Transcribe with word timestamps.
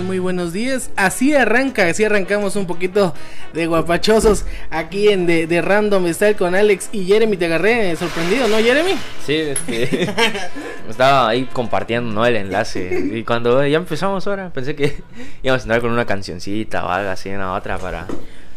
Muy 0.00 0.18
buenos 0.18 0.54
días. 0.54 0.90
Así 0.96 1.34
arranca, 1.34 1.86
así 1.86 2.02
arrancamos 2.02 2.56
un 2.56 2.66
poquito 2.66 3.12
de 3.52 3.66
guapachosos 3.66 4.46
aquí 4.70 5.10
en 5.10 5.26
de, 5.26 5.60
Random 5.60 6.10
Style 6.14 6.34
con 6.34 6.54
Alex 6.54 6.88
y 6.92 7.04
Jeremy. 7.04 7.36
Te 7.36 7.44
agarré 7.44 7.94
sorprendido, 7.96 8.48
¿no, 8.48 8.56
Jeremy? 8.56 8.92
Sí, 9.26 9.34
este, 9.34 10.08
estaba 10.88 11.28
ahí 11.28 11.44
compartiendo 11.52 12.10
¿no? 12.10 12.24
el 12.24 12.36
enlace. 12.36 13.10
Y 13.12 13.22
cuando 13.24 13.66
ya 13.66 13.76
empezamos 13.76 14.26
ahora, 14.26 14.50
pensé 14.50 14.74
que 14.74 14.96
íbamos 15.42 15.60
a 15.60 15.64
entrar 15.64 15.80
con 15.82 15.90
una 15.90 16.06
cancioncita 16.06 16.86
o 16.86 16.88
algo 16.88 17.10
así, 17.10 17.28
una 17.28 17.52
otra 17.52 17.76
para. 17.76 18.06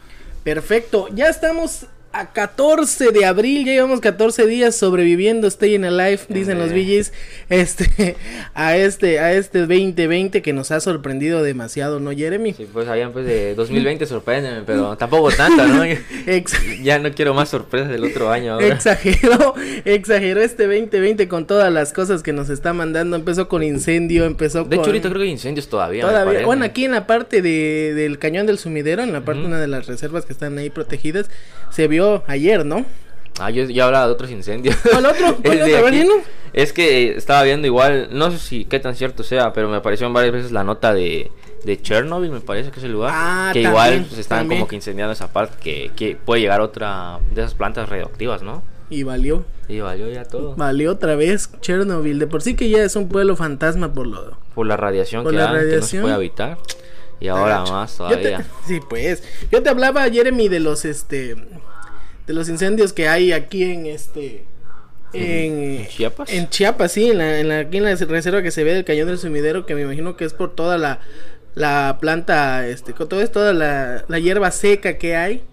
Perfecto, 0.43 1.09
ya 1.13 1.27
estamos 1.27 1.85
a 2.15 2.31
14 2.31 3.11
de 3.11 3.25
abril, 3.25 3.65
ya 3.65 3.73
llevamos 3.73 3.99
14 3.99 4.47
días 4.47 4.73
sobreviviendo, 4.75 5.47
stay 5.47 5.75
in 5.75 5.83
alive, 5.83 6.21
dicen 6.29 6.57
los 6.57 6.71
VGs, 6.71 7.11
este, 7.49 8.15
a 8.53 8.77
este, 8.77 9.19
a 9.19 9.33
este 9.33 9.59
2020 9.59 10.41
que 10.41 10.53
nos 10.53 10.71
ha 10.71 10.79
sorprendido 10.79 11.43
demasiado, 11.43 11.99
¿no, 11.99 12.11
Jeremy? 12.11 12.53
Sí, 12.53 12.67
pues 12.71 12.87
allá 12.87 13.11
pues 13.11 13.25
de 13.25 13.53
2020 13.55 14.05
sorpréndeme, 14.05 14.61
pero 14.65 14.95
tampoco 14.95 15.29
tanto, 15.31 15.67
¿no? 15.67 15.83
ya 16.83 16.99
no 16.99 17.11
quiero 17.11 17.33
más 17.33 17.49
sorpresas 17.49 17.89
del 17.89 18.05
otro 18.05 18.31
año 18.31 18.53
ahora. 18.53 18.67
Exageró, 18.67 19.53
exageró 19.83 20.41
este 20.41 20.67
2020 20.67 21.27
con 21.27 21.45
todas 21.45 21.71
las 21.71 21.91
cosas 21.91 22.23
que 22.23 22.31
nos 22.31 22.49
está 22.49 22.71
mandando, 22.71 23.17
empezó 23.17 23.49
con 23.49 23.61
incendio, 23.61 24.23
empezó 24.23 24.59
de 24.59 24.63
con... 24.63 24.69
De 24.69 24.75
hecho 24.77 24.85
ahorita 24.85 25.09
creo 25.09 25.19
que 25.19 25.25
hay 25.25 25.31
incendios 25.31 25.67
todavía. 25.67 26.05
Todavía, 26.05 26.45
bueno, 26.45 26.63
aquí 26.63 26.85
en 26.85 26.91
la 26.91 27.07
parte 27.07 27.41
de, 27.41 27.93
del 27.93 28.19
cañón 28.19 28.45
del 28.45 28.57
sumidero, 28.57 29.03
en 29.03 29.11
la 29.11 29.25
parte 29.25 29.43
una 29.43 29.59
de 29.59 29.67
las 29.67 29.85
reservas 29.87 30.25
que 30.25 30.31
están 30.31 30.57
ahí 30.57 30.69
protegidas, 30.69 31.29
se 31.71 31.89
vio 31.89 32.04
ayer, 32.27 32.65
¿no? 32.65 32.85
Ah, 33.39 33.49
yo 33.49 33.65
ya 33.65 33.85
hablaba 33.85 34.07
de 34.07 34.13
otros 34.13 34.31
incendios. 34.31 34.75
¿Cuál 34.77 35.05
otro? 35.05 35.35
¿Cuál 35.43 35.61
otro? 35.61 36.23
Es 36.53 36.71
que 36.71 37.17
estaba 37.17 37.43
viendo 37.43 37.67
igual, 37.67 38.09
no 38.11 38.31
sé 38.31 38.39
si 38.39 38.65
qué 38.65 38.79
tan 38.79 38.95
cierto 38.95 39.23
sea, 39.23 39.51
pero 39.51 39.67
me 39.67 39.75
apareció 39.75 40.11
varias 40.13 40.33
veces 40.33 40.51
la 40.53 40.63
nota 40.63 40.93
de, 40.93 41.31
de 41.65 41.81
Chernobyl, 41.81 42.31
me 42.31 42.39
parece 42.39 42.71
que 42.71 42.79
es 42.79 42.85
el 42.85 42.93
lugar. 42.93 43.11
Ah, 43.13 43.49
que 43.51 43.63
igual 43.63 44.05
pues, 44.07 44.19
están 44.19 44.47
como 44.47 44.67
que 44.67 44.75
incendiando 44.75 45.11
esa 45.11 45.33
parte, 45.33 45.57
que, 45.61 45.91
que 45.95 46.15
puede 46.15 46.41
llegar 46.41 46.61
otra 46.61 47.19
de 47.33 47.41
esas 47.41 47.55
plantas 47.55 47.89
radioactivas, 47.89 48.41
¿no? 48.41 48.63
Y 48.89 49.03
valió. 49.03 49.43
Y 49.67 49.79
valió 49.79 50.09
ya 50.09 50.23
todo. 50.23 50.55
Valió 50.55 50.91
otra 50.91 51.15
vez 51.15 51.49
Chernobyl. 51.59 52.19
De 52.19 52.27
por 52.27 52.41
sí 52.41 52.55
que 52.55 52.69
ya 52.69 52.83
es 52.83 52.95
un 52.95 53.09
pueblo 53.09 53.35
fantasma 53.35 53.93
por 53.93 54.07
lo... 54.07 54.37
Por 54.53 54.67
la 54.67 54.77
radiación, 54.77 55.25
que, 55.25 55.31
la 55.31 55.47
radiación. 55.47 55.69
que 55.69 55.79
no 55.79 55.85
se 55.87 56.01
puede 56.01 56.13
habitar. 56.13 56.57
Y 57.19 57.27
ahora 57.27 57.63
más 57.65 57.97
todavía. 57.97 58.45
sí, 58.67 58.79
pues. 58.87 59.23
Yo 59.51 59.63
te 59.63 59.69
hablaba, 59.69 60.09
Jeremy, 60.09 60.47
de 60.47 60.59
los 60.59 60.85
este 60.85 61.35
de 62.27 62.33
los 62.33 62.49
incendios 62.49 62.93
que 62.93 63.07
hay 63.07 63.31
aquí 63.31 63.63
en 63.63 63.85
este 63.85 64.45
en, 65.13 65.87
Chiapas 65.87 66.31
en 66.31 66.49
Chiapas 66.49 66.91
sí 66.91 67.09
en 67.09 67.19
la, 67.19 67.39
en 67.39 67.47
la, 67.47 67.59
aquí 67.59 67.77
en 67.77 67.83
la 67.83 67.95
reserva 67.95 68.41
que 68.41 68.51
se 68.51 68.63
ve 68.63 68.73
del 68.73 68.83
cañón 68.83 69.07
del 69.07 69.17
sumidero 69.17 69.65
que 69.65 69.75
me 69.75 69.81
imagino 69.81 70.17
que 70.17 70.25
es 70.25 70.33
por 70.33 70.53
toda 70.55 70.77
la 70.77 70.99
la 71.53 71.97
planta 72.01 72.67
este 72.67 72.93
con 72.93 73.07
todo 73.07 73.21
es 73.21 73.31
toda 73.31 73.53
la, 73.53 74.03
la 74.07 74.19
hierba 74.19 74.51
seca 74.51 74.97
que 74.97 75.15
hay 75.15 75.43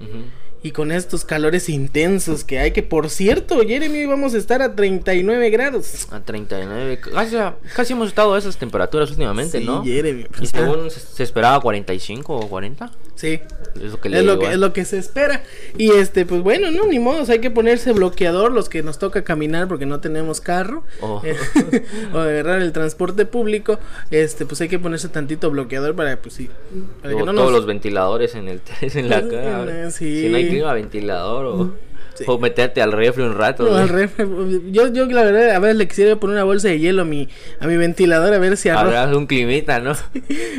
y 0.62 0.70
con 0.70 0.92
estos 0.92 1.24
calores 1.24 1.68
intensos 1.68 2.44
que 2.44 2.60
hay, 2.60 2.70
que 2.70 2.84
por 2.84 3.10
cierto, 3.10 3.60
Jeremy, 3.66 4.06
vamos 4.06 4.34
a 4.34 4.38
estar 4.38 4.62
a 4.62 4.76
39 4.76 5.50
grados. 5.50 6.06
A 6.12 6.20
39, 6.20 7.00
casi, 7.12 7.36
casi 7.74 7.92
hemos 7.94 8.08
estado 8.08 8.34
a 8.34 8.38
esas 8.38 8.56
temperaturas 8.56 9.10
últimamente, 9.10 9.58
sí, 9.58 9.64
¿no? 9.64 9.82
Jeremy. 9.82 10.24
Pues 10.24 10.42
y 10.42 10.46
según 10.46 10.88
se, 10.90 11.22
esperaba 11.22 11.60
45 11.60 12.36
o 12.36 12.48
40. 12.48 12.92
Sí. 13.22 13.38
Es 13.76 13.92
lo 13.92 14.00
que, 14.00 14.08
es 14.08 14.24
lo 14.24 14.38
que, 14.40 14.46
es 14.50 14.58
lo 14.58 14.72
que 14.72 14.84
se 14.84 14.98
espera. 14.98 15.44
Y 15.78 15.92
este, 15.92 16.26
pues 16.26 16.42
bueno, 16.42 16.72
no, 16.72 16.88
ni 16.88 16.98
modo, 16.98 17.24
hay 17.30 17.38
que 17.38 17.52
ponerse 17.52 17.92
bloqueador 17.92 18.50
los 18.50 18.68
que 18.68 18.82
nos 18.82 18.98
toca 18.98 19.22
caminar 19.22 19.68
porque 19.68 19.86
no 19.86 20.00
tenemos 20.00 20.40
carro. 20.40 20.82
Oh. 21.00 21.22
o 22.14 22.18
agarrar 22.18 22.60
el 22.62 22.72
transporte 22.72 23.24
público, 23.24 23.78
este, 24.10 24.44
pues 24.44 24.60
hay 24.60 24.68
que 24.68 24.80
ponerse 24.80 25.08
tantito 25.08 25.52
bloqueador 25.52 25.94
para, 25.94 26.16
pues 26.16 26.34
sí. 26.34 26.50
Para 27.00 27.14
que 27.14 27.22
no 27.22 27.32
todos 27.32 27.52
los 27.52 27.64
ventiladores 27.64 28.34
en, 28.34 28.48
el, 28.48 28.60
en 28.80 29.08
la 29.08 29.28
cara. 29.28 29.92
Sí. 29.92 30.22
Si 30.22 30.28
no 30.28 30.36
hay 30.38 30.48
clima, 30.48 30.72
ventilador 30.72 31.46
o... 31.46 31.91
O 32.26 32.38
meterte 32.38 32.82
al 32.82 32.92
refri 32.92 33.22
un 33.22 33.36
rato. 33.36 33.66
Yo, 34.70 34.92
yo 34.92 35.06
la 35.06 35.22
verdad, 35.24 35.50
a 35.50 35.58
ver, 35.58 35.76
le 35.76 35.88
quisiera 35.88 36.16
poner 36.16 36.34
una 36.34 36.44
bolsa 36.44 36.68
de 36.68 36.78
hielo 36.78 37.02
a 37.02 37.04
mi, 37.04 37.28
a 37.60 37.66
mi 37.66 37.76
ventilador 37.76 38.32
a 38.32 38.38
ver 38.38 38.56
si 38.56 38.68
arroja. 38.68 39.16
un 39.16 39.26
climita, 39.26 39.80
¿no? 39.80 39.94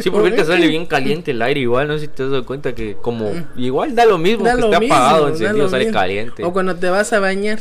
Sí, 0.01 0.09
porque 0.09 0.29
ahorita 0.29 0.45
sale 0.45 0.67
bien 0.67 0.85
caliente 0.85 1.31
el 1.31 1.41
aire 1.41 1.61
igual, 1.61 1.87
no 1.87 1.95
sé 1.95 2.01
si 2.01 2.07
te 2.07 2.23
has 2.23 2.29
dado 2.31 2.45
cuenta 2.45 2.73
que 2.75 2.95
como 2.95 3.31
igual 3.55 3.95
da 3.95 4.05
lo 4.05 4.17
mismo 4.17 4.43
que 4.43 4.51
está 4.51 4.77
apagado, 4.77 5.29
encendido, 5.29 5.69
sale 5.69 5.91
caliente. 5.91 6.43
O 6.43 6.51
cuando 6.51 6.75
te 6.75 6.89
vas 6.89 7.13
a 7.13 7.19
bañar. 7.19 7.59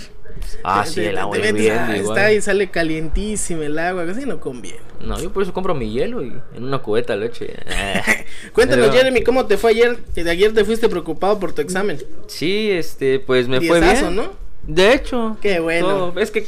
Ah, 0.64 0.84
sí, 0.86 1.04
el 1.04 1.18
agua 1.18 1.36
Está 1.38 2.26
ahí, 2.26 2.40
sale 2.40 2.70
calientísimo 2.70 3.62
el 3.62 3.78
agua, 3.78 4.06
casi 4.06 4.26
no 4.26 4.40
conviene. 4.40 4.80
No, 5.00 5.20
yo 5.20 5.32
por 5.32 5.42
eso 5.42 5.52
compro 5.52 5.74
mi 5.74 5.92
hielo 5.92 6.22
y 6.24 6.32
en 6.54 6.64
una 6.64 6.78
cubeta 6.78 7.14
de 7.14 7.20
leche. 7.20 7.54
Cuéntanos, 8.52 8.90
Jeremy, 8.90 9.22
¿cómo 9.22 9.46
te 9.46 9.56
fue 9.56 9.72
ayer? 9.72 9.98
Que 10.14 10.24
de 10.24 10.30
ayer 10.30 10.52
te 10.54 10.64
fuiste 10.64 10.88
preocupado 10.88 11.38
por 11.40 11.52
tu 11.52 11.60
examen. 11.62 11.98
Sí, 12.28 12.70
este, 12.70 13.18
pues 13.18 13.48
me 13.48 13.60
fue 13.60 13.80
bien. 13.80 14.14
¿no? 14.14 14.30
De 14.62 14.94
hecho. 14.94 15.36
Qué 15.40 15.58
bueno. 15.60 16.14
es 16.18 16.30
que 16.30 16.46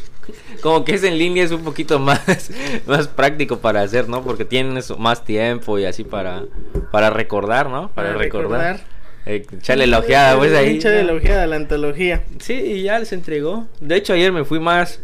como 0.61 0.85
que 0.85 0.95
es 0.95 1.03
en 1.03 1.19
línea 1.19 1.45
es 1.45 1.51
un 1.51 1.65
poquito 1.65 1.99
más, 2.01 2.51
más 2.87 3.09
práctico 3.09 3.59
para 3.59 3.83
hacer, 3.83 4.09
¿no? 4.09 4.23
Porque 4.23 4.45
tienes 4.45 4.97
más 4.99 5.25
tiempo 5.25 5.79
y 5.79 5.85
así 5.85 6.05
para, 6.05 6.45
para 6.91 7.11
recordar, 7.11 7.69
¿no? 7.69 7.91
Para, 7.91 8.15
recordar. 8.15 8.77
Eh, 8.77 8.95
echarle 9.27 9.87
la 9.87 9.99
ojeada, 9.99 10.37
pues 10.37 10.53
ahí. 10.55 10.77
Echarle 10.77 11.05
la 11.05 11.15
ojeada 11.15 11.45
a 11.45 11.47
la 11.47 11.57
antología. 11.57 12.23
Sí, 12.41 12.55
y 12.55 12.83
ya 12.83 12.99
les 12.99 13.13
entregó. 13.13 13.67
De 13.81 13.97
hecho, 13.97 14.13
ayer 14.13 14.33
me 14.33 14.45
fui 14.45 14.61
más 14.61 15.01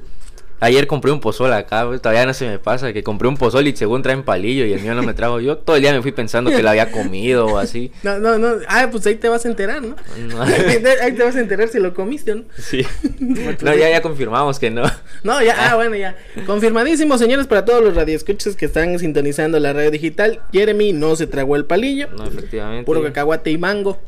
Ayer 0.60 0.86
compré 0.86 1.10
un 1.10 1.20
pozol 1.20 1.52
acá, 1.54 1.88
todavía 2.02 2.26
no 2.26 2.34
se 2.34 2.46
me 2.46 2.58
pasa 2.58 2.92
que 2.92 3.02
compré 3.02 3.28
un 3.28 3.38
pozol 3.38 3.66
y 3.66 3.74
según 3.74 4.02
traen 4.02 4.22
palillo 4.22 4.66
y 4.66 4.74
el 4.74 4.82
mío 4.82 4.94
no 4.94 5.02
me 5.02 5.14
trajo. 5.14 5.40
Yo 5.40 5.56
todo 5.56 5.76
el 5.76 5.82
día 5.82 5.92
me 5.92 6.02
fui 6.02 6.12
pensando 6.12 6.50
que 6.50 6.62
lo 6.62 6.68
había 6.68 6.92
comido 6.92 7.46
o 7.46 7.58
así. 7.58 7.90
No, 8.02 8.18
no, 8.18 8.38
no. 8.38 8.56
Ah, 8.68 8.88
pues 8.90 9.06
ahí 9.06 9.16
te 9.16 9.28
vas 9.28 9.44
a 9.44 9.48
enterar, 9.48 9.82
¿no? 9.82 9.94
ahí 11.02 11.12
te 11.12 11.22
vas 11.22 11.36
a 11.36 11.40
enterar 11.40 11.68
si 11.68 11.78
lo 11.78 11.94
comiste, 11.94 12.34
¿no? 12.34 12.44
Sí. 12.58 12.84
no, 13.20 13.74
ya, 13.74 13.90
ya 13.90 14.02
confirmamos 14.02 14.58
que 14.58 14.70
no. 14.70 14.82
No, 15.22 15.42
ya, 15.42 15.70
ah, 15.70 15.76
bueno, 15.76 15.96
ya. 15.96 16.16
Confirmadísimo, 16.46 17.18
señores, 17.18 17.46
para 17.46 17.64
todos 17.64 17.82
los 17.82 17.94
radioescuchas 17.94 18.56
que 18.56 18.66
están 18.66 18.98
sintonizando 18.98 19.58
la 19.58 19.72
radio 19.72 19.90
digital. 19.90 20.40
Jeremy 20.52 20.92
no 20.92 21.14
se 21.16 21.26
tragó 21.26 21.56
el 21.56 21.66
palillo. 21.66 22.08
No, 22.16 22.26
efectivamente. 22.26 22.84
Puro 22.84 23.02
cacahuate 23.02 23.50
y 23.50 23.58
mango. 23.58 23.98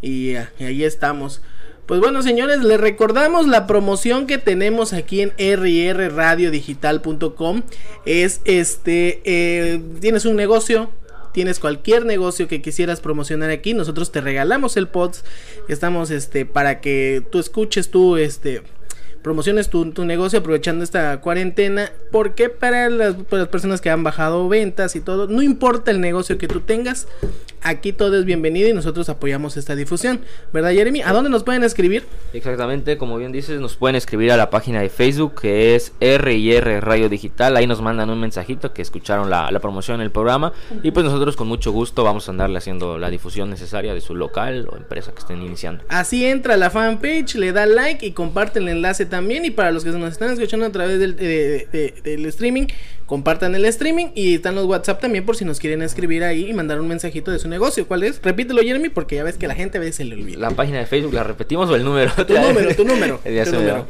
y 0.00 0.34
ahí 0.34 0.84
estamos. 0.84 1.40
Pues 1.86 2.00
bueno, 2.00 2.22
señores, 2.22 2.62
les 2.62 2.80
recordamos 2.80 3.48
la 3.48 3.66
promoción 3.66 4.28
que 4.28 4.38
tenemos 4.38 4.92
aquí 4.92 5.20
en 5.20 5.32
rrradiodigital.com. 5.36 7.62
Es 8.06 8.40
este, 8.44 9.20
eh, 9.24 9.82
tienes 10.00 10.24
un 10.24 10.36
negocio, 10.36 10.90
tienes 11.32 11.58
cualquier 11.58 12.06
negocio 12.06 12.46
que 12.46 12.62
quisieras 12.62 13.00
promocionar 13.00 13.50
aquí, 13.50 13.74
nosotros 13.74 14.12
te 14.12 14.20
regalamos 14.20 14.76
el 14.76 14.86
pods. 14.86 15.24
Estamos 15.68 16.12
este 16.12 16.46
para 16.46 16.80
que 16.80 17.24
tú 17.30 17.40
escuches 17.40 17.90
tú 17.90 18.16
este 18.16 18.62
promociones 19.22 19.70
tu, 19.70 19.90
tu, 19.92 20.04
negocio 20.04 20.40
aprovechando 20.40 20.84
esta 20.84 21.20
cuarentena. 21.20 21.92
Porque 22.10 22.48
para 22.48 22.90
las, 22.90 23.14
para 23.14 23.42
las, 23.42 23.48
personas 23.48 23.80
que 23.80 23.90
han 23.90 24.04
bajado 24.04 24.48
ventas 24.48 24.96
y 24.96 25.00
todo, 25.00 25.28
no 25.28 25.42
importa 25.42 25.90
el 25.90 26.00
negocio 26.00 26.38
que 26.38 26.48
tú 26.48 26.60
tengas, 26.60 27.06
aquí 27.62 27.92
todo 27.92 28.18
es 28.18 28.24
bienvenido 28.24 28.68
y 28.68 28.72
nosotros 28.72 29.08
apoyamos 29.08 29.56
esta 29.56 29.74
difusión. 29.74 30.20
¿Verdad, 30.52 30.72
Jeremy? 30.72 31.02
¿A 31.02 31.12
dónde 31.12 31.30
nos 31.30 31.44
pueden 31.44 31.64
escribir? 31.64 32.04
Exactamente, 32.32 32.98
como 32.98 33.16
bien 33.18 33.32
dices, 33.32 33.60
nos 33.60 33.76
pueden 33.76 33.96
escribir 33.96 34.32
a 34.32 34.36
la 34.36 34.50
página 34.50 34.80
de 34.80 34.88
Facebook 34.88 35.40
que 35.40 35.74
es 35.74 35.92
R&R 36.00 36.80
Radio 36.80 37.08
Digital. 37.08 37.56
Ahí 37.56 37.66
nos 37.66 37.80
mandan 37.80 38.10
un 38.10 38.20
mensajito 38.20 38.72
que 38.72 38.82
escucharon 38.82 39.30
la, 39.30 39.50
la 39.50 39.60
promoción 39.60 40.00
del 40.00 40.10
programa 40.10 40.52
y 40.82 40.90
pues 40.90 41.04
nosotros 41.04 41.36
con 41.36 41.48
mucho 41.48 41.72
gusto 41.72 42.04
vamos 42.04 42.28
a 42.28 42.32
andarle 42.32 42.58
haciendo 42.58 42.98
la 42.98 43.10
difusión 43.10 43.50
necesaria 43.50 43.94
de 43.94 44.00
su 44.00 44.14
local 44.14 44.68
o 44.70 44.76
empresa 44.76 45.12
que 45.12 45.20
estén 45.20 45.42
iniciando. 45.42 45.84
Así 45.88 46.26
entra 46.26 46.54
a 46.54 46.56
la 46.56 46.70
fanpage, 46.70 47.34
le 47.36 47.52
da 47.52 47.66
like 47.66 48.04
y 48.04 48.12
comparte 48.12 48.58
el 48.58 48.68
enlace 48.68 49.06
también. 49.06 49.44
Y 49.44 49.50
para 49.50 49.70
los 49.70 49.84
que 49.84 49.90
nos 49.90 50.12
están 50.12 50.30
escuchando 50.30 50.66
a 50.66 50.72
través 50.72 50.98
del, 50.98 51.16
del 51.16 52.26
streaming, 52.26 52.66
compartan 53.06 53.54
el 53.54 53.64
streaming 53.66 54.06
y 54.14 54.36
están 54.36 54.54
los 54.54 54.64
WhatsApp 54.66 55.00
también 55.00 55.26
por 55.26 55.36
si 55.36 55.44
nos 55.44 55.58
quieren 55.58 55.82
escribir 55.82 56.24
ahí 56.24 56.48
y 56.48 56.52
mandar 56.52 56.80
un 56.80 56.88
mensajito 56.88 57.30
de 57.30 57.38
su 57.38 57.48
negocio. 57.52 57.86
¿Cuál 57.86 58.02
es? 58.02 58.20
Repítelo, 58.22 58.62
Jeremy, 58.62 58.88
porque 58.88 59.16
ya 59.16 59.24
ves 59.24 59.36
que 59.36 59.46
la 59.46 59.54
gente 59.54 59.76
a 59.78 59.80
veces 59.80 59.96
se 59.96 60.04
le 60.04 60.14
olvida. 60.16 60.38
La 60.38 60.50
página 60.50 60.78
de 60.78 60.86
Facebook, 60.86 61.14
¿la 61.14 61.22
repetimos 61.22 61.70
o 61.70 61.76
el 61.76 61.84
número? 61.84 62.10
Tu 62.26 62.34
número, 62.34 62.74
tu 62.74 62.84
número. 62.88 63.20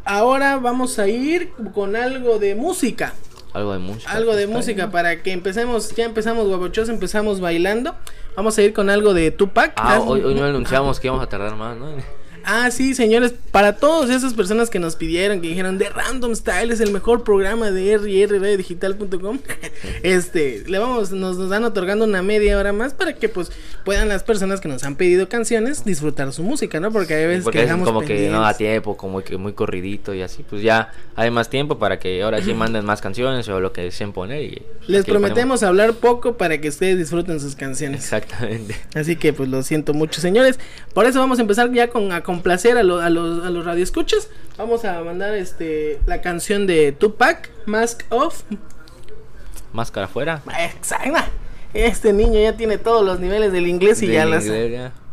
Ahora 0.04 0.56
vamos 0.56 0.98
a 0.98 1.06
ir 1.08 1.50
con 1.74 1.96
algo 1.96 2.38
de 2.38 2.54
música. 2.54 3.12
Algo 3.54 3.72
de 3.72 3.78
música. 3.78 4.12
Algo 4.12 4.34
de 4.34 4.46
música 4.46 4.90
para 4.90 5.22
que 5.22 5.32
empecemos, 5.32 5.94
ya 5.94 6.04
empezamos 6.04 6.48
guapochos, 6.48 6.88
empezamos 6.88 7.40
bailando. 7.40 7.94
Vamos 8.34 8.56
a 8.56 8.62
ir 8.62 8.72
con 8.72 8.88
algo 8.88 9.12
de 9.12 9.30
Tupac. 9.30 9.72
Ah, 9.76 10.00
hoy, 10.00 10.22
hoy 10.22 10.34
no 10.34 10.44
anunciamos 10.44 10.98
que 10.98 11.08
íbamos 11.08 11.22
a 11.22 11.28
tardar 11.28 11.54
más, 11.56 11.76
¿no? 11.76 11.86
Ah, 12.44 12.70
sí, 12.70 12.94
señores, 12.94 13.34
para 13.50 13.76
todas 13.76 14.10
esas 14.10 14.34
personas 14.34 14.70
que 14.70 14.78
nos 14.78 14.96
pidieron, 14.96 15.40
que 15.40 15.48
dijeron 15.48 15.78
de 15.78 15.88
Random 15.88 16.34
Style 16.34 16.72
es 16.72 16.80
el 16.80 16.92
mejor 16.92 17.24
programa 17.24 17.70
de 17.70 17.98
rrradiodigital.com, 17.98 19.38
este, 20.02 20.64
le 20.66 20.78
vamos, 20.78 21.12
nos, 21.12 21.36
nos 21.36 21.50
dan 21.50 21.64
otorgando 21.64 22.04
una 22.04 22.22
media 22.22 22.58
hora 22.58 22.72
más 22.72 22.94
para 22.94 23.14
que 23.14 23.28
pues 23.28 23.52
puedan 23.84 24.08
las 24.08 24.22
personas 24.22 24.60
que 24.60 24.68
nos 24.68 24.84
han 24.84 24.96
pedido 24.96 25.28
canciones 25.28 25.84
disfrutar 25.84 26.32
su 26.32 26.42
música, 26.42 26.80
¿no? 26.80 26.90
Porque 26.90 27.14
hay 27.14 27.26
veces 27.26 27.48
que 27.48 27.60
dejamos 27.60 27.86
como 27.86 28.00
que 28.00 28.28
no 28.28 28.40
da 28.40 28.54
tiempo, 28.54 28.96
como 28.96 29.22
que 29.22 29.36
muy 29.36 29.52
corridito 29.52 30.14
y 30.14 30.22
así, 30.22 30.44
pues 30.48 30.62
ya 30.62 30.92
hay 31.16 31.30
más 31.30 31.50
tiempo 31.50 31.78
para 31.78 31.98
que 31.98 32.22
ahora 32.22 32.42
sí 32.42 32.54
manden 32.54 32.84
más 32.84 33.00
canciones 33.00 33.48
o 33.48 33.60
lo 33.60 33.72
que 33.72 33.82
deseen 33.82 34.12
poner 34.12 34.42
y 34.42 34.62
les 34.86 35.04
prometemos 35.04 35.62
hablar 35.62 35.94
poco 35.94 36.36
para 36.36 36.60
que 36.60 36.68
ustedes 36.68 36.98
disfruten 36.98 37.40
sus 37.40 37.54
canciones. 37.54 38.00
Exactamente. 38.00 38.76
Así 38.94 39.16
que 39.16 39.32
pues 39.32 39.48
lo 39.48 39.62
siento 39.62 39.94
mucho, 39.94 40.20
señores. 40.20 40.58
Por 40.94 41.06
eso 41.06 41.18
vamos 41.18 41.38
a 41.38 41.42
empezar 41.42 41.72
ya 41.72 41.88
con 41.88 42.12
complacer 42.32 42.76
a, 42.76 42.80
a, 42.80 42.82
los, 42.82 43.44
a 43.44 43.50
los 43.50 43.64
radioescuchas. 43.64 44.28
Vamos 44.56 44.84
a 44.84 45.02
mandar 45.02 45.34
este 45.34 46.00
la 46.06 46.20
canción 46.20 46.66
de 46.66 46.92
Tupac, 46.92 47.50
Mask 47.66 48.04
Off. 48.10 48.42
Máscara 49.72 50.06
afuera. 50.06 50.42
Exacto. 50.58 51.18
Este 51.74 52.12
niño 52.12 52.40
ya 52.40 52.56
tiene 52.56 52.78
todos 52.78 53.04
los 53.04 53.20
niveles 53.20 53.52
del 53.52 53.66
inglés 53.66 54.02
y 54.02 54.08
ya 54.08 54.24
las. 54.24 54.44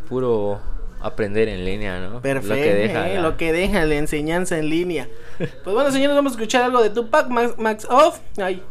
Puro 0.08 0.60
aprender 1.02 1.48
en 1.48 1.64
línea, 1.64 2.00
¿no? 2.00 2.22
Perfecto. 2.22 2.56
Lo 2.56 2.62
que 2.62 2.74
deja, 2.74 3.10
eh, 3.10 3.22
lo 3.22 3.38
que 3.38 3.54
deja 3.54 3.86
la 3.86 3.96
enseñanza 3.96 4.58
en 4.58 4.70
línea. 4.70 5.08
pues 5.38 5.74
bueno, 5.74 5.92
señores, 5.92 6.16
vamos 6.16 6.34
a 6.34 6.36
escuchar 6.36 6.64
algo 6.64 6.82
de 6.82 6.90
Tupac, 6.90 7.30
Max, 7.30 7.54
Max 7.58 7.88
Off. 7.90 8.20
Ay. 8.38 8.64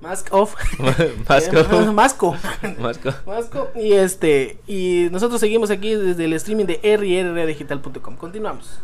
Mask 0.00 0.32
off. 0.32 0.54
Mask 1.28 1.52
off. 1.54 1.92
Masco. 1.92 2.36
Masco. 2.78 3.12
Masco. 3.26 3.70
Y 3.74 3.92
este. 3.92 4.58
Y 4.66 5.08
nosotros 5.10 5.40
seguimos 5.40 5.70
aquí 5.70 5.94
desde 5.94 6.24
el 6.24 6.32
streaming 6.34 6.66
de 6.66 6.80
rrdigital.com. 6.82 8.16
Continuamos. 8.16 8.80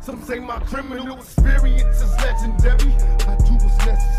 Some 0.00 0.22
say 0.22 0.38
my 0.38 0.58
criminal 0.60 1.18
experience 1.18 2.00
is 2.00 2.10
legendary. 2.16 3.37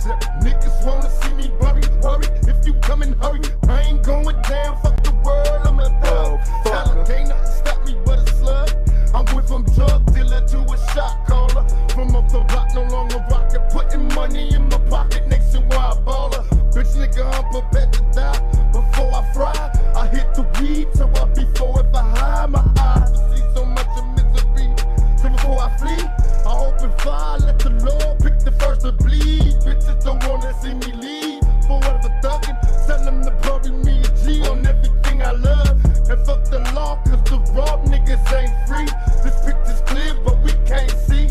I 0.05 0.17
do 0.17 0.29
what's 0.29 0.39
necessary. 0.39 0.39
Niggas 0.41 0.85
wanna 0.85 1.09
see 1.09 1.33
me 1.33 1.51
worry, 1.59 1.81
worry. 2.01 2.27
If 2.47 2.65
you 2.65 2.73
come 2.81 3.01
and 3.01 3.15
hurry, 3.15 3.41
I 3.67 3.81
ain't 3.81 4.03
going 4.03 4.41
down. 4.43 4.77
Fuck 4.81 5.03
the 5.03 5.11
world, 5.23 5.67
I'm 5.67 5.79
a 5.79 5.89
thug. 6.01 6.39
Oh, 6.39 6.61
Talent 6.63 7.09
ain't 7.09 7.29
nothing 7.29 7.51
stop 7.51 7.85
me 7.85 7.95
but 8.05 8.19
a 8.19 8.27
slug. 8.35 8.71
I 9.13 9.33
went 9.33 9.47
from 9.47 9.63
drug 9.75 10.05
dealer 10.13 10.45
to 10.47 10.59
a 10.61 10.77
shot 10.93 11.25
caller. 11.27 11.67
From 11.89 12.15
up 12.15 12.29
the 12.29 12.39
block, 12.47 12.73
no 12.73 12.83
longer 12.83 13.25
rockin'. 13.29 13.61
Putting 13.71 14.07
money 14.15 14.53
in 14.53 14.69
my 14.69 14.77
pocket, 14.89 15.27
next 15.27 15.51
to 15.51 15.59
nationwide 15.59 15.97
baller. 16.05 16.43
Bitch 16.73 16.95
nigga, 16.95 17.25
I'm 17.35 17.45
prepared 17.51 17.93
to 17.93 18.01
die. 18.13 18.39
Before 18.71 19.11
I 19.13 19.33
fry, 19.33 19.71
I 19.95 20.07
hit 20.07 20.33
the 20.33 20.43
weed, 20.59 20.87
so 20.93 21.09
I 21.15 21.25
be 21.33 21.45
for 21.57 21.79
if 21.79 21.93
I 21.93 22.03
hide 22.17 22.49
my 22.51 22.59
eyes. 22.79 23.11
I 23.11 23.35
see 23.35 23.43
so 23.53 23.65
much 23.65 23.87
of 23.97 24.05
misery. 24.15 24.73
So 25.17 25.29
before 25.29 25.59
I 25.59 25.75
flee, 25.77 26.03
I 26.45 26.51
open 26.57 26.91
fire, 26.99 27.39
let 27.39 27.59
the 27.59 27.69
Lord 27.69 28.18
the 28.49 28.59
first 28.59 28.81
to 28.81 28.91
bleed. 28.91 29.53
Bitches 29.65 30.03
don't 30.03 30.23
wanna 30.27 30.53
see 30.61 30.73
me 30.73 30.91
leave. 30.97 31.41
Forever 31.67 32.11
thuggin', 32.23 32.57
send 32.85 33.05
them 33.05 33.23
to 33.23 33.31
bury 33.43 33.71
me 33.83 33.99
a 33.99 34.09
G 34.23 34.41
on 34.47 34.65
everything 34.65 35.21
I 35.21 35.31
love. 35.31 35.77
And 36.09 36.25
fuck 36.25 36.43
the 36.45 36.59
law, 36.73 37.01
cause 37.05 37.23
the 37.29 37.37
raw 37.53 37.77
niggas 37.85 38.25
ain't 38.33 38.55
free. 38.67 38.89
This 39.23 39.37
picture's 39.45 39.81
clear, 39.85 40.13
but 40.25 40.41
we 40.41 40.51
can't 40.65 40.91
see. 41.07 41.27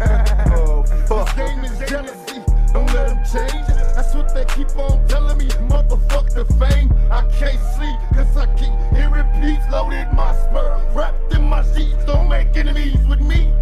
oh, 0.56 0.84
fuck. 1.06 1.26
This 1.26 1.46
game 1.46 1.64
is 1.64 1.90
jealousy, 1.90 2.40
don't 2.72 2.86
let 2.94 3.08
them 3.08 3.22
change. 3.32 3.66
That's 3.94 4.14
what 4.14 4.34
they 4.34 4.44
keep 4.56 4.76
on 4.76 5.06
telling 5.06 5.38
me, 5.38 5.48
motherfuck 5.70 6.32
the 6.34 6.44
fame. 6.58 6.92
I 7.10 7.22
can't 7.38 7.60
sleep, 7.76 7.98
cause 8.14 8.36
I 8.36 8.46
keep 8.56 8.74
hearing 8.96 9.28
beats 9.40 9.66
loaded 9.70 10.12
my 10.12 10.34
spur. 10.34 10.82
Wrapped 10.94 11.32
in 11.34 11.44
my 11.44 11.62
sheets, 11.74 12.04
don't 12.06 12.28
make 12.28 12.56
enemies 12.56 13.06
with 13.06 13.20
me. 13.20 13.52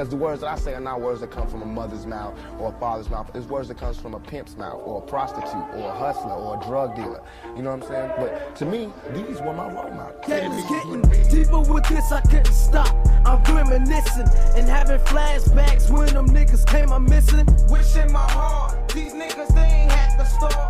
Because 0.00 0.08
the 0.08 0.16
words 0.16 0.40
that 0.40 0.48
I 0.48 0.56
say 0.56 0.72
are 0.72 0.80
not 0.80 1.02
words 1.02 1.20
that 1.20 1.30
come 1.30 1.46
from 1.46 1.60
a 1.60 1.66
mother's 1.66 2.06
mouth 2.06 2.34
or 2.58 2.72
a 2.74 2.80
father's 2.80 3.10
mouth. 3.10 3.30
It's 3.34 3.44
words 3.46 3.68
that 3.68 3.76
comes 3.76 4.00
from 4.00 4.14
a 4.14 4.18
pimp's 4.18 4.56
mouth 4.56 4.80
or 4.82 5.02
a 5.02 5.06
prostitute 5.06 5.74
or 5.74 5.90
a 5.90 5.92
hustler 5.92 6.32
or 6.32 6.58
a 6.58 6.64
drug 6.64 6.96
dealer. 6.96 7.20
You 7.54 7.62
know 7.62 7.76
what 7.76 7.82
I'm 7.82 7.88
saying? 7.90 8.12
But 8.16 8.56
to 8.56 8.64
me, 8.64 8.90
these 9.12 9.42
were 9.42 9.52
my 9.52 9.70
role 9.70 9.90
models. 9.90 10.24
Game's 10.26 10.64
getting 10.70 11.02
deeper 11.28 11.60
with 11.60 11.86
this, 11.86 12.10
I 12.10 12.22
couldn't 12.22 12.46
stop. 12.46 12.96
I'm 13.26 13.42
reminiscing 13.54 14.26
and 14.56 14.66
having 14.66 15.00
flashbacks 15.00 15.90
when 15.90 16.14
them 16.14 16.30
niggas 16.30 16.66
came 16.66 16.90
I'm 16.90 17.04
missing. 17.04 17.46
Wishing 17.68 18.10
my 18.10 18.20
heart, 18.20 18.88
these 18.94 19.12
niggas 19.12 19.54
they 19.54 19.60
ain't 19.60 19.92
had 19.92 20.16
to 20.16 20.24
start. 20.24 20.69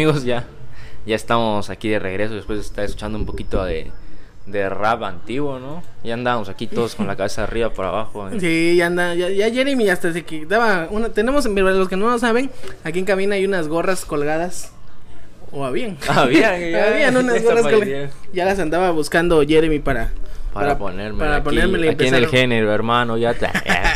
Amigos, 0.00 0.24
ya, 0.24 0.44
ya 1.04 1.14
estamos 1.14 1.68
aquí 1.68 1.90
de 1.90 1.98
regreso 1.98 2.34
después 2.34 2.58
de 2.58 2.64
estar 2.64 2.84
escuchando 2.86 3.18
un 3.18 3.26
poquito 3.26 3.62
de, 3.64 3.90
de 4.46 4.68
rap 4.70 5.02
antiguo, 5.02 5.58
¿no? 5.58 5.82
Ya 6.02 6.14
andamos 6.14 6.48
aquí 6.48 6.66
todos 6.66 6.94
con 6.94 7.06
la 7.06 7.16
cabeza 7.16 7.44
arriba 7.44 7.68
por 7.68 7.84
abajo. 7.84 8.30
¿eh? 8.30 8.40
Sí, 8.40 8.76
ya 8.76 8.86
anda, 8.86 9.14
ya, 9.14 9.28
ya 9.28 9.50
Jeremy 9.50 9.90
hasta 9.90 10.10
se 10.14 10.24
quitaba 10.24 10.88
una, 10.90 11.10
tenemos, 11.10 11.46
para 11.46 11.72
los 11.72 11.90
que 11.90 11.96
no 11.96 12.08
lo 12.08 12.18
saben, 12.18 12.50
aquí 12.82 12.98
en 12.98 13.04
cabina 13.04 13.34
hay 13.34 13.44
unas 13.44 13.68
gorras 13.68 14.06
colgadas. 14.06 14.72
O 15.52 15.66
habían. 15.66 15.98
Habían, 16.08 16.58
ya. 16.70 16.86
habían 16.86 17.16
unas 17.18 17.42
gorras 17.42 17.66
colgadas. 17.66 18.10
Ya 18.32 18.46
las 18.46 18.58
andaba 18.58 18.90
buscando 18.92 19.42
Jeremy 19.46 19.80
para... 19.80 20.12
Para, 20.54 20.78
ponerme 20.78 21.18
para 21.18 21.36
aquí, 21.36 21.88
aquí 21.88 22.06
en 22.06 22.14
el 22.14 22.26
género, 22.26 22.72
hermano, 22.72 23.18
ya 23.18 23.34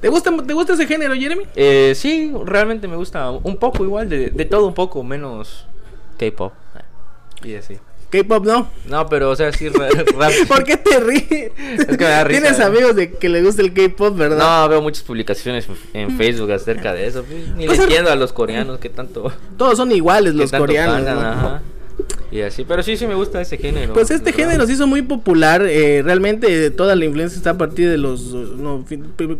te... 0.00 0.02
¿Te 0.02 0.08
gusta, 0.08 0.30
¿Te 0.46 0.52
gusta 0.54 0.72
ese 0.74 0.86
género, 0.86 1.14
Jeremy? 1.14 1.44
Eh, 1.56 1.92
sí, 1.94 2.32
realmente 2.44 2.88
me 2.88 2.96
gusta 2.96 3.30
un 3.30 3.56
poco 3.56 3.84
igual, 3.84 4.08
de, 4.08 4.30
de 4.30 4.44
todo 4.44 4.66
un 4.66 4.74
poco, 4.74 5.02
menos 5.02 5.66
K-pop. 6.18 6.52
Y 7.44 7.54
así. 7.54 7.78
K-pop 8.10 8.44
no. 8.46 8.68
No, 8.86 9.06
pero 9.06 9.30
o 9.30 9.36
sea, 9.36 9.52
sí, 9.52 9.68
ra- 9.68 9.88
rap. 10.16 10.32
¿Por 10.48 10.64
qué 10.64 10.76
te 10.78 10.98
ríes? 10.98 11.52
Es 11.78 11.86
que 11.86 11.96
me 12.04 12.10
da 12.10 12.24
risa, 12.24 12.40
Tienes 12.40 12.58
¿eh? 12.58 12.62
amigos 12.64 12.96
de 12.96 13.12
que 13.12 13.28
le 13.28 13.42
gusta 13.42 13.60
el 13.62 13.74
K-pop, 13.74 14.16
¿verdad? 14.16 14.38
No, 14.62 14.68
veo 14.68 14.80
muchas 14.82 15.02
publicaciones 15.04 15.66
en 15.92 16.16
Facebook 16.16 16.50
acerca 16.52 16.92
de 16.94 17.06
eso. 17.06 17.22
pues, 17.22 17.48
Ni 17.54 17.62
le 17.64 17.66
Pues, 17.68 17.80
entiendo 17.80 18.10
a 18.10 18.16
los 18.16 18.32
coreanos 18.32 18.78
qué 18.78 18.88
tanto, 18.88 19.30
Todos 19.58 19.76
son 19.76 19.92
iguales 19.92 20.34
los 20.34 20.50
coreanos. 20.50 20.96
cantan, 20.96 21.14
¿no? 21.16 21.20
ajá. 21.28 21.62
Y 22.30 22.42
así, 22.42 22.64
pero 22.66 22.82
sí, 22.82 22.96
sí 22.98 23.06
me 23.06 23.14
gusta 23.14 23.40
ese 23.40 23.56
género. 23.56 23.94
Pues 23.94 24.10
este 24.10 24.32
verdad. 24.32 24.44
género 24.50 24.66
se 24.66 24.74
hizo 24.74 24.86
muy 24.86 25.00
popular, 25.02 25.62
eh, 25.66 26.02
realmente 26.04 26.70
toda 26.70 26.94
la 26.94 27.04
influencia 27.06 27.36
está 27.38 27.50
a 27.50 27.58
partir 27.58 27.88
de 27.88 27.96
los 27.96 28.32
no, 28.34 28.84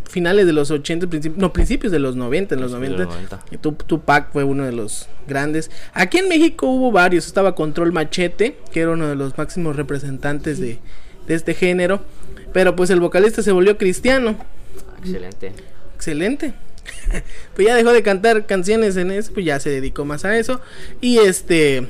finales 0.09 0.47
de 0.47 0.52
los 0.54 0.71
80, 0.71 1.07
princip- 1.07 1.35
no, 1.37 1.52
principios 1.52 1.92
de 1.92 1.99
los 1.99 2.16
90, 2.16 2.54
en 2.54 2.61
los 2.62 2.73
Principios 2.73 2.99
90. 3.00 3.14
de 3.16 3.21
los 3.23 3.30
90. 3.33 3.54
Y 3.54 3.59
Tup- 3.59 3.85
Tupac 3.87 4.33
fue 4.33 4.45
uno 4.45 4.64
de 4.64 4.73
los 4.73 5.07
grandes. 5.26 5.71
Aquí 5.92 6.16
en 6.18 6.28
México 6.28 6.66
hubo 6.66 6.90
varios, 6.90 7.26
estaba 7.26 7.54
Control 7.54 7.92
Machete, 7.92 8.57
que 8.73 8.80
era 8.80 8.92
uno 8.92 9.07
de 9.07 9.16
los 9.16 9.37
máximos 9.37 9.76
representantes 9.76 10.59
de, 10.59 10.78
de 11.26 11.35
este 11.35 11.52
género, 11.52 12.00
pero 12.54 12.75
pues 12.75 12.88
el 12.88 13.00
vocalista 13.00 13.42
se 13.42 13.52
volvió 13.52 13.76
cristiano. 13.76 14.38
Excelente. 15.02 15.52
Excelente. 15.95 16.54
pues 17.54 17.68
ya 17.68 17.75
dejó 17.75 17.92
de 17.92 18.02
cantar 18.02 18.47
canciones 18.47 18.97
en 18.97 19.11
eso, 19.11 19.30
pues 19.35 19.45
ya 19.45 19.61
se 19.61 19.68
dedicó 19.68 20.07
más 20.07 20.25
a 20.25 20.38
eso. 20.38 20.61
Y 21.02 21.18
este. 21.18 21.87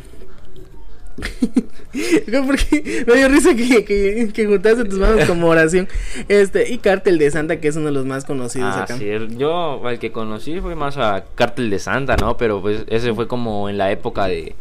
Porque 2.47 3.05
me 3.07 3.15
dio 3.15 3.29
risa 3.29 3.55
que, 3.55 3.85
que, 3.85 4.29
que 4.33 4.47
juntaste 4.47 4.85
tus 4.85 4.99
manos 4.99 5.25
como 5.27 5.49
oración. 5.49 5.89
Este, 6.29 6.71
y 6.73 6.79
Cártel 6.79 7.19
de 7.19 7.31
Santa, 7.31 7.61
que 7.61 7.69
es 7.69 7.77
uno 7.77 7.87
de 7.87 7.93
los 7.93 8.05
más 8.07 8.25
conocidos 8.25 8.75
Ah, 8.75 8.83
acá. 8.85 8.97
sí, 8.99 9.07
yo 9.37 9.81
el 9.89 9.99
que 9.99 10.13
conocí 10.13 10.61
fue 10.61 10.75
más 10.75 10.97
a 10.97 11.25
Cártel 11.35 11.71
de 11.71 11.79
Santa, 11.79 12.17
¿no? 12.17 12.37
Pero 12.37 12.61
pues 12.61 12.85
ese 12.89 13.13
fue 13.15 13.27
como 13.27 13.69
en 13.69 13.79
la 13.79 13.91
época 13.91 14.27
de, 14.27 14.55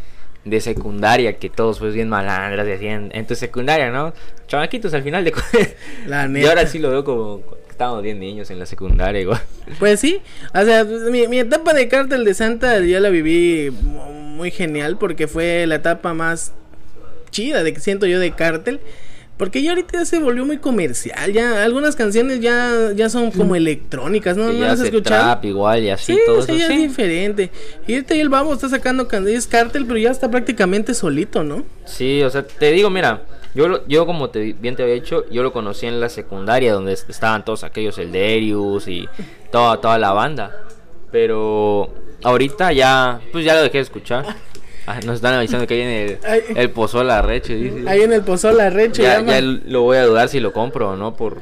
de 0.45 0.61
secundaria, 0.61 1.37
que 1.37 1.49
todos 1.49 1.79
pues 1.79 1.93
bien 1.93 2.09
malandras 2.09 2.65
decían 2.65 3.09
en 3.13 3.27
tu 3.27 3.35
secundaria, 3.35 3.91
¿no? 3.91 4.13
Chamaquitos 4.47 4.93
al 4.93 5.03
final 5.03 5.23
de... 5.25 5.33
La 6.07 6.25
y 6.25 6.29
neta. 6.29 6.49
ahora 6.49 6.65
sí 6.67 6.79
lo 6.79 6.89
veo 6.89 7.03
como 7.03 7.41
que 7.41 7.71
estábamos 7.71 8.01
bien 8.01 8.19
niños 8.19 8.49
en 8.49 8.57
la 8.59 8.65
secundaria 8.65 9.21
igual. 9.21 9.41
Pues 9.79 9.99
sí, 9.99 10.21
o 10.53 10.63
sea, 10.65 10.83
mi, 10.85 11.27
mi 11.27 11.39
etapa 11.39 11.73
de 11.73 11.87
Cártel 11.87 12.23
de 12.25 12.33
Santa 12.33 12.79
ya 12.79 12.99
la 12.99 13.09
viví 13.09 13.69
muy 14.37 14.51
genial 14.51 14.97
porque 14.97 15.27
fue 15.27 15.65
la 15.67 15.75
etapa 15.75 16.13
más 16.13 16.53
chida 17.31 17.63
de 17.63 17.73
que 17.73 17.79
siento 17.81 18.05
yo 18.05 18.19
de 18.19 18.31
Cártel. 18.31 18.79
Porque 19.35 19.61
ya 19.61 19.69
ahorita 19.69 19.99
ya 19.99 20.05
se 20.05 20.17
volvió 20.17 20.45
muy 20.47 20.57
comercial, 20.57 21.31
ya 21.31 21.63
algunas 21.63 21.95
canciones 21.95 22.39
ya, 22.39 22.91
ya 22.95 23.07
son 23.07 23.29
como 23.29 23.55
electrónicas, 23.55 24.35
¿no? 24.35 24.51
¿No 24.51 24.61
las 24.61 24.79
has 24.79 24.85
escuchado? 24.87 25.21
trap 25.21 25.45
igual 25.45 25.83
y 25.83 25.89
así, 25.91 26.13
Sí, 26.15 26.19
todo 26.25 26.39
eso. 26.39 26.55
ya 26.55 26.65
es 26.65 26.71
sí. 26.73 26.77
diferente. 26.87 27.51
Y 27.85 27.93
ahorita 27.93 28.15
ya 28.15 28.21
el 28.23 28.29
Babo 28.29 28.51
está 28.55 28.67
sacando 28.67 29.07
canciones 29.07 29.45
Cártel, 29.45 29.85
pero 29.85 29.99
ya 29.99 30.09
está 30.09 30.31
prácticamente 30.31 30.95
solito, 30.95 31.43
¿no? 31.43 31.63
Sí, 31.85 32.23
o 32.23 32.31
sea, 32.31 32.41
te 32.47 32.71
digo, 32.71 32.89
mira, 32.89 33.21
yo, 33.53 33.87
yo 33.87 34.07
como 34.07 34.31
te, 34.31 34.53
bien 34.53 34.75
te 34.75 34.81
había 34.81 34.95
dicho, 34.95 35.23
yo 35.29 35.43
lo 35.43 35.53
conocí 35.53 35.85
en 35.85 35.99
la 35.99 36.09
secundaria 36.09 36.73
donde 36.73 36.93
est- 36.93 37.07
estaban 37.07 37.45
todos 37.45 37.63
aquellos, 37.63 37.99
el 37.99 38.11
Darius 38.11 38.87
y 38.87 39.07
toda, 39.51 39.79
toda 39.79 39.99
la 39.99 40.13
banda. 40.13 40.63
Pero 41.11 41.93
ahorita 42.27 42.71
ya, 42.73 43.19
pues 43.31 43.45
ya 43.45 43.55
lo 43.55 43.61
dejé 43.63 43.77
de 43.77 43.83
escuchar. 43.83 44.25
Ah, 44.85 44.99
nos 45.05 45.15
están 45.15 45.33
avisando 45.33 45.67
que 45.67 45.75
viene 45.75 46.05
el, 46.05 46.17
Ay. 46.25 46.41
el 46.55 46.69
pozol 46.69 47.09
arrecho, 47.09 47.53
dice. 47.53 47.83
Ahí 47.87 48.01
en 48.03 48.13
el 48.13 48.21
Pozol 48.21 48.59
Arrecho. 48.61 49.01
ya, 49.01 49.21
ya 49.21 49.41
lo 49.41 49.81
voy 49.81 49.97
a 49.97 50.05
dudar 50.05 50.29
si 50.29 50.39
lo 50.39 50.53
compro 50.53 50.91
o 50.91 50.95
no 50.95 51.13
por, 51.13 51.41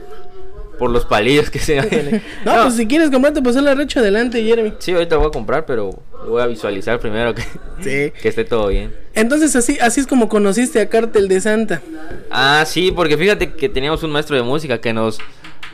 por 0.79 0.89
los 0.89 1.05
palillos 1.05 1.51
que 1.51 1.59
se 1.59 1.79
ven. 1.81 2.23
No, 2.43 2.63
pues 2.63 2.75
si 2.75 2.87
quieres 2.87 3.11
comprarte 3.11 3.43
Pozol 3.43 3.67
Arrecho, 3.67 3.99
adelante, 3.99 4.43
Jeremy. 4.43 4.73
Sí, 4.79 4.93
ahorita 4.93 5.15
lo 5.15 5.21
voy 5.21 5.29
a 5.29 5.31
comprar, 5.31 5.65
pero 5.67 5.91
lo 6.23 6.29
voy 6.31 6.41
a 6.41 6.47
visualizar 6.47 6.99
primero 6.99 7.35
que, 7.35 7.43
Sí. 7.81 8.11
que 8.21 8.29
esté 8.29 8.45
todo 8.45 8.67
bien. 8.69 8.95
Entonces 9.13 9.55
así, 9.55 9.77
así 9.79 10.01
es 10.01 10.07
como 10.07 10.27
conociste 10.27 10.81
a 10.81 10.89
Cártel 10.89 11.27
de 11.27 11.39
Santa. 11.39 11.81
Ah, 12.31 12.63
sí, 12.65 12.91
porque 12.91 13.15
fíjate 13.15 13.53
que 13.53 13.69
teníamos 13.69 14.01
un 14.01 14.09
maestro 14.11 14.35
de 14.35 14.41
música 14.41 14.79
que 14.81 14.91
nos, 14.91 15.19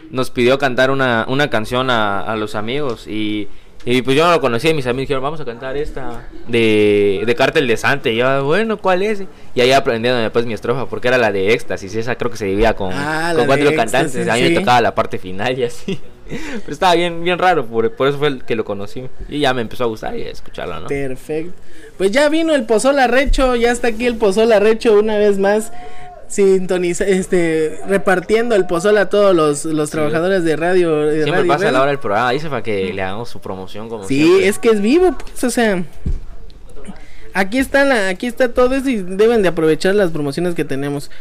nos 0.10 0.30
pidió 0.30 0.60
cantar 0.60 0.92
una, 0.92 1.26
una 1.30 1.50
canción 1.50 1.90
a, 1.90 2.20
a 2.20 2.36
los 2.36 2.54
amigos 2.56 3.08
y, 3.08 3.48
y 3.86 4.02
pues 4.04 4.16
yo 4.16 4.26
no 4.26 4.32
lo 4.32 4.42
conocía 4.42 4.72
y 4.72 4.74
mis 4.74 4.86
amigos 4.86 5.04
dijeron, 5.08 5.24
vamos 5.24 5.40
a 5.42 5.46
cantar 5.46 5.76
esta 5.76 6.28
de, 6.48 7.24
de 7.26 7.36
Cártel 7.36 7.68
de 7.68 7.78
Santa. 7.78 8.10
Y 8.10 8.18
yo, 8.18 8.46
bueno, 8.46 8.78
¿cuál 8.78 9.02
es? 9.02 9.24
Y 9.56 9.62
ahí 9.62 9.72
aprendieron 9.72 10.22
después 10.22 10.46
mi 10.46 10.54
estrofa, 10.54 10.86
porque 10.86 11.08
era 11.08 11.18
la 11.18 11.32
de 11.32 11.54
Éxtasis, 11.54 11.96
esa 11.96 12.16
creo 12.16 12.30
que 12.30 12.38
se 12.38 12.46
dividía 12.46 12.76
con, 12.76 12.92
Ah, 12.94 13.34
con 13.36 13.46
cuatro 13.48 13.74
cantantes, 13.76 14.16
Éxtasis, 14.16 14.30
a 14.30 14.36
mí 14.36 14.48
sí. 14.48 14.54
me 14.54 14.60
tocaba 14.60 14.82
la 14.82 14.94
parte 14.94 15.18
final 15.18 15.58
y 15.58 15.64
así. 15.64 16.00
Pero 16.30 16.72
estaba 16.72 16.96
bien, 16.96 17.24
bien 17.24 17.38
raro, 17.38 17.66
por, 17.66 17.92
por 17.96 18.08
eso 18.08 18.18
fue 18.18 18.30
el 18.30 18.44
que 18.44 18.56
lo 18.56 18.64
conocí. 18.64 19.04
Y 19.28 19.40
ya 19.40 19.54
me 19.54 19.62
empezó 19.62 19.84
a 19.84 19.88
gustar 19.88 20.16
y 20.16 20.24
a 20.24 20.30
escucharlo, 20.30 20.80
¿no? 20.80 20.88
Perfecto. 20.88 21.54
Pues 21.98 22.12
ya 22.12 22.30
vino 22.30 22.56
el 22.56 22.66
Pozol 22.66 23.00
Arrecho, 23.00 23.56
ya 23.56 23.72
está 23.72 23.90
aquí 23.90 24.06
el 24.06 24.16
Pozol 24.16 24.52
Arrecho 24.54 24.98
una 24.98 25.18
vez 25.18 25.38
más. 25.40 25.74
Sintoniza, 26.32 27.06
este, 27.06 27.80
repartiendo 27.88 28.56
el 28.56 28.66
pozol 28.66 28.98
a 28.98 29.10
todos 29.10 29.36
los, 29.36 29.66
los 29.66 29.90
trabajadores 29.90 30.46
de 30.46 30.56
radio. 30.56 31.02
de 31.02 31.24
Siempre 31.24 31.32
radio 31.42 31.48
pasa 31.52 31.68
a 31.68 31.72
la 31.74 31.82
hora 31.82 31.90
del 31.92 32.00
programa, 32.00 32.32
dice 32.32 32.48
para 32.50 32.64
que 32.64 32.94
le 32.94 33.02
hagamos 33.02 33.28
su 33.30 33.42
promoción 33.42 33.90
como 33.90 34.06
Sí, 34.08 34.24
siempre. 34.24 34.48
es 34.48 34.58
que 34.60 34.70
es 34.70 34.82
vivo, 34.82 35.18
pues, 35.18 35.44
o 35.44 35.50
sea. 35.50 35.84
Aquí 37.34 37.60
está 37.60 37.84
la, 37.86 38.08
aquí 38.10 38.28
está 38.28 38.54
todo 38.54 38.76
eso 38.76 38.90
y 38.90 38.98
deben 39.02 39.42
de 39.42 39.50
aprovechar 39.50 39.94
las 39.96 40.12
promociones 40.12 40.56
que 40.56 40.64
tenemos. 40.66 41.12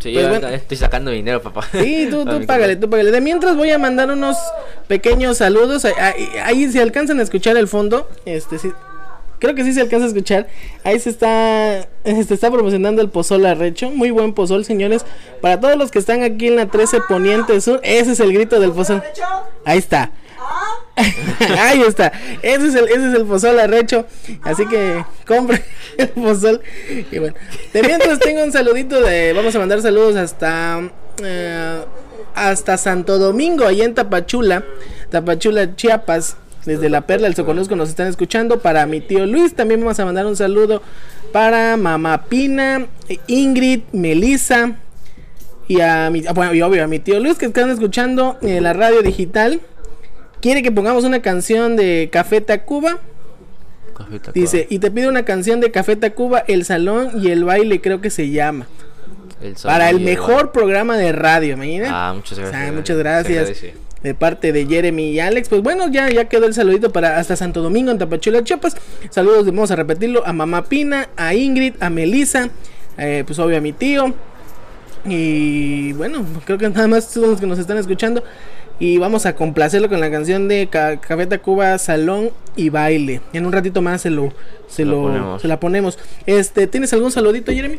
Sí, 0.00 0.12
Pues 0.12 0.14
yo 0.24 0.28
bueno. 0.28 0.48
estoy 0.48 0.76
sacando 0.76 1.10
dinero, 1.10 1.42
papá. 1.42 1.66
Sí, 1.72 2.06
tú, 2.10 2.24
tú 2.28 2.46
págale, 2.46 2.76
tú 2.76 2.88
págale. 2.88 3.10
De 3.10 3.20
mientras 3.20 3.56
voy 3.56 3.70
a 3.70 3.78
mandar 3.78 4.10
unos 4.10 4.36
pequeños 4.86 5.38
saludos. 5.38 5.84
Ahí, 5.84 5.92
ahí, 5.98 6.28
ahí 6.44 6.70
si 6.72 6.78
alcanzan 6.80 7.18
a 7.18 7.22
escuchar 7.24 7.56
el 7.56 7.66
fondo, 7.68 8.08
este 8.24 8.58
sí, 8.58 8.70
creo 9.38 9.54
que 9.54 9.64
sí 9.64 9.72
se 9.72 9.80
alcanza 9.80 10.06
a 10.06 10.08
escuchar. 10.08 10.48
Ahí 10.84 10.98
se 10.98 11.10
está, 11.10 11.88
se 12.04 12.34
está 12.34 12.50
promocionando 12.50 13.02
el 13.02 13.08
pozol 13.10 13.46
arrecho. 13.46 13.90
Muy 13.90 14.10
buen 14.10 14.32
pozol, 14.32 14.64
señores. 14.64 15.04
Para 15.40 15.60
todos 15.60 15.76
los 15.76 15.90
que 15.90 15.98
están 15.98 16.22
aquí 16.22 16.48
en 16.48 16.56
la 16.56 16.66
13 16.66 17.00
Poniente 17.08 17.60
Sur, 17.60 17.80
ese 17.82 18.12
es 18.12 18.20
el 18.20 18.32
grito 18.32 18.60
del 18.60 18.72
pozol. 18.72 19.02
Ahí 19.64 19.78
está. 19.78 20.10
Ahí 21.58 21.82
está. 21.82 22.12
Ese 22.42 22.68
es 22.68 22.74
el, 22.74 22.84
ese 22.88 23.08
es 23.08 23.14
el 23.14 23.24
pozol 23.26 23.58
arrecho. 23.58 24.06
Así 24.42 24.66
que 24.66 25.04
compren 25.26 25.62
el 25.98 26.08
pozol. 26.08 26.62
Y 27.10 27.18
bueno. 27.18 27.34
De 27.72 27.82
mientras 27.82 28.18
tengo 28.20 28.42
un 28.44 28.52
saludito 28.52 29.00
de. 29.00 29.32
Vamos 29.32 29.54
a 29.54 29.58
mandar 29.58 29.82
saludos 29.82 30.16
hasta. 30.16 30.80
eh, 31.22 31.80
hasta 32.34 32.76
Santo 32.76 33.18
Domingo, 33.18 33.66
ahí 33.66 33.80
en 33.82 33.94
Tapachula. 33.94 34.62
Tapachula, 35.10 35.74
Chiapas. 35.74 36.36
Desde 36.66 36.90
la 36.90 37.02
Perla, 37.02 37.28
el 37.28 37.34
Soconusco 37.36 37.76
nos 37.76 37.88
están 37.88 38.08
escuchando. 38.08 38.58
Para 38.58 38.84
mi 38.86 39.00
tío 39.00 39.24
Luis, 39.24 39.54
también 39.54 39.80
vamos 39.80 39.98
a 40.00 40.04
mandar 40.04 40.26
un 40.26 40.34
saludo. 40.34 40.82
Para 41.32 41.76
Mamá 41.76 42.24
Pina, 42.24 42.86
Ingrid, 43.28 43.82
Melissa. 43.92 44.74
Y 45.68 45.80
a 45.80 46.10
mi, 46.10 46.24
ah, 46.26 46.32
bueno, 46.32 46.54
y 46.54 46.62
obvio, 46.62 46.84
a 46.84 46.86
mi 46.88 46.98
tío 46.98 47.20
Luis 47.20 47.38
que 47.38 47.46
están 47.46 47.70
escuchando 47.70 48.36
en 48.42 48.64
la 48.64 48.72
radio 48.72 49.02
digital. 49.02 49.60
Quiere 50.40 50.62
que 50.62 50.72
pongamos 50.72 51.04
una 51.04 51.22
canción 51.22 51.76
de 51.76 52.08
Café 52.12 52.40
Tacuba. 52.40 52.98
Café 53.96 54.18
Tacuba. 54.18 54.32
Dice, 54.34 54.66
y 54.68 54.80
te 54.80 54.90
pido 54.90 55.08
una 55.08 55.24
canción 55.24 55.60
de 55.60 55.70
Café 55.70 55.94
Tacuba, 55.94 56.40
El 56.40 56.64
Salón 56.64 57.12
y 57.22 57.30
el 57.30 57.44
Baile, 57.44 57.80
creo 57.80 58.00
que 58.00 58.10
se 58.10 58.30
llama. 58.30 58.66
El 59.40 59.54
Para 59.54 59.90
el 59.90 60.00
mejor 60.00 60.50
programa 60.50 60.96
de 60.96 61.12
radio, 61.12 61.54
imagina. 61.54 62.08
Ah, 62.08 62.12
muchas 62.12 62.38
gracias. 62.38 62.68
Ah, 62.68 62.72
muchas 62.72 62.96
gracias. 62.98 63.62
De 64.02 64.14
parte 64.14 64.52
de 64.52 64.66
Jeremy 64.66 65.10
y 65.10 65.20
Alex. 65.20 65.48
Pues 65.48 65.62
bueno, 65.62 65.88
ya, 65.90 66.08
ya 66.10 66.26
quedó 66.26 66.46
el 66.46 66.54
saludito 66.54 66.92
para 66.92 67.18
hasta 67.18 67.34
Santo 67.34 67.62
Domingo, 67.62 67.90
en 67.90 67.98
Tapachula, 67.98 68.44
Chiapas. 68.44 68.76
Saludos, 69.10 69.46
vamos 69.46 69.70
a 69.70 69.76
repetirlo, 69.76 70.24
a 70.26 70.32
Mamá 70.32 70.64
Pina, 70.64 71.08
a 71.16 71.34
Ingrid, 71.34 71.74
a 71.80 71.90
Melissa, 71.90 72.50
eh, 72.98 73.24
pues 73.26 73.38
obvio 73.38 73.56
a 73.56 73.60
mi 73.60 73.72
tío. 73.72 74.14
Y 75.04 75.92
bueno, 75.94 76.24
creo 76.44 76.58
que 76.58 76.68
nada 76.70 76.88
más 76.88 77.04
son 77.06 77.30
los 77.30 77.40
que 77.40 77.46
nos 77.46 77.58
están 77.58 77.78
escuchando. 77.78 78.22
Y 78.78 78.98
vamos 78.98 79.24
a 79.24 79.34
complacerlo 79.34 79.88
con 79.88 80.00
la 80.00 80.10
canción 80.10 80.48
de 80.48 80.66
Ca- 80.66 80.98
Café 81.00 81.26
Tacuba, 81.26 81.78
Salón 81.78 82.30
y 82.56 82.68
Baile. 82.68 83.22
En 83.32 83.46
un 83.46 83.52
ratito 83.52 83.80
más 83.80 84.02
se 84.02 84.10
lo, 84.10 84.32
se 84.68 84.84
lo, 84.84 85.02
ponemos. 85.02 85.42
se 85.42 85.48
la 85.48 85.58
ponemos. 85.58 85.98
Este, 86.26 86.66
¿tienes 86.66 86.92
algún 86.92 87.10
saludito, 87.10 87.52
Jeremy? 87.52 87.78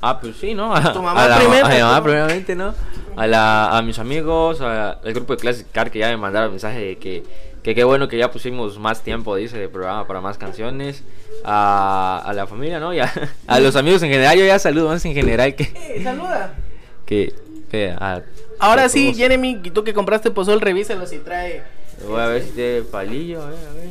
Ah, 0.00 0.20
pues 0.20 0.36
sí, 0.40 0.54
¿no? 0.54 0.72
A, 0.76 0.92
Tu 0.92 1.02
mamá 1.02 1.24
a 1.24 1.28
la- 1.28 1.38
primero. 1.38 1.66
a 1.66 1.70
mi 1.70 1.80
mamá 1.80 2.02
primeramente, 2.02 2.54
¿no? 2.54 2.74
A, 3.16 3.26
la, 3.26 3.76
a 3.76 3.82
mis 3.82 3.98
amigos, 3.98 4.60
al 4.60 5.12
grupo 5.14 5.34
de 5.34 5.40
Classic 5.40 5.66
Car 5.72 5.90
que 5.90 5.98
ya 5.98 6.08
me 6.08 6.16
mandaron 6.16 6.50
mensaje 6.50 6.80
de 6.80 6.98
que 6.98 7.22
que 7.66 7.74
qué 7.74 7.82
bueno 7.82 8.06
que 8.06 8.16
ya 8.16 8.30
pusimos 8.30 8.78
más 8.78 9.02
tiempo, 9.02 9.34
dice, 9.34 9.58
de 9.58 9.68
programa 9.68 10.06
para 10.06 10.20
más 10.20 10.38
canciones. 10.38 11.02
A, 11.44 12.22
a 12.24 12.32
la 12.32 12.46
familia, 12.46 12.78
¿no? 12.78 12.94
Ya, 12.94 13.12
a 13.48 13.58
los 13.58 13.74
amigos 13.74 14.00
en 14.04 14.10
general, 14.10 14.38
yo 14.38 14.46
ya 14.46 14.56
saludo 14.60 14.88
más 14.88 15.04
en 15.04 15.14
general 15.14 15.54
que... 15.56 15.64
Eh, 15.64 16.00
saluda. 16.02 16.54
Que, 17.06 17.34
que 17.70 17.90
a, 17.90 18.22
Ahora 18.60 18.84
a 18.84 18.88
sí, 18.88 19.06
todos. 19.06 19.16
Jeremy, 19.18 19.62
tú 19.72 19.82
que 19.82 19.94
compraste 19.94 20.30
pozol, 20.30 20.60
revísalo 20.60 21.06
si 21.08 21.18
trae. 21.18 21.62
Voy 22.06 22.20
a 22.20 22.26
ver 22.26 22.42
si 22.42 22.50
tiene 22.50 22.82
palillo, 22.82 23.42
a 23.42 23.50
ver, 23.50 23.58
a 23.58 23.72
ver. 23.74 23.88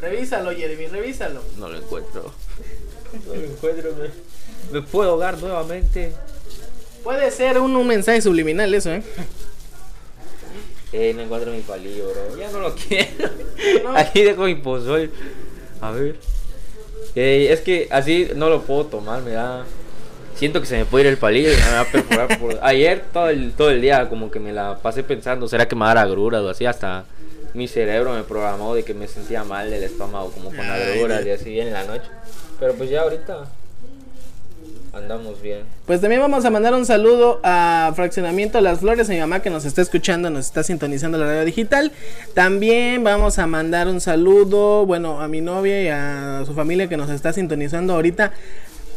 Revísalo, 0.00 0.52
Jeremy, 0.52 0.86
revísalo. 0.86 1.42
No 1.58 1.68
lo 1.68 1.78
encuentro. 1.78 2.32
No 3.26 3.34
lo 3.34 3.44
encuentro, 3.44 3.90
me, 4.00 4.80
me 4.80 4.86
puedo 4.86 5.10
ahogar 5.10 5.36
nuevamente. 5.38 6.12
Puede 7.02 7.30
ser 7.30 7.58
un, 7.58 7.74
un 7.74 7.86
mensaje 7.86 8.20
subliminal 8.22 8.72
eso, 8.74 8.92
¿eh? 8.92 9.02
Eh, 10.92 11.12
no 11.14 11.22
encuentro 11.22 11.50
mi 11.52 11.60
palillo, 11.60 12.10
bro. 12.10 12.38
Ya 12.38 12.50
no 12.50 12.60
lo 12.60 12.74
quiero. 12.88 13.30
No. 13.84 13.96
Aquí 13.96 14.22
dejo 14.22 14.44
mi 14.44 14.54
pozol. 14.56 15.10
A 15.80 15.90
ver. 15.90 16.16
Eh, 17.14 17.48
es 17.50 17.60
que 17.60 17.88
así 17.90 18.28
no 18.36 18.48
lo 18.48 18.62
puedo 18.62 18.86
tomar, 18.86 19.22
me 19.22 19.32
da. 19.32 19.64
Siento 20.36 20.60
que 20.60 20.66
se 20.66 20.76
me 20.76 20.84
puede 20.84 21.04
ir 21.04 21.10
el 21.10 21.18
palillo 21.18 21.52
y 21.52 21.56
me 21.56 21.72
va 21.72 21.80
a 21.80 21.84
perforar 21.84 22.38
por. 22.38 22.58
Ayer 22.62 23.04
todo 23.12 23.28
el, 23.30 23.52
todo 23.52 23.70
el 23.70 23.80
día 23.80 24.08
como 24.08 24.30
que 24.30 24.38
me 24.38 24.52
la 24.52 24.78
pasé 24.78 25.02
pensando, 25.02 25.48
¿será 25.48 25.66
que 25.66 25.74
me 25.74 25.80
va 25.80 25.92
a 25.92 25.94
dar 25.94 26.06
agruras 26.06 26.42
o 26.42 26.50
así? 26.50 26.66
Hasta 26.66 27.04
mi 27.54 27.68
cerebro 27.68 28.12
me 28.14 28.22
programó 28.22 28.74
de 28.74 28.82
que 28.82 28.94
me 28.94 29.08
sentía 29.08 29.44
mal 29.44 29.70
del 29.70 29.82
estómago, 29.82 30.30
como 30.30 30.50
con 30.50 30.60
agruras 30.60 31.24
y 31.24 31.30
así 31.30 31.60
en 31.60 31.72
la 31.72 31.84
noche. 31.84 32.06
Pero 32.58 32.74
pues 32.74 32.90
ya 32.90 33.02
ahorita 33.02 33.44
andamos 34.92 35.40
bien. 35.40 35.62
Pues 35.86 36.00
también 36.00 36.20
vamos 36.20 36.44
a 36.44 36.50
mandar 36.50 36.74
un 36.74 36.84
saludo 36.84 37.40
a 37.42 37.92
Fraccionamiento 37.96 38.60
Las 38.60 38.80
Flores, 38.80 39.08
a 39.08 39.12
mi 39.12 39.18
mamá 39.18 39.40
que 39.40 39.50
nos 39.50 39.64
está 39.64 39.82
escuchando, 39.82 40.30
nos 40.30 40.46
está 40.46 40.62
sintonizando 40.62 41.18
la 41.18 41.26
radio 41.26 41.44
digital. 41.44 41.92
También 42.34 43.02
vamos 43.02 43.38
a 43.38 43.46
mandar 43.46 43.88
un 43.88 44.00
saludo, 44.00 44.86
bueno, 44.86 45.20
a 45.20 45.28
mi 45.28 45.40
novia 45.40 45.82
y 45.82 45.88
a 45.88 46.42
su 46.46 46.54
familia 46.54 46.88
que 46.88 46.96
nos 46.96 47.10
está 47.10 47.32
sintonizando 47.32 47.94
ahorita. 47.94 48.32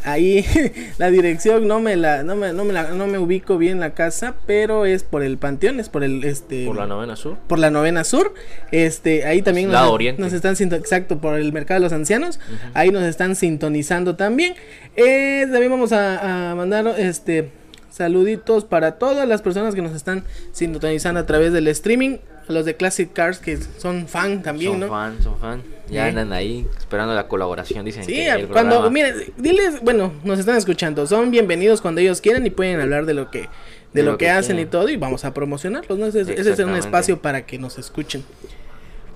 Ahí 0.05 0.45
la 0.97 1.09
dirección 1.09 1.67
no 1.67 1.79
me 1.79 1.95
la 1.95 2.23
no 2.23 2.35
me, 2.35 2.53
no 2.53 2.63
me 2.63 2.73
la- 2.73 2.91
no 2.91 3.07
me 3.07 3.17
ubico 3.17 3.57
bien 3.57 3.79
la 3.79 3.93
casa, 3.93 4.35
pero 4.45 4.85
es 4.85 5.03
por 5.03 5.23
el 5.23 5.37
Panteón, 5.37 5.79
es 5.79 5.89
por 5.89 6.03
el 6.03 6.23
este 6.23 6.65
Por 6.65 6.75
la 6.77 6.85
novena 6.87 7.15
sur. 7.15 7.37
por 7.47 7.59
la 7.59 7.71
novena 7.71 8.03
sur. 8.03 8.33
Este, 8.71 9.25
ahí 9.25 9.41
también 9.41 9.71
Lado 9.71 9.85
nos, 9.85 9.93
oriente. 9.93 10.21
nos 10.21 10.31
están 10.33 10.55
exacto 10.73 11.19
por 11.19 11.37
el 11.39 11.51
mercado 11.53 11.79
de 11.79 11.85
los 11.85 11.93
ancianos. 11.93 12.39
Ahí 12.73 12.91
nos 12.91 13.03
están 13.03 13.35
sintonizando 13.35 14.15
también. 14.15 14.53
Eh, 14.95 15.47
también 15.51 15.71
vamos 15.71 15.91
a, 15.91 16.51
a 16.51 16.55
mandar 16.55 16.87
este 16.97 17.49
saluditos 17.89 18.65
para 18.65 18.93
todas 18.99 19.27
las 19.27 19.41
personas 19.41 19.73
que 19.73 19.81
nos 19.81 19.93
están 19.95 20.23
sintonizando 20.51 21.19
a 21.21 21.25
través 21.25 21.53
del 21.53 21.67
streaming. 21.69 22.17
A 22.47 22.51
los 22.51 22.65
de 22.65 22.75
Classic 22.75 23.11
Cars 23.11 23.39
que 23.39 23.57
son 23.77 24.07
fan 24.07 24.43
también, 24.43 24.73
son 24.73 24.79
¿no? 24.81 24.87
fan, 24.89 25.23
son 25.23 25.39
fan. 25.39 25.63
Ya 25.89 26.05
andan 26.05 26.33
ahí 26.33 26.65
esperando 26.77 27.13
la 27.13 27.27
colaboración, 27.27 27.85
dicen. 27.85 28.03
Sí, 28.03 28.15
que 28.15 28.47
cuando, 28.51 28.81
programa- 28.81 28.89
miren, 28.89 29.33
diles, 29.37 29.81
bueno, 29.81 30.13
nos 30.23 30.39
están 30.39 30.57
escuchando, 30.57 31.05
son 31.07 31.31
bienvenidos 31.31 31.81
cuando 31.81 32.01
ellos 32.01 32.21
quieran 32.21 32.45
y 32.45 32.49
pueden 32.49 32.79
hablar 32.79 33.05
de 33.05 33.13
lo 33.13 33.29
que, 33.29 33.49
de, 33.93 34.03
lo, 34.03 34.17
que, 34.17 34.29
hacen 34.29 34.59
y 34.59 34.65
todo 34.65 34.89
y 34.89 34.97
vamos 34.97 35.25
a 35.25 35.33
promocionarlos, 35.33 35.97
¿no? 35.97 36.07
Ese, 36.07 36.21
ese 36.21 36.51
es 36.51 36.59
un 36.59 36.75
espacio 36.75 37.21
para 37.21 37.45
que 37.45 37.57
nos 37.57 37.77
escuchen. 37.77 38.23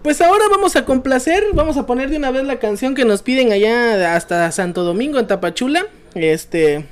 Pues 0.03 0.21
ahora 0.21 0.45
vamos 0.49 0.75
a 0.75 0.85
complacer, 0.85 1.43
vamos 1.53 1.75
a 1.77 1.85
poner 1.85 2.09
de 2.09 2.17
una 2.17 2.31
vez 2.31 2.45
la 2.45 2.57
canción 2.57 2.95
que 2.95 3.03
nos 3.03 3.21
piden 3.21 3.51
allá 3.51 4.15
hasta 4.15 4.49
Santo 4.51 4.83
Domingo 4.83 5.19
en 5.19 5.27
Tapachula, 5.27 5.85
este... 6.15 6.85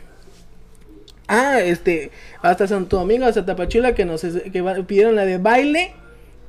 Ah, 1.30 1.60
este, 1.60 2.12
hasta 2.42 2.68
Santo 2.68 2.98
Domingo, 2.98 3.26
hasta 3.26 3.46
Tapachula, 3.46 3.94
que 3.94 4.06
nos 4.06 4.22
que 4.22 4.84
pidieron 4.88 5.16
la 5.16 5.26
de 5.26 5.38
baile 5.38 5.94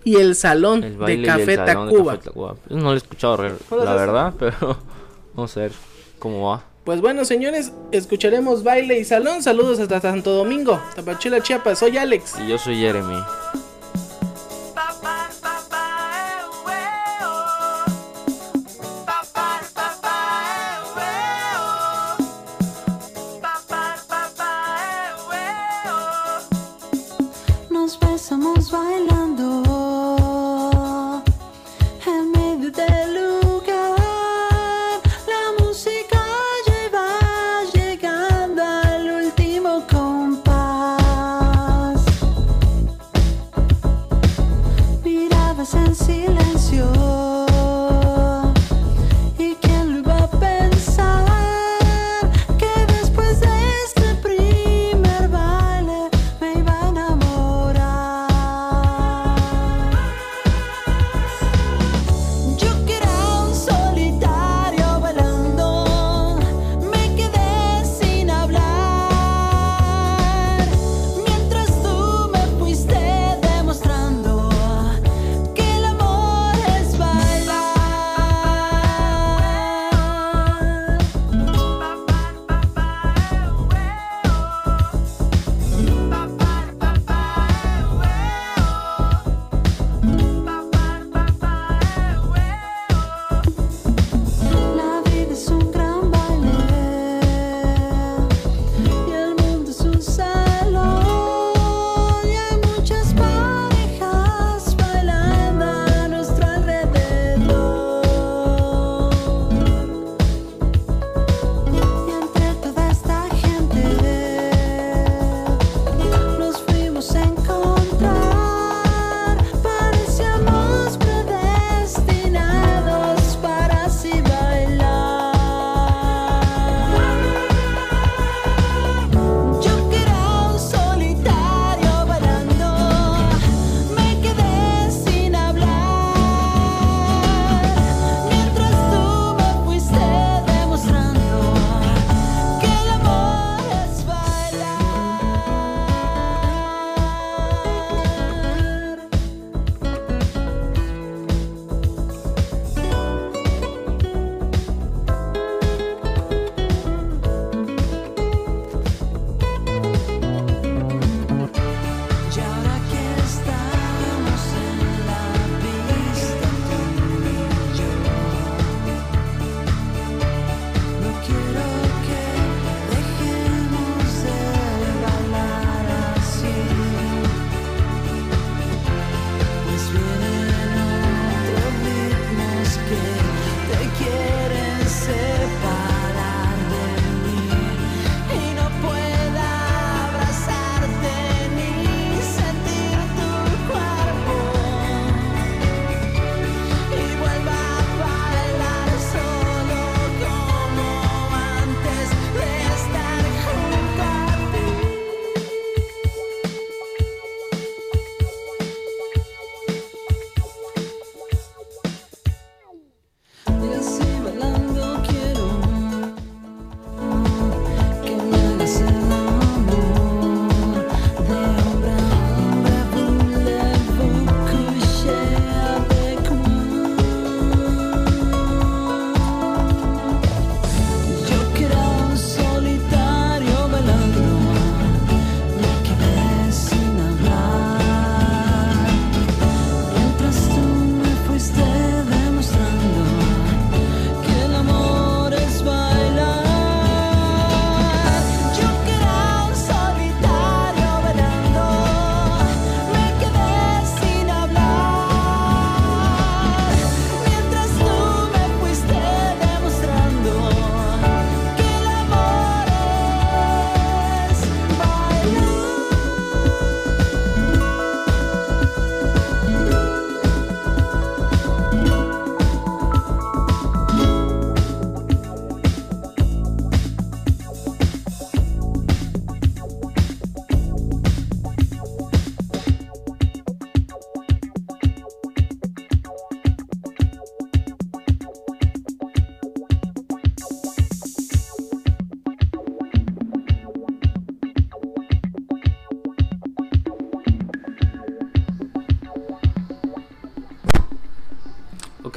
y 0.08 0.16
el 0.16 0.34
salón 0.34 0.82
El 0.84 0.96
baile 0.96 1.16
de 1.16 1.22
y 1.22 1.26
Café 1.26 1.52
el 1.54 1.66
salón 1.66 1.86
de 1.88 1.92
Tacuba. 1.94 2.12
Café 2.14 2.24
Tacuba. 2.28 2.54
No 2.70 2.80
lo 2.84 2.94
he 2.94 2.96
escuchado, 2.96 3.36
re- 3.38 3.52
¿No 3.70 3.76
lo 3.76 3.84
la 3.84 3.94
verdad, 3.94 4.34
pero 4.38 4.78
vamos 5.34 5.56
a 5.56 5.60
ver 5.60 5.72
cómo 6.18 6.48
va. 6.50 6.62
Pues 6.84 7.00
bueno, 7.02 7.24
señores, 7.26 7.72
escucharemos 7.92 8.62
baile 8.64 8.98
y 8.98 9.04
salón. 9.04 9.42
Saludos 9.42 9.78
hasta 9.78 10.00
Santo 10.00 10.30
Domingo, 10.32 10.80
Tapachula, 10.96 11.42
Chiapas. 11.42 11.78
Soy 11.80 11.98
Alex. 11.98 12.36
Y 12.42 12.48
yo 12.48 12.56
soy 12.58 12.76
Jeremy. 12.76 13.18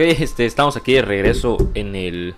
Este, 0.09 0.45
estamos 0.45 0.75
aquí 0.77 0.93
de 0.93 1.01
regreso 1.01 1.57
en 1.73 1.95
el... 1.95 2.35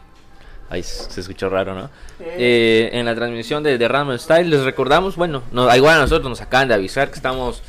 Ay, 0.69 0.83
se 0.83 1.21
escuchó 1.21 1.49
raro, 1.49 1.75
¿no? 1.75 1.89
Eh, 2.19 2.89
en 2.93 3.05
la 3.05 3.13
transmisión 3.13 3.61
de, 3.63 3.77
de 3.77 3.87
Random 3.87 4.17
Style 4.17 4.49
les 4.49 4.63
recordamos, 4.63 5.15
bueno, 5.15 5.43
no, 5.51 5.73
igual 5.75 5.97
a 5.97 6.01
nosotros 6.01 6.29
nos 6.29 6.41
acaban 6.41 6.67
de 6.67 6.73
avisar 6.73 7.09
que 7.09 7.15
estamos 7.15 7.61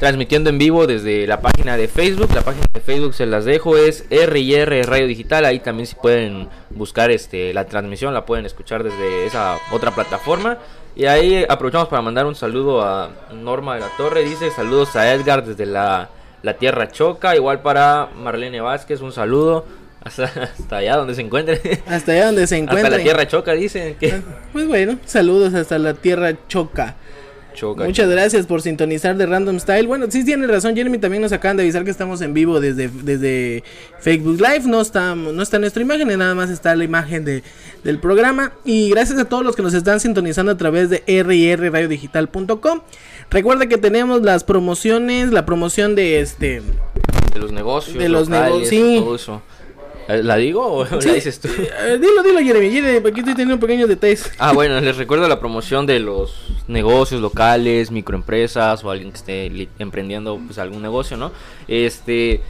transmitiendo 0.00 0.48
en 0.48 0.56
vivo 0.56 0.86
desde 0.86 1.26
la 1.26 1.40
página 1.42 1.76
de 1.76 1.86
Facebook. 1.86 2.30
La 2.34 2.40
página 2.40 2.64
de 2.72 2.80
Facebook 2.80 3.14
se 3.14 3.26
las 3.26 3.44
dejo, 3.44 3.76
es 3.76 4.06
R&R 4.08 4.82
Radio 4.84 5.06
Digital. 5.06 5.44
Ahí 5.44 5.60
también 5.60 5.86
si 5.86 5.94
pueden 5.94 6.48
buscar 6.70 7.10
este 7.10 7.52
la 7.52 7.66
transmisión, 7.66 8.14
la 8.14 8.24
pueden 8.24 8.46
escuchar 8.46 8.82
desde 8.82 9.26
esa 9.26 9.58
otra 9.70 9.94
plataforma. 9.94 10.56
Y 10.96 11.04
ahí 11.04 11.44
aprovechamos 11.48 11.88
para 11.88 12.02
mandar 12.02 12.26
un 12.26 12.34
saludo 12.34 12.82
a 12.82 13.10
Norma 13.32 13.74
de 13.74 13.80
la 13.80 13.88
Torre. 13.98 14.24
Dice 14.24 14.50
saludos 14.50 14.96
a 14.96 15.12
Edgar 15.12 15.44
desde 15.44 15.66
la, 15.66 16.08
la 16.42 16.54
Tierra 16.54 16.88
Choca. 16.90 17.36
Igual 17.36 17.60
para 17.62 18.08
Marlene 18.16 18.60
Vázquez, 18.60 19.00
un 19.00 19.12
saludo. 19.12 19.64
Hasta, 20.02 20.24
hasta 20.24 20.76
allá 20.76 20.96
donde 20.96 21.14
se 21.14 21.20
encuentre. 21.20 21.60
Hasta 21.86 22.12
allá 22.12 22.26
donde 22.26 22.46
se 22.46 22.56
encuentra. 22.56 22.88
Hasta 22.88 22.98
la 22.98 23.02
Tierra 23.02 23.26
Choca, 23.26 23.52
dice. 23.52 23.96
Que... 24.00 24.22
Pues 24.52 24.66
bueno, 24.66 24.98
saludos 25.04 25.54
hasta 25.54 25.78
la 25.78 25.94
Tierra 25.94 26.32
Choca. 26.48 26.96
Choca. 27.54 27.84
Muchas 27.84 28.08
gracias 28.08 28.46
por 28.46 28.62
sintonizar 28.62 29.16
de 29.16 29.26
Random 29.26 29.58
Style. 29.58 29.86
Bueno, 29.86 30.06
sí 30.08 30.24
tiene 30.24 30.46
razón, 30.46 30.74
Jeremy 30.74 30.98
también 30.98 31.22
nos 31.22 31.32
acaban 31.32 31.56
de 31.56 31.64
avisar 31.64 31.84
que 31.84 31.90
estamos 31.90 32.20
en 32.22 32.32
vivo 32.32 32.60
desde, 32.60 32.88
desde 32.88 33.64
Facebook 33.98 34.40
Live. 34.40 34.62
No 34.66 34.80
está, 34.80 35.14
no 35.14 35.42
está 35.42 35.58
nuestra 35.58 35.82
imagen, 35.82 36.16
nada 36.16 36.34
más 36.34 36.48
está 36.48 36.74
la 36.76 36.84
imagen 36.84 37.24
de, 37.24 37.42
del 37.84 37.98
programa. 37.98 38.52
Y 38.64 38.90
gracias 38.90 39.18
a 39.18 39.24
todos 39.24 39.44
los 39.44 39.56
que 39.56 39.62
nos 39.62 39.74
están 39.74 40.00
sintonizando 40.00 40.52
a 40.52 40.56
través 40.56 40.90
de 40.90 41.02
rrradiodigital.com. 41.06 42.80
Recuerda 43.30 43.66
que 43.66 43.78
tenemos 43.78 44.22
las 44.22 44.44
promociones, 44.44 45.30
la 45.32 45.46
promoción 45.46 45.94
de 45.94 46.20
este 46.20 46.62
De 47.32 47.38
los 47.40 47.52
negocios. 47.52 47.96
De 47.96 48.08
los 48.08 48.28
locales, 48.28 48.54
nego- 48.54 48.66
sí. 48.68 49.00
todo 49.02 49.14
eso. 49.14 49.42
Eh, 50.08 50.22
¿La 50.24 50.36
digo 50.36 50.66
o 50.66 50.84
Sí, 51.00 51.06
la 51.08 51.14
dices 51.14 51.38
tú? 51.38 51.48
eh, 51.48 51.98
dilo, 52.00 52.22
dilo, 52.24 52.40
Jeremy. 52.40 52.70
Jeremy, 52.70 53.08
aquí 53.08 53.20
estoy 53.20 53.34
teniendo 53.34 53.60
pequeños 53.60 53.88
detalles. 53.88 54.28
Ah, 54.38 54.52
bueno, 54.52 54.80
les 54.80 54.96
recuerdo 54.96 55.28
la 55.28 55.38
promoción 55.38 55.86
de 55.86 56.00
los 56.00 56.34
negocios 56.66 57.20
locales, 57.20 57.92
microempresas 57.92 58.82
o 58.82 58.90
alguien 58.90 59.12
que 59.12 59.18
esté 59.18 59.68
emprendiendo 59.78 60.40
pues 60.44 60.58
algún 60.58 60.82
negocio, 60.82 61.16
¿no? 61.16 61.30
Este 61.68 62.40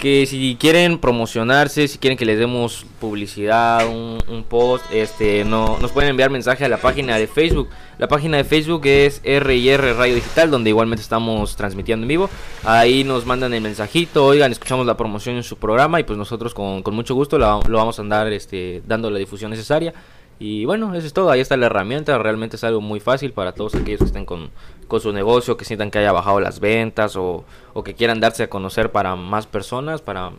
que 0.00 0.24
si 0.24 0.56
quieren 0.58 0.98
promocionarse, 0.98 1.86
si 1.86 1.98
quieren 1.98 2.16
que 2.16 2.24
les 2.24 2.38
demos 2.38 2.86
publicidad, 3.00 3.86
un, 3.86 4.44
post, 4.48 4.84
este 4.90 5.44
no 5.44 5.78
nos 5.78 5.92
pueden 5.92 6.10
enviar 6.10 6.30
mensaje 6.30 6.64
a 6.64 6.68
la 6.68 6.78
página 6.78 7.18
de 7.18 7.26
Facebook. 7.26 7.68
La 7.98 8.08
página 8.08 8.38
de 8.38 8.44
Facebook 8.44 8.86
es 8.86 9.20
R&R 9.22 9.92
Radio 9.92 10.14
Digital, 10.14 10.50
donde 10.50 10.70
igualmente 10.70 11.02
estamos 11.02 11.54
transmitiendo 11.54 12.04
en 12.04 12.08
vivo. 12.08 12.30
Ahí 12.64 13.04
nos 13.04 13.26
mandan 13.26 13.52
el 13.52 13.60
mensajito, 13.60 14.24
oigan, 14.24 14.50
escuchamos 14.50 14.86
la 14.86 14.96
promoción 14.96 15.36
en 15.36 15.42
su 15.42 15.58
programa 15.58 16.00
y 16.00 16.04
pues 16.04 16.18
nosotros 16.18 16.54
con, 16.54 16.82
con 16.82 16.94
mucho 16.94 17.14
gusto 17.14 17.38
lo 17.38 17.60
vamos 17.68 17.98
a 17.98 18.02
andar 18.02 18.32
este, 18.32 18.82
dando 18.86 19.10
la 19.10 19.18
difusión 19.18 19.50
necesaria. 19.50 19.92
Y 20.40 20.64
bueno, 20.64 20.94
eso 20.94 21.06
es 21.06 21.12
todo. 21.12 21.30
Ahí 21.30 21.40
está 21.40 21.56
la 21.58 21.66
herramienta. 21.66 22.16
Realmente 22.18 22.56
es 22.56 22.64
algo 22.64 22.80
muy 22.80 22.98
fácil 22.98 23.32
para 23.32 23.52
todos 23.52 23.74
aquellos 23.74 23.98
que 24.00 24.06
estén 24.06 24.24
con, 24.24 24.50
con 24.88 25.00
su 25.00 25.12
negocio, 25.12 25.56
que 25.56 25.64
sientan 25.66 25.90
que 25.90 25.98
haya 25.98 26.12
bajado 26.12 26.40
las 26.40 26.58
ventas 26.60 27.14
o, 27.14 27.44
o 27.74 27.84
que 27.84 27.94
quieran 27.94 28.20
darse 28.20 28.42
a 28.44 28.50
conocer 28.50 28.90
para 28.90 29.14
más 29.16 29.46
personas, 29.46 30.00
para, 30.00 30.32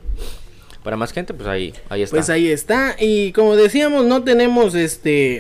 para 0.84 0.98
más 0.98 1.14
gente. 1.14 1.34
Pues 1.36 1.48
ahí, 1.48 1.74
ahí 1.90 2.02
está. 2.02 2.16
Pues 2.18 2.30
ahí 2.32 2.48
está. 2.50 2.96
Y 3.00 3.32
como 3.32 3.56
decíamos, 3.56 4.04
no 4.06 4.24
tenemos 4.24 4.74
este. 4.76 5.40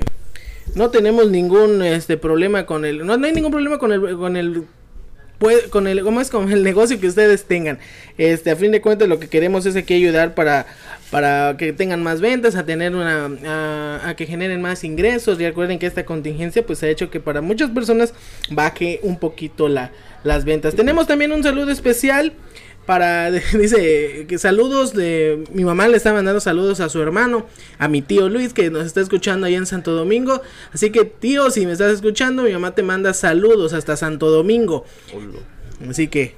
No 0.75 0.89
tenemos 0.91 1.27
ningún 1.29 1.81
este 1.81 2.15
problema 2.17 2.65
con 2.67 2.85
el. 2.85 3.05
No, 3.05 3.17
no 3.17 3.25
hay 3.25 3.33
ningún 3.33 3.51
problema 3.51 3.79
con 3.79 3.91
el. 3.91 4.15
Con 4.15 4.37
el 4.37 4.63
puede- 5.39 5.69
con 5.71 5.87
el, 5.87 6.03
¿cómo 6.03 6.21
es? 6.21 6.29
Con 6.29 6.51
el 6.51 6.63
negocio 6.71 6.99
que 6.99 7.07
ustedes 7.07 7.45
tengan. 7.45 7.79
Este, 8.19 8.51
a 8.51 8.55
fin 8.55 8.71
de 8.71 8.79
cuentas, 8.79 9.09
lo 9.09 9.19
que 9.19 9.27
queremos 9.27 9.65
es 9.65 9.75
aquí 9.75 9.95
ayudar 9.95 10.35
para, 10.35 10.67
para 11.11 11.57
que 11.57 11.73
tengan 11.73 12.01
más 12.01 12.21
ventas, 12.21 12.55
a 12.55 12.65
tener 12.65 12.95
una, 12.95 13.29
a, 13.45 14.09
a 14.09 14.15
que 14.15 14.25
generen 14.25 14.61
más 14.61 14.83
ingresos. 14.83 15.39
Y 15.39 15.45
recuerden 15.45 15.77
que 15.77 15.85
esta 15.85 16.05
contingencia, 16.05 16.65
pues 16.65 16.81
ha 16.83 16.87
hecho 16.87 17.11
que 17.11 17.19
para 17.19 17.41
muchas 17.41 17.69
personas 17.69 18.13
baje 18.49 18.99
un 19.03 19.19
poquito 19.19 19.67
la, 19.67 19.91
las 20.23 20.45
ventas. 20.45 20.73
Tenemos 20.73 21.07
también 21.07 21.33
un 21.33 21.43
saludo 21.43 21.71
especial 21.71 22.33
para 22.85 23.31
dice 23.53 24.25
que 24.27 24.37
saludos 24.37 24.93
de 24.93 25.43
mi 25.53 25.63
mamá 25.63 25.87
le 25.87 25.97
está 25.97 26.13
mandando 26.13 26.39
saludos 26.39 26.79
a 26.79 26.89
su 26.89 27.01
hermano 27.01 27.45
a 27.77 27.87
mi 27.87 28.01
tío 28.01 28.27
Luis 28.27 28.53
que 28.53 28.71
nos 28.71 28.85
está 28.85 29.01
escuchando 29.01 29.45
allá 29.45 29.57
en 29.57 29.67
Santo 29.67 29.93
Domingo 29.93 30.41
así 30.73 30.89
que 30.91 31.05
tío 31.05 31.51
si 31.51 31.65
me 31.65 31.73
estás 31.73 31.93
escuchando 31.93 32.43
mi 32.43 32.51
mamá 32.51 32.73
te 32.73 32.81
manda 32.81 33.13
saludos 33.13 33.73
hasta 33.73 33.95
Santo 33.97 34.31
Domingo 34.31 34.85
así 35.87 36.07
que 36.07 36.33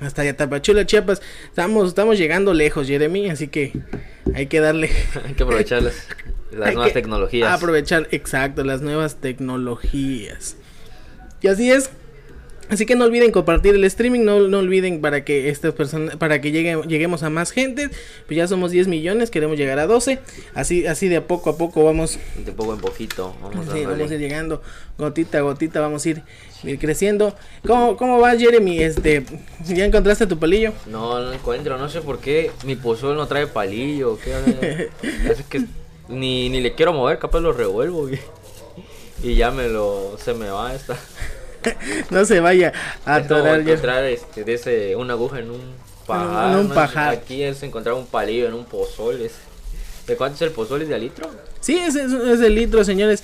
hasta 0.00 0.22
allá 0.22 0.36
Tapachula 0.36 0.86
Chiapas 0.86 1.20
estamos 1.48 1.88
estamos 1.88 2.18
llegando 2.18 2.54
lejos 2.54 2.86
Jeremy 2.86 3.30
así 3.30 3.48
que 3.48 3.72
hay 4.34 4.46
que 4.46 4.60
darle 4.60 4.90
Hay 5.26 5.34
que 5.34 5.42
aprovechar 5.42 5.82
las, 5.82 6.06
hay 6.52 6.74
nuevas 6.74 6.92
tecnologías. 6.92 7.52
Aprovechar, 7.52 8.08
exacto, 8.10 8.64
las 8.64 8.80
nuevas 8.80 9.16
tecnologías. 9.16 10.56
Y 11.40 11.48
así 11.48 11.70
es. 11.70 11.90
Así 12.70 12.84
que 12.86 12.94
no 12.96 13.04
olviden 13.06 13.32
compartir 13.32 13.74
el 13.74 13.84
streaming, 13.84 14.24
no, 14.24 14.40
no 14.48 14.58
olviden 14.58 15.00
para 15.00 15.24
que 15.24 15.48
estas 15.48 15.72
personas, 15.72 16.16
para 16.16 16.40
que 16.40 16.52
llegue- 16.52 16.86
lleguemos 16.86 17.22
a 17.22 17.30
más 17.30 17.50
gente. 17.50 17.88
Pues 18.26 18.36
ya 18.36 18.46
somos 18.46 18.70
10 18.70 18.88
millones, 18.88 19.30
queremos 19.30 19.56
llegar 19.56 19.78
a 19.78 19.86
12. 19.86 20.18
Así, 20.54 20.86
así 20.86 21.08
de 21.08 21.16
a 21.16 21.26
poco 21.26 21.50
a 21.50 21.56
poco 21.56 21.84
vamos, 21.84 22.18
De 22.44 22.52
poco 22.52 22.74
en 22.74 22.80
poquito. 22.80 23.34
Vamos 23.40 23.64
sí, 23.64 23.70
dándole. 23.80 23.86
vamos 23.96 24.10
a 24.10 24.14
ir 24.14 24.20
llegando, 24.20 24.62
gotita 24.98 25.38
a 25.38 25.40
gotita, 25.40 25.80
vamos 25.80 26.04
a 26.04 26.08
ir, 26.10 26.22
ir 26.64 26.78
creciendo. 26.78 27.34
¿Cómo, 27.66 27.96
¿Cómo 27.96 28.20
vas, 28.20 28.38
Jeremy? 28.38 28.82
Este, 28.82 29.24
¿ya 29.66 29.84
encontraste 29.86 30.26
tu 30.26 30.38
palillo? 30.38 30.72
No, 30.86 31.20
no 31.20 31.32
encuentro, 31.32 31.78
no 31.78 31.88
sé 31.88 32.00
por 32.02 32.18
qué 32.18 32.50
mi 32.66 32.76
pozol 32.76 33.16
no 33.16 33.26
trae 33.26 33.46
palillo, 33.46 34.18
¿qué? 34.18 34.88
Que 35.48 35.64
ni, 36.08 36.48
ni 36.50 36.60
le 36.60 36.74
quiero 36.74 36.92
mover, 36.92 37.18
capaz 37.18 37.40
lo 37.40 37.52
revuelvo 37.52 38.02
güey. 38.08 38.18
y 39.22 39.34
ya 39.36 39.50
me 39.50 39.68
lo, 39.68 40.16
se 40.22 40.34
me 40.34 40.48
va 40.50 40.74
esta. 40.74 40.98
No 42.10 42.24
se 42.24 42.40
vaya 42.40 42.72
a 43.04 43.16
atorar 43.16 43.62
ya. 43.64 43.72
encontrar 43.72 44.04
este, 44.04 44.44
de 44.44 44.54
ese, 44.54 44.96
una 44.96 45.14
aguja 45.14 45.40
en 45.40 45.50
un 45.50 45.60
pajar. 46.06 46.52
En 46.52 46.58
un 46.58 46.68
¿no? 46.68 46.74
pajar. 46.74 47.08
Aquí 47.14 47.42
es 47.42 47.62
encontrar 47.62 47.94
un 47.94 48.06
palillo 48.06 48.46
en 48.46 48.54
un 48.54 48.64
pozol. 48.64 49.20
es- 49.22 49.32
¿De 50.06 50.16
cuánto 50.16 50.36
es 50.36 50.42
el 50.42 50.50
pozol? 50.52 50.82
¿Es 50.82 50.88
de 50.88 50.98
litro? 50.98 51.28
Sí, 51.60 51.76
es, 51.78 51.94
es, 51.94 52.12
es 52.12 52.40
el 52.40 52.54
litro, 52.54 52.82
señores. 52.84 53.22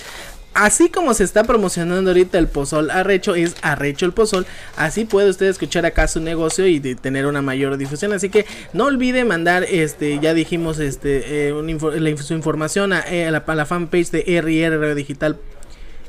Así 0.53 0.87
como 0.89 1.13
se 1.13 1.25
está 1.25 1.43
promocionando 1.43 2.11
ahorita 2.11 2.37
el 2.37 2.47
pozol 2.47 2.89
arrecho, 2.89 3.35
es 3.35 3.55
arrecho 3.61 4.05
el 4.05 4.13
pozol, 4.13 4.45
así 4.77 5.03
puede 5.03 5.29
usted 5.29 5.47
escuchar 5.47 5.85
acá 5.85 6.07
su 6.07 6.21
negocio 6.21 6.65
y 6.65 6.79
de 6.79 6.95
tener 6.95 7.25
una 7.25 7.41
mayor 7.41 7.75
difusión. 7.75 8.13
Así 8.13 8.29
que 8.29 8.45
no 8.71 8.85
olvide 8.85 9.25
mandar, 9.25 9.65
este, 9.65 10.17
ya 10.21 10.33
dijimos, 10.33 10.79
este, 10.79 11.47
eh, 11.49 11.53
un 11.53 11.69
info- 11.69 11.91
la 11.91 12.15
su 12.15 12.33
información 12.35 12.93
a, 12.93 13.01
eh, 13.11 13.25
a 13.27 13.31
la, 13.31 13.39
a 13.45 13.55
la 13.55 13.65
fanpage 13.65 14.11
de 14.11 14.37
RR 14.37 14.95
Digital 14.95 15.37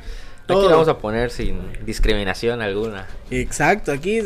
aquí 0.54 0.54
Todo. 0.54 0.66
la 0.70 0.76
vamos 0.76 0.88
a 0.88 0.98
poner 0.98 1.30
sin 1.32 1.60
discriminación 1.86 2.62
alguna. 2.62 3.06
Exacto, 3.32 3.92
aquí, 3.92 4.20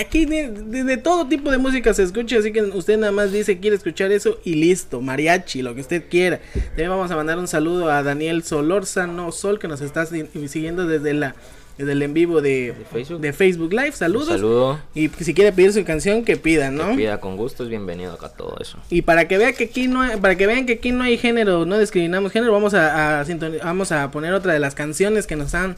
aquí 0.00 0.24
de, 0.26 0.48
de- 0.50 0.84
de 0.84 0.96
todo 0.96 1.26
tipo 1.26 1.50
de 1.50 1.58
música 1.58 1.92
se 1.94 2.02
escucha, 2.04 2.38
así 2.38 2.52
que 2.52 2.62
usted 2.62 2.96
nada 2.98 3.12
más 3.12 3.32
dice 3.32 3.58
quiere 3.58 3.76
escuchar 3.76 4.12
eso 4.12 4.38
y 4.44 4.54
listo, 4.54 5.00
mariachi, 5.00 5.62
lo 5.62 5.74
que 5.74 5.80
usted 5.80 6.04
quiera. 6.08 6.40
También 6.68 6.90
vamos 6.90 7.10
a 7.10 7.16
mandar 7.16 7.38
un 7.38 7.48
saludo 7.48 7.90
a 7.90 8.02
Daniel 8.02 8.42
Solórzano 8.44 9.32
Sol 9.32 9.58
que 9.58 9.68
nos 9.68 9.80
está 9.80 10.06
si- 10.06 10.26
siguiendo 10.48 10.86
desde 10.86 11.12
la 11.14 11.34
desde 11.78 11.92
el 11.92 12.02
en 12.02 12.14
vivo 12.14 12.40
de, 12.40 12.72
¿De 12.72 12.84
Facebook? 12.92 13.20
de 13.20 13.32
Facebook 13.32 13.72
Live. 13.72 13.92
Saludos. 13.92 14.28
Un 14.28 14.34
saludo. 14.34 14.80
Y 14.94 15.08
si 15.08 15.34
quiere 15.34 15.52
pedir 15.52 15.72
su 15.72 15.84
canción 15.84 16.24
que 16.24 16.36
pida, 16.36 16.70
¿no? 16.70 16.90
Que 16.90 16.96
pida 16.96 17.20
con 17.20 17.36
gusto, 17.36 17.64
es 17.64 17.68
bienvenido 17.68 18.12
acá 18.12 18.28
todo 18.28 18.56
eso. 18.60 18.78
Y 18.90 19.02
para 19.02 19.26
que 19.28 19.38
vea 19.38 19.52
que 19.52 19.64
aquí 19.64 19.88
no 19.88 20.02
hay- 20.02 20.16
para 20.18 20.36
que 20.36 20.46
vean 20.46 20.66
que 20.66 20.74
aquí 20.74 20.92
no 20.92 21.02
hay 21.04 21.18
género, 21.18 21.66
no 21.66 21.78
discriminamos 21.78 22.30
género, 22.32 22.52
vamos 22.52 22.74
a, 22.74 23.20
a 23.20 23.24
vamos 23.64 23.90
a 23.92 24.10
poner 24.10 24.32
otra 24.34 24.52
de 24.52 24.60
las 24.60 24.74
canciones 24.74 25.26
que 25.26 25.36
nos 25.36 25.54
han 25.54 25.76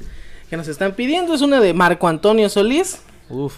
que 0.50 0.56
nos 0.56 0.68
están 0.68 0.92
pidiendo, 0.92 1.34
es 1.34 1.40
una 1.42 1.60
de 1.60 1.74
Marco 1.74 2.06
Antonio 2.08 2.48
Solís. 2.48 3.00
Uf, 3.28 3.56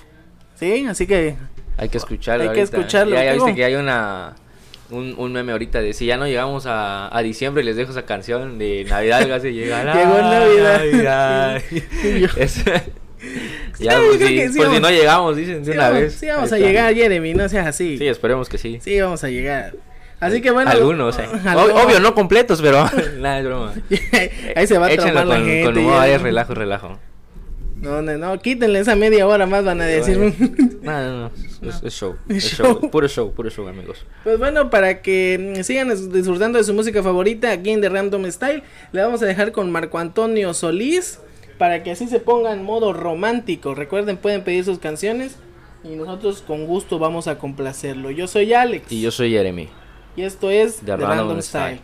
Sí, 0.59 0.87
así 0.87 1.07
que 1.07 1.37
hay 1.77 1.88
que 1.88 1.98
escucharlo. 1.98 2.44
Hay 2.44 2.55
que 2.55 2.61
ahorita. 2.61 2.77
escucharlo, 2.79 3.14
Ya, 3.14 3.24
ya 3.24 3.33
viste 3.35 3.55
que 3.55 3.64
hay 3.64 3.74
una 3.74 4.35
un, 4.90 5.14
un 5.18 5.33
meme 5.33 5.53
ahorita 5.53 5.81
de 5.81 5.92
si 5.92 6.07
ya 6.07 6.16
no 6.16 6.27
llegamos 6.27 6.66
a, 6.66 7.14
a 7.16 7.22
diciembre 7.22 7.62
les 7.64 7.77
dejo 7.77 7.90
esa 7.90 8.03
canción 8.07 8.59
de 8.59 8.85
Navidad 8.88 9.22
algo 9.22 9.35
así 9.35 9.53
llega 9.53 9.85
la 9.85 9.94
Llegó 9.94 10.18
Navidad. 10.22 10.79
Navidad. 10.79 11.62
Y 11.70 12.24
Es- 12.42 12.64
ya, 13.79 13.98
pues, 13.98 14.20
sí, 14.20 14.37
que 14.37 14.48
sí 14.51 14.59
por 14.59 14.72
si 14.74 14.81
no 14.81 14.90
llegamos, 14.90 15.37
dicen 15.37 15.64
de 15.64 15.72
una 15.72 15.85
vamos, 15.88 16.01
vez. 16.01 16.14
sí 16.14 16.27
vamos 16.29 16.53
a 16.53 16.59
llegar, 16.59 16.94
Jeremy, 16.94 17.35
no 17.35 17.48
seas 17.48 17.66
así. 17.66 17.98
Sí, 17.98 18.07
esperemos 18.07 18.48
que 18.48 18.59
sí. 18.59 18.79
Sí, 18.81 19.01
vamos 19.01 19.22
a 19.24 19.29
llegar. 19.29 19.74
Así 20.20 20.40
que 20.40 20.51
bueno. 20.51 20.70
Algunos, 20.70 21.18
eh. 21.18 21.27
Ob- 21.44 21.85
Obvio, 21.85 22.01
no 22.01 22.14
completos, 22.14 22.61
pero 22.62 22.88
nada, 23.18 23.38
es 23.40 23.44
broma. 23.44 23.72
Ahí 24.57 24.66
se 24.66 24.79
va 24.79 24.87
a 24.87 24.90
Échenlo 24.92 25.12
traumar 25.12 25.27
la 25.27 25.35
con, 25.37 25.44
gente. 25.46 25.64
con 25.64 25.79
humor, 25.79 26.20
relajo, 26.22 26.55
relajo. 26.55 26.98
No, 27.80 28.02
no, 28.02 28.18
no, 28.18 28.38
quítenle 28.38 28.80
esa 28.80 28.96
media 28.96 29.26
hora 29.26 29.46
más, 29.46 29.64
van 29.64 29.80
a 29.80 29.84
decir. 29.84 30.18
No, 30.82 30.92
no, 30.92 31.30
no. 31.60 31.68
Es, 31.82 31.92
show. 31.92 32.16
Es, 32.28 32.56
show. 32.56 32.90
Puro 32.90 33.08
show, 33.08 33.32
puro 33.32 33.50
show, 33.50 33.68
amigos. 33.68 34.06
Pues 34.24 34.38
bueno, 34.38 34.70
para 34.70 35.02
que 35.02 35.60
sigan 35.64 35.88
disfrutando 36.12 36.58
de 36.58 36.64
su 36.64 36.72
música 36.72 37.02
favorita 37.02 37.50
aquí 37.50 37.70
en 37.70 37.80
The 37.80 37.88
Random 37.88 38.24
Style, 38.30 38.62
le 38.92 39.02
vamos 39.02 39.20
a 39.22 39.26
dejar 39.26 39.52
con 39.52 39.70
Marco 39.70 39.98
Antonio 39.98 40.54
Solís 40.54 41.18
para 41.58 41.82
que 41.82 41.90
así 41.90 42.08
se 42.08 42.20
ponga 42.20 42.52
en 42.52 42.62
modo 42.62 42.92
romántico. 42.92 43.74
Recuerden, 43.74 44.16
pueden 44.16 44.44
pedir 44.44 44.64
sus 44.64 44.78
canciones 44.78 45.36
y 45.84 45.96
nosotros 45.96 46.42
con 46.46 46.66
gusto 46.66 46.98
vamos 46.98 47.28
a 47.28 47.38
complacerlo. 47.38 48.10
Yo 48.10 48.26
soy 48.26 48.54
Alex. 48.54 48.90
Y 48.90 49.02
yo 49.02 49.10
soy 49.10 49.30
Jeremy. 49.30 49.68
Y 50.16 50.22
esto 50.22 50.50
es 50.50 50.78
The, 50.78 50.96
Random, 50.96 51.40
Style. 51.42 51.80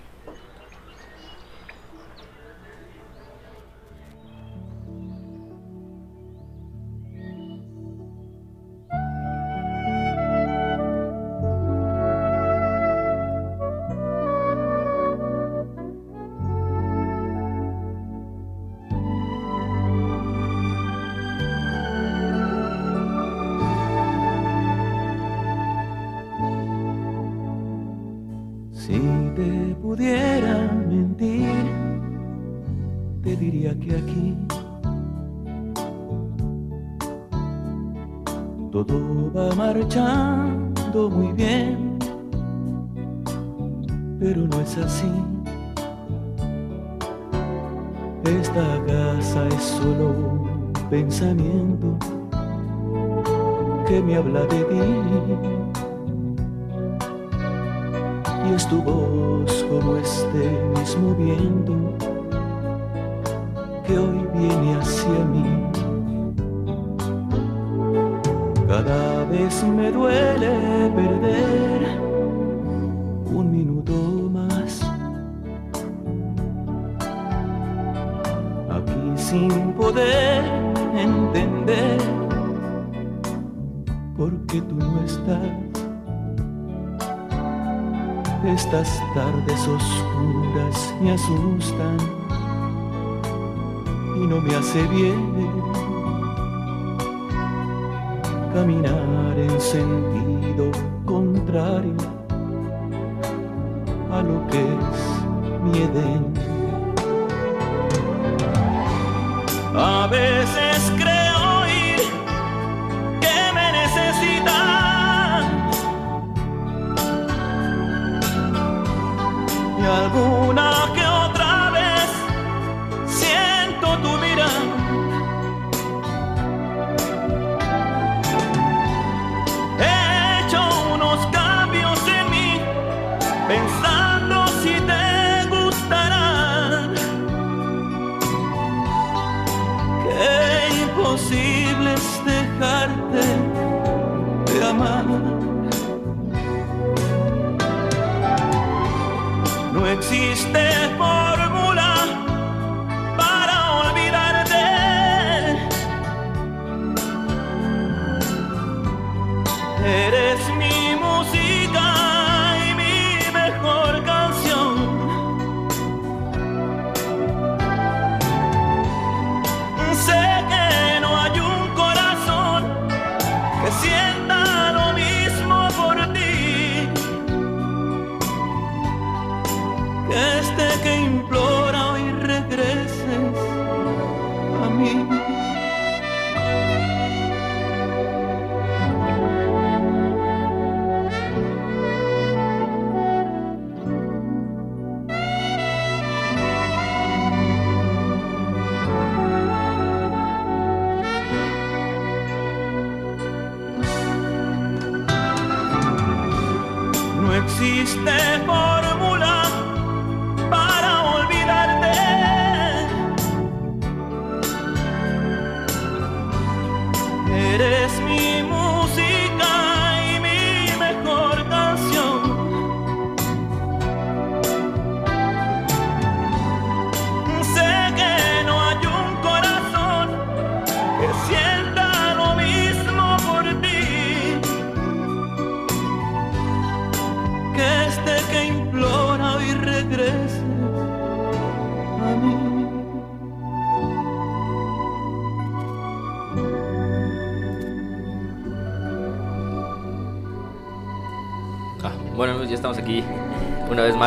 No 149.72 149.86
existe 149.86 150.58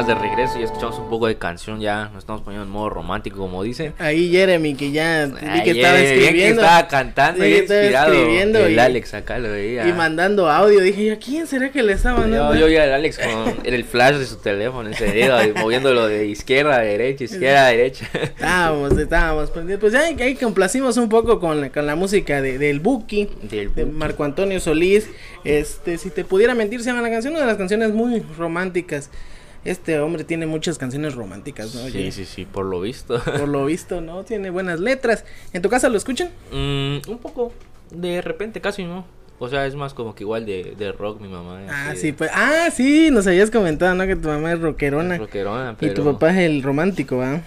de 0.08 0.15
regreso 0.15 0.58
y 0.60 0.63
escuchamos 0.63 0.98
un 1.00 1.10
poco 1.10 1.28
de 1.28 1.36
canción 1.38 1.80
ya. 1.82 2.06
Nos 2.13 2.20
estamos 2.24 2.41
poniendo 2.41 2.65
en 2.65 2.72
modo 2.72 2.89
romántico, 2.89 3.38
como 3.38 3.62
dicen. 3.63 3.93
Ahí 4.00 4.32
Jeremy, 4.32 4.74
que 4.76 4.91
ya 4.91 5.26
vi 5.28 5.63
que 5.63 5.72
estaba 5.72 5.96
bien, 5.98 6.04
bien 6.06 6.24
escribiendo. 6.24 6.62
que 6.62 6.65
estaba 6.67 6.88
cantando 6.88 7.43
Sí, 7.43 7.50
y 7.50 7.58
inspirado. 7.58 8.13
escribiendo 8.13 8.60
el 8.65 8.74
y- 8.74 8.80
Alex 8.80 9.13
acá 9.13 9.38
lo 9.39 9.52
veía. 9.52 9.88
Y 9.88 9.93
mandando 9.93 10.50
audio. 10.50 10.80
Dije, 10.80 11.02
¿y 11.04 11.10
¿a 11.10 11.20
quién 11.20 11.46
será 11.46 11.70
que 11.72 11.84
le 11.84 11.93
está 11.93 12.12
Yo, 12.12 12.17
mandando? 12.20 12.56
yo 12.56 12.67
vi 12.67 12.78
al 12.78 12.93
Alex 12.93 13.20
con 13.20 13.58
el 13.65 13.84
flash 13.84 14.15
de 14.15 14.26
su 14.26 14.38
teléfono 14.38 14.88
encendido 14.89 15.38
moviéndolo 15.58 16.08
de 16.08 16.26
izquierda 16.28 16.76
a 16.78 16.80
derecha, 16.80 17.26
izquierda 17.26 17.65
a 17.67 17.70
derecha. 17.70 18.08
Estábamos, 18.13 18.98
estábamos. 18.98 19.52
Pues 19.52 19.93
ya 19.93 20.02
ahí, 20.02 20.36
complacimos 20.36 20.96
un 20.98 21.10
poco 21.10 21.39
con, 21.39 21.60
la- 21.62 21.70
con 21.70 21.86
la 21.86 21.96
música 21.96 22.41
de, 22.41 22.58
del 22.58 22.80
Buki, 22.80 23.30
Del 23.43 23.76
de 23.76 23.84
Buki. 23.84 23.98
Marco 23.98 24.24
Antonio 24.24 24.60
Solís. 24.60 25.10
Este, 25.43 25.98
si 25.98 26.10
te 26.10 26.24
pudiera 26.26 26.56
mentir, 26.56 26.82
se 26.82 26.89
llama 26.89 27.02
la 27.02 27.10
canción, 27.10 27.34
una 27.34 27.41
de 27.41 27.48
las 27.48 27.58
canciones 27.58 27.91
muy 27.91 28.22
románticas. 28.38 29.10
Este 29.69 29.99
hombre 29.99 30.23
tiene 30.23 30.45
muchas 30.45 30.77
canciones 30.77 31.13
románticas, 31.15 31.75
¿no? 31.75 31.82
Sí, 31.82 31.97
Oye, 31.97 32.12
sí, 32.12 32.25
sí, 32.25 32.45
por 32.45 32.65
lo 32.65 32.80
visto. 32.82 33.21
Por 33.23 33.47
lo 33.47 33.65
visto, 33.65 34.01
¿no? 34.01 34.23
Tiene 34.23 34.49
buenas 34.49 34.80
letras. 34.80 35.25
¿En 35.53 35.62
tu 35.62 35.69
casa 35.69 35.89
lo 35.89 35.97
escuchan? 35.97 36.30
Mm, 36.51 37.10
un 37.10 37.17
poco, 37.21 37.51
de 37.91 38.21
repente 38.21 38.62
casi 38.62 38.84
no. 38.86 39.06
O 39.39 39.47
sea, 39.49 39.65
es 39.67 39.75
más 39.75 39.93
como 39.93 40.15
que 40.15 40.23
igual 40.23 40.45
de, 40.45 40.73
de 40.77 40.91
rock 40.91 41.21
mi 41.21 41.27
mamá. 41.27 41.60
Ah, 41.69 41.93
sí, 41.95 42.08
de- 42.08 42.13
pues. 42.13 42.32
Ah, 42.34 42.69
sí, 42.73 43.10
nos 43.12 43.27
habías 43.27 43.51
comentado, 43.51 43.93
¿no? 43.93 44.08
Que 44.08 44.15
tu 44.15 44.27
mamá 44.30 44.53
es 44.53 44.60
rockerona. 44.60 45.17
rockerona, 45.17 45.71
Y 45.80 45.88
tu 45.89 45.93
pero- 46.01 46.13
papá 46.13 46.32
es 46.32 46.38
el 46.49 46.63
romántico, 46.63 47.17
¿va? 47.17 47.41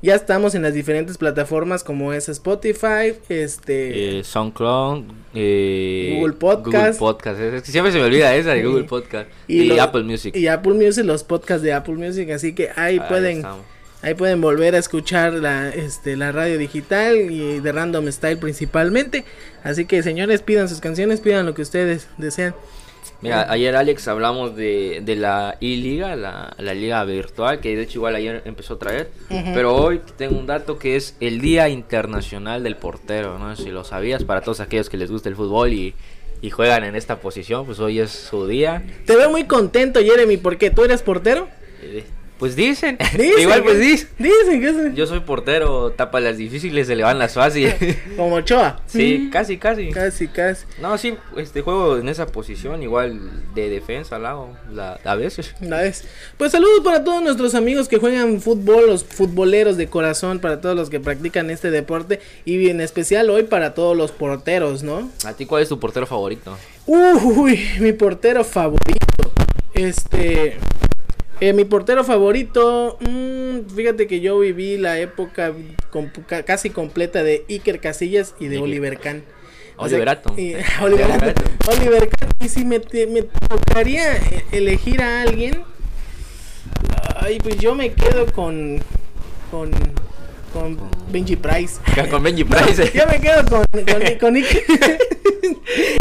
Ya 0.02 0.16
estamos 0.16 0.56
en 0.56 0.62
las 0.62 0.74
diferentes 0.74 1.16
plataformas 1.16 1.84
como 1.84 2.12
es 2.12 2.28
Spotify, 2.28 3.14
este... 3.28 4.18
Eh, 4.18 4.24
SoundCloud, 4.24 5.04
eh, 5.32 6.16
Google 6.18 6.32
Podcast. 6.34 6.74
Google 6.74 6.92
Podcast. 6.98 7.40
Es 7.40 7.62
que 7.62 7.70
siempre 7.70 7.92
se 7.92 7.98
me 7.98 8.04
olvida 8.04 8.34
esa 8.34 8.50
de 8.50 8.64
Google 8.64 8.82
Podcast. 8.84 9.30
Y, 9.46 9.66
los- 9.66 9.78
Apple 9.78 10.02
Music. 10.02 10.34
Y 10.34 10.48
Apple 10.48 10.74
Music, 10.74 11.04
los 11.04 11.22
podcasts 11.22 11.62
de 11.62 11.72
Apple 11.72 11.94
Music, 11.94 12.28
así 12.30 12.52
que 12.52 12.70
ahí 12.70 12.98
Ahí 12.98 13.00
pueden 13.08 13.36
estamos. 13.36 13.64
ahí 14.02 14.14
pueden 14.14 14.40
volver 14.40 14.74
a 14.74 14.78
escuchar 14.78 15.34
la 15.34 15.68
este 15.68 16.16
la 16.16 16.32
radio 16.32 16.58
digital 16.58 17.16
y 17.30 17.60
de 17.60 17.70
Random 17.72 18.10
Style 18.10 18.38
principalmente. 18.38 19.24
Así 19.62 19.84
que 19.84 20.02
señores, 20.02 20.42
pidan 20.42 20.68
sus 20.68 20.80
canciones, 20.80 21.20
pidan 21.20 21.46
lo 21.46 21.54
que 21.54 21.62
ustedes 21.62 22.08
desean. 22.18 22.56
Mira, 23.22 23.50
ayer 23.50 23.76
Alex 23.76 24.08
hablamos 24.08 24.56
de, 24.56 25.00
de 25.04 25.14
la 25.16 25.56
I-Liga, 25.60 26.16
la, 26.16 26.54
la 26.58 26.74
liga 26.74 27.04
virtual, 27.04 27.60
que 27.60 27.76
de 27.76 27.82
hecho 27.84 27.98
igual 27.98 28.16
ayer 28.16 28.42
empezó 28.44 28.74
a 28.74 28.78
traer. 28.80 29.10
Pero 29.28 29.76
hoy 29.76 30.00
tengo 30.16 30.36
un 30.36 30.46
dato 30.46 30.76
que 30.78 30.96
es 30.96 31.16
el 31.20 31.40
Día 31.40 31.68
Internacional 31.68 32.64
del 32.64 32.76
Portero. 32.76 33.38
No 33.38 33.54
sé 33.54 33.62
si 33.62 33.70
lo 33.70 33.84
sabías, 33.84 34.24
para 34.24 34.40
todos 34.40 34.58
aquellos 34.60 34.90
que 34.90 34.96
les 34.96 35.10
gusta 35.10 35.28
el 35.28 35.36
fútbol 35.36 35.72
y, 35.72 35.94
y 36.42 36.50
juegan 36.50 36.82
en 36.82 36.96
esta 36.96 37.20
posición, 37.20 37.64
pues 37.64 37.78
hoy 37.78 38.00
es 38.00 38.10
su 38.10 38.48
día. 38.48 38.82
Te 39.06 39.14
veo 39.16 39.30
muy 39.30 39.44
contento, 39.44 40.00
Jeremy, 40.00 40.36
porque 40.36 40.70
tú 40.70 40.82
eres 40.84 41.02
portero. 41.02 41.48
Eh, 41.80 42.04
Pues 42.42 42.56
dicen, 42.56 42.98
Dicen 43.16 43.38
igual 43.38 43.62
pues 43.62 43.78
dicen. 43.78 44.08
Dicen 44.18 44.60
que 44.60 44.68
es 44.70 44.94
Yo 44.96 45.06
soy 45.06 45.20
portero, 45.20 45.92
tapa 45.92 46.18
las 46.18 46.36
difíciles, 46.36 46.88
se 46.88 46.96
le 46.96 47.04
van 47.04 47.16
las 47.16 47.34
fáciles. 47.34 47.76
como 48.16 48.34
Ochoa. 48.34 48.80
sí, 48.86 49.30
casi, 49.32 49.58
casi. 49.58 49.90
Casi, 49.90 50.26
casi. 50.26 50.66
No, 50.80 50.98
sí, 50.98 51.14
este 51.36 51.60
juego 51.60 51.98
en 51.98 52.08
esa 52.08 52.26
posición, 52.26 52.82
igual 52.82 53.54
de 53.54 53.70
defensa 53.70 54.16
al 54.16 54.24
lado, 54.24 54.48
la, 54.72 54.98
a 55.04 55.14
veces. 55.14 55.54
Una 55.60 55.82
vez. 55.82 56.02
Pues 56.36 56.50
saludos 56.50 56.80
para 56.82 57.04
todos 57.04 57.22
nuestros 57.22 57.54
amigos 57.54 57.86
que 57.86 57.98
juegan 57.98 58.40
fútbol, 58.40 58.88
los 58.88 59.04
futboleros 59.04 59.76
de 59.76 59.86
corazón, 59.86 60.40
para 60.40 60.60
todos 60.60 60.74
los 60.74 60.90
que 60.90 60.98
practican 60.98 61.48
este 61.48 61.70
deporte 61.70 62.18
y 62.44 62.68
en 62.70 62.80
especial 62.80 63.30
hoy 63.30 63.44
para 63.44 63.72
todos 63.72 63.96
los 63.96 64.10
porteros, 64.10 64.82
¿no? 64.82 65.08
¿A 65.24 65.34
ti 65.34 65.46
cuál 65.46 65.62
es 65.62 65.68
tu 65.68 65.78
portero 65.78 66.08
favorito? 66.08 66.58
Uy, 66.86 67.64
mi 67.78 67.92
portero 67.92 68.42
favorito. 68.42 69.32
Este. 69.74 70.58
Eh, 71.40 71.52
mi 71.52 71.64
portero 71.64 72.04
favorito. 72.04 72.98
mm, 73.00 73.74
fíjate 73.74 74.06
que 74.06 74.20
yo 74.20 74.38
viví 74.38 74.76
la 74.78 74.98
época 74.98 75.52
casi 76.46 76.70
completa 76.70 77.22
de 77.22 77.44
Iker 77.48 77.80
Casillas 77.80 78.34
y 78.40 78.46
de 78.46 78.56
Iker. 78.56 78.64
Oliver 78.64 78.98
Kahn. 78.98 79.24
O 79.76 79.88
sea, 79.88 79.96
Oliverato. 79.96 80.34
Oliverato. 80.82 81.42
Oliver 81.68 82.08
Kahn. 82.08 82.28
Y 82.40 82.48
si 82.48 82.64
me, 82.64 82.78
te- 82.80 83.06
me 83.06 83.22
tocaría 83.22 84.16
eh, 84.16 84.44
elegir 84.52 85.02
a 85.02 85.22
alguien. 85.22 85.62
Ay, 87.16 87.38
pues 87.42 87.56
yo 87.58 87.74
me 87.74 87.92
quedo 87.92 88.26
con. 88.26 88.80
Con. 89.50 89.70
Con 90.52 90.78
Benji 91.10 91.36
Price. 91.36 91.80
Con 92.10 92.22
Benji 92.22 92.44
Price. 92.44 92.90
Yo 92.94 93.06
me 93.06 93.20
quedo 93.20 93.44
con, 93.48 93.64
con, 93.72 94.18
con 94.20 94.36
Iker. 94.36 94.62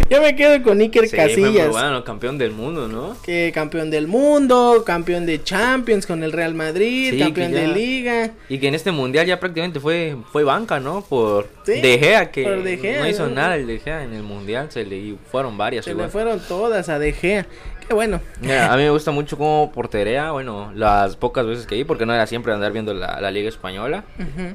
Yo 0.09 0.21
me 0.21 0.35
quedo 0.35 0.61
con 0.61 0.79
Iker 0.81 1.07
Sí, 1.07 1.15
Casillas. 1.15 1.69
bueno, 1.69 2.03
campeón 2.03 2.37
del 2.37 2.51
mundo, 2.51 2.87
¿no? 2.87 3.15
Que 3.23 3.51
campeón 3.53 3.89
del 3.89 4.07
mundo, 4.07 4.83
campeón 4.85 5.25
de 5.25 5.41
Champions 5.41 6.05
con 6.05 6.23
el 6.23 6.31
Real 6.31 6.53
Madrid, 6.53 7.11
Sí, 7.11 7.19
campeón 7.19 7.51
de 7.53 7.67
Liga. 7.67 8.31
Y 8.49 8.59
que 8.59 8.67
en 8.67 8.75
este 8.75 8.91
mundial 8.91 9.25
ya 9.25 9.39
prácticamente 9.39 9.79
fue 9.79 10.15
fue 10.31 10.43
banca, 10.43 10.79
¿no? 10.79 11.01
Por 11.01 11.47
Sí, 11.65 11.79
De 11.79 11.97
Gea, 11.97 12.31
que 12.31 12.43
por 12.43 12.61
De 12.63 12.77
Gea, 12.77 12.99
no 13.01 13.07
hizo 13.07 13.27
¿no? 13.27 13.35
nada 13.35 13.55
el 13.55 13.65
De 13.67 13.79
Gea 13.79 14.03
en 14.03 14.13
el 14.13 14.23
mundial, 14.23 14.67
se 14.69 14.83
le 14.83 15.15
fueron 15.31 15.57
varias. 15.57 15.85
Se 15.85 15.93
le 15.93 16.09
fueron 16.09 16.39
todas 16.47 16.89
a 16.89 16.99
De 16.99 17.13
Gea. 17.13 17.45
Qué 17.87 17.93
bueno. 17.93 18.21
Mira, 18.39 18.71
a 18.71 18.77
mí 18.77 18.83
me 18.83 18.89
gusta 18.89 19.11
mucho 19.11 19.37
cómo 19.37 19.71
porterea, 19.73 20.31
bueno, 20.31 20.71
las 20.75 21.15
pocas 21.17 21.45
veces 21.45 21.65
que 21.65 21.75
vi, 21.75 21.83
porque 21.83 22.05
no 22.05 22.13
era 22.13 22.25
siempre 22.27 22.53
andar 22.53 22.71
viendo 22.71 22.93
la, 22.93 23.19
la 23.19 23.31
Liga 23.31 23.49
Española. 23.49 24.03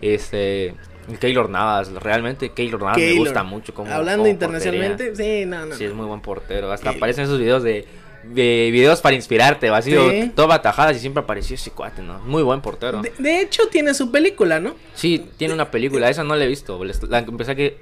Este, 0.01 0.75
Keylor 1.21 1.49
Navas, 1.51 1.93
realmente 1.93 2.51
Keylor 2.51 2.81
Navas 2.81 2.99
me 2.99 3.13
gusta 3.13 3.43
mucho 3.43 3.73
como 3.75 3.93
Hablando 3.93 4.27
internacionalmente, 4.29 5.15
sí, 5.15 5.45
no, 5.47 5.67
no. 5.67 5.75
Sí, 5.75 5.85
es 5.85 5.93
muy 5.93 6.07
buen 6.07 6.21
portero. 6.21 6.73
Hasta 6.73 6.85
Keylor. 6.91 6.97
aparecen 6.99 7.25
esos 7.25 7.39
videos 7.39 7.63
de, 7.63 7.87
de 8.25 8.71
videos 8.73 9.01
para 9.01 9.15
inspirarte, 9.15 9.71
va 9.71 9.79
así, 9.79 9.93
Sí. 9.93 10.33
todo 10.35 10.49
batajadas 10.49 10.97
y 10.97 11.01
siempre 11.01 11.23
apareció 11.23 11.55
ese 11.55 11.71
cuate, 11.71 12.03
¿no? 12.03 12.19
Muy 12.21 12.43
buen 12.43 12.61
portero. 12.61 13.03
De, 13.03 13.13
de 13.19 13.41
hecho, 13.41 13.69
tiene 13.69 13.95
su 13.95 14.11
película, 14.11 14.59
¿no? 14.61 14.75
Sí, 14.95 15.27
tiene 15.37 15.55
una 15.55 15.71
película, 15.71 16.09
esa 16.11 16.25
no 16.25 16.35
la 16.37 16.45
he 16.45 16.49
visto. 16.49 16.81
La 17.09 17.19
empecé 17.19 17.55
que 17.55 17.79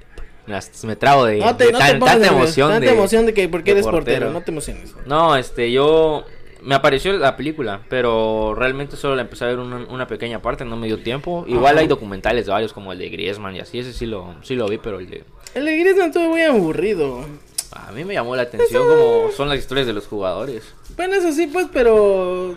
me, 0.47 0.97
trago 0.97 1.25
de, 1.27 1.39
No 1.39 1.57
te, 1.57 1.67
de 1.67 1.73
no 1.73 1.79
tan- 1.79 1.99
tanta 2.01 2.27
emoción 2.27 2.71
tanta 2.71 2.87
de, 2.87 2.93
emoción 2.97 3.27
de 3.27 3.35
que 3.35 3.49
porque 3.49 3.71
eres 3.73 3.87
portero. 3.87 4.31
no 4.31 4.43
te 4.43 4.51
emociones. 4.51 4.95
No, 5.07 5.37
este, 5.37 5.73
yo 5.73 6.25
me 6.63 6.75
apareció 6.75 7.13
la 7.15 7.37
película, 7.37 7.81
pero 7.89 8.55
realmente 8.55 8.97
solo 8.97 9.17
la 9.17 9.23
empecé 9.23 9.45
a 9.45 9.49
ver 9.49 9.59
una, 9.59 9.77
una 9.89 10.07
pequeña 10.07 10.41
parte, 10.41 10.65
no 10.65 10.77
me 10.77 10.87
dio 10.87 10.99
tiempo. 11.03 11.45
Igual 11.49 11.79
hay 11.79 11.87
documentales 11.87 12.47
de 12.47 12.53
varios 12.53 12.73
como 12.73 12.93
el 12.93 12.99
de 12.99 13.09
Griezmann 13.11 13.55
y 13.57 13.61
así, 13.61 13.79
ese 13.79 13.93
sí 13.93 14.07
lo, 14.07 14.35
sí 14.43 14.55
lo 14.55 14.67
vi, 14.69 14.79
pero 14.79 14.99
el 14.99 15.09
de 15.11 15.25
El 15.55 15.65
de 15.65 15.77
Griezmann 15.79 16.07
estuvo 16.09 16.29
muy 16.31 16.43
aburrido. 16.43 17.25
a 17.73 17.93
mí 17.93 18.05
me 18.05 18.15
llamó 18.15 18.35
la 18.37 18.43
atención 18.43 18.87
como 18.87 19.31
son 19.33 19.49
las 19.49 19.59
historias 19.59 19.87
de 19.87 19.93
los 19.93 20.07
jugadores. 20.07 20.63
Bueno, 20.97 21.15
eso 21.17 21.33
sí, 21.33 21.47
pues, 21.49 21.67
pero 21.73 22.55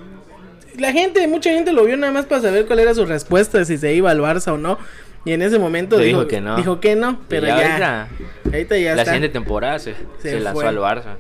la 0.78 0.92
gente, 0.92 1.28
mucha 1.28 1.50
gente 1.52 1.72
lo 1.74 1.84
vio 1.86 1.98
nada 1.98 2.14
más 2.14 2.26
para 2.26 2.42
saber 2.42 2.66
cuál 2.68 2.80
era 2.80 2.94
su 2.94 3.06
respuesta, 3.06 3.66
si 3.66 3.78
se 3.78 3.94
iba 3.94 4.12
al 4.12 4.20
Barça 4.20 4.54
o 4.54 4.58
no. 4.58 4.78
Y 5.28 5.34
en 5.34 5.42
ese 5.42 5.60
momento 5.60 5.98
dijo, 5.98 6.20
dijo 6.20 6.28
que 6.28 6.40
no. 6.42 6.56
Dijo 6.56 6.80
que 6.80 6.96
no, 6.96 7.20
pero 7.28 7.46
Y 7.46 7.50
ya. 7.50 7.56
ahorita, 7.56 8.08
ahorita 8.46 8.78
ya 8.78 8.96
la 8.96 9.02
está. 9.02 9.14
siguiente 9.14 9.30
temporada 9.34 9.78
se, 9.80 9.94
Se 10.22 10.32
se 10.32 10.40
lanzó 10.40 10.62
al 10.68 10.78
Barça. 10.78 11.16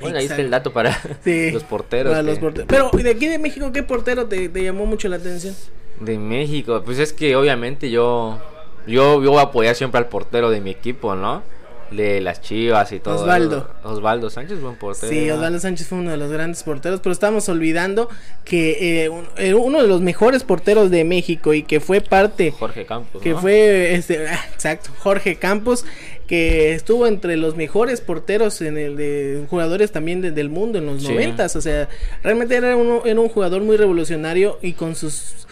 Bueno, 0.00 0.18
ahí 0.18 0.26
está 0.26 0.36
el 0.42 0.50
dato 0.50 0.72
para 0.74 0.92
Sí, 1.24 1.50
los 1.52 1.64
porteros. 1.64 2.10
para 2.12 2.22
los 2.22 2.38
porteros. 2.38 2.66
Pero, 2.68 2.90
¿y 2.98 3.02
de 3.02 3.10
aquí 3.10 3.26
de 3.28 3.38
México 3.38 3.72
qué 3.72 3.82
portero 3.82 4.26
te, 4.26 4.48
te 4.50 4.62
llamó 4.62 4.84
mucho 4.84 5.08
la 5.08 5.16
atención? 5.16 5.54
De 6.00 6.18
México, 6.18 6.82
pues 6.84 6.98
es 6.98 7.14
que 7.14 7.34
obviamente 7.34 7.90
yo, 7.90 8.38
yo, 8.86 9.22
yo 9.22 9.30
voy 9.30 9.38
a 9.40 9.44
apoyar 9.44 9.74
siempre 9.74 9.98
al 9.98 10.06
portero 10.08 10.50
de 10.50 10.60
mi 10.60 10.70
equipo, 10.70 11.14
¿no? 11.14 11.42
De 11.90 12.20
las 12.20 12.40
Chivas 12.40 12.90
y 12.92 13.00
todo. 13.00 13.16
Osvaldo. 13.22 13.70
Osvaldo 13.84 14.28
Sánchez, 14.30 14.60
buen 14.60 14.76
portero. 14.76 15.12
Sí, 15.12 15.30
Osvaldo 15.30 15.58
Sánchez 15.60 15.86
fue 15.86 15.98
uno 15.98 16.10
de 16.10 16.16
los 16.16 16.30
grandes 16.32 16.62
porteros, 16.62 17.00
pero 17.00 17.12
estamos 17.12 17.48
olvidando 17.48 18.08
que 18.44 19.04
eh, 19.04 19.08
un- 19.08 19.28
eh, 19.36 19.54
uno 19.54 19.80
de 19.80 19.88
los 19.88 20.00
mejores 20.00 20.42
porteros 20.42 20.90
de 20.90 21.04
México 21.04 21.54
y 21.54 21.62
que 21.62 21.80
fue 21.80 22.00
parte, 22.00 22.50
Jorge 22.50 22.86
Campos. 22.86 23.22
que 23.22 23.30
¿no? 23.30 23.40
fue, 23.40 23.94
este, 23.94 24.24
exacto, 24.54 24.90
Jorge 24.98 25.36
Campos, 25.36 25.84
que 26.26 26.72
estuvo 26.74 27.06
entre 27.06 27.36
los 27.36 27.54
mejores 27.56 28.00
porteros 28.00 28.60
en 28.60 28.76
el 28.78 28.96
de 28.96 29.44
jugadores 29.48 29.92
también 29.92 30.20
de- 30.22 30.32
del 30.32 30.48
mundo 30.50 30.78
en 30.78 30.86
los 30.86 31.02
Sí. 31.02 31.08
noventas, 31.12 31.54
o 31.56 31.60
sea, 31.60 31.88
realmente 32.22 32.56
era, 32.56 32.76
uno, 32.76 33.02
era 33.04 33.20
un 33.20 33.28
jugador 33.28 33.62
muy 33.62 33.76
revolucionario 33.76 34.58
y 34.60 34.72
con 34.72 34.96
sus 34.96 35.46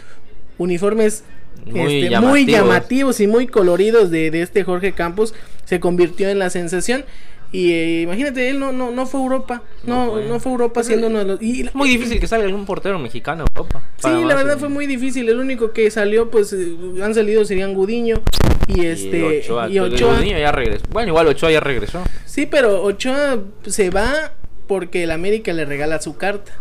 uniformes 0.58 1.24
Muy 1.66 1.80
este, 2.04 2.20
muy 2.20 2.44
llamativos. 2.44 2.46
llamativos 2.46 3.20
y 3.20 3.26
muy 3.26 3.46
coloridos 3.46 4.10
de, 4.10 4.30
de 4.30 4.42
este 4.42 4.64
Jorge 4.64 4.92
Campos 4.92 5.34
se 5.64 5.80
convirtió 5.80 6.28
en 6.28 6.38
la 6.38 6.50
sensación 6.50 7.04
y 7.52 7.72
eh, 7.72 8.00
imagínate 8.02 8.50
él 8.50 8.58
no 8.58 8.72
no 8.72 8.90
no 8.90 9.06
fue 9.06 9.20
Europa 9.22 9.62
no 9.84 10.06
No 10.06 10.12
fue. 10.12 10.24
no 10.26 10.40
fue 10.40 10.52
Europa 10.52 10.82
siendo 10.82 11.06
uno 11.06 11.20
de 11.20 11.24
los 11.24 11.42
y 11.42 11.70
muy 11.72 11.88
difícil 11.88 12.18
que 12.20 12.26
salga 12.26 12.46
algún 12.46 12.66
portero 12.66 12.98
mexicano 12.98 13.44
a 13.44 13.46
Europa. 13.54 13.82
sí 13.98 14.08
la 14.26 14.34
verdad 14.34 14.58
fue 14.58 14.68
muy 14.68 14.86
difícil 14.86 15.28
el 15.28 15.38
único 15.38 15.72
que 15.72 15.90
salió 15.90 16.30
pues 16.30 16.52
eh, 16.52 16.74
han 17.02 17.14
salido 17.14 17.44
serían 17.44 17.72
Gudiño 17.74 18.20
y 18.66 18.86
este 18.86 19.40
Ochoa, 19.40 19.68
y 19.70 19.78
Ochoa. 19.78 20.20
niño 20.20 20.38
ya 20.38 20.50
regresó. 20.50 20.84
Bueno, 20.90 21.08
igual 21.10 21.28
Ochoa 21.28 21.50
ya 21.50 21.60
regresó. 21.60 22.02
sí 22.26 22.46
pero 22.46 22.82
Ochoa 22.82 23.38
se 23.66 23.90
va 23.90 24.32
porque 24.66 25.04
el 25.04 25.10
América 25.12 25.52
le 25.52 25.64
regala 25.64 26.00
su 26.00 26.16
carta 26.16 26.52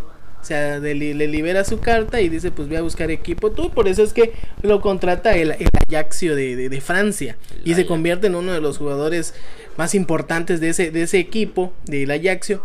o 0.44 0.46
sea, 0.46 0.78
de 0.78 0.94
le 0.94 1.26
libera 1.26 1.64
su 1.64 1.80
carta 1.80 2.20
y 2.20 2.28
dice, 2.28 2.50
pues 2.50 2.68
voy 2.68 2.76
a 2.76 2.82
buscar 2.82 3.10
equipo 3.10 3.50
tú. 3.50 3.70
Por 3.70 3.88
eso 3.88 4.02
es 4.02 4.12
que 4.12 4.34
lo 4.60 4.82
contrata 4.82 5.34
el, 5.36 5.52
el 5.52 5.68
Ajaxio 5.88 6.36
de, 6.36 6.54
de- 6.54 6.68
de 6.68 6.80
Francia. 6.82 7.38
El 7.64 7.72
y 7.72 7.74
se 7.74 7.86
convierte 7.86 8.26
en 8.26 8.34
uno 8.34 8.52
de 8.52 8.60
los 8.60 8.76
jugadores 8.76 9.32
más 9.78 9.94
importantes 9.94 10.60
de 10.60 10.68
ese, 10.68 10.90
de 10.90 11.04
ese 11.04 11.18
equipo, 11.18 11.72
del 11.86 12.10
Ajaxio. 12.10 12.62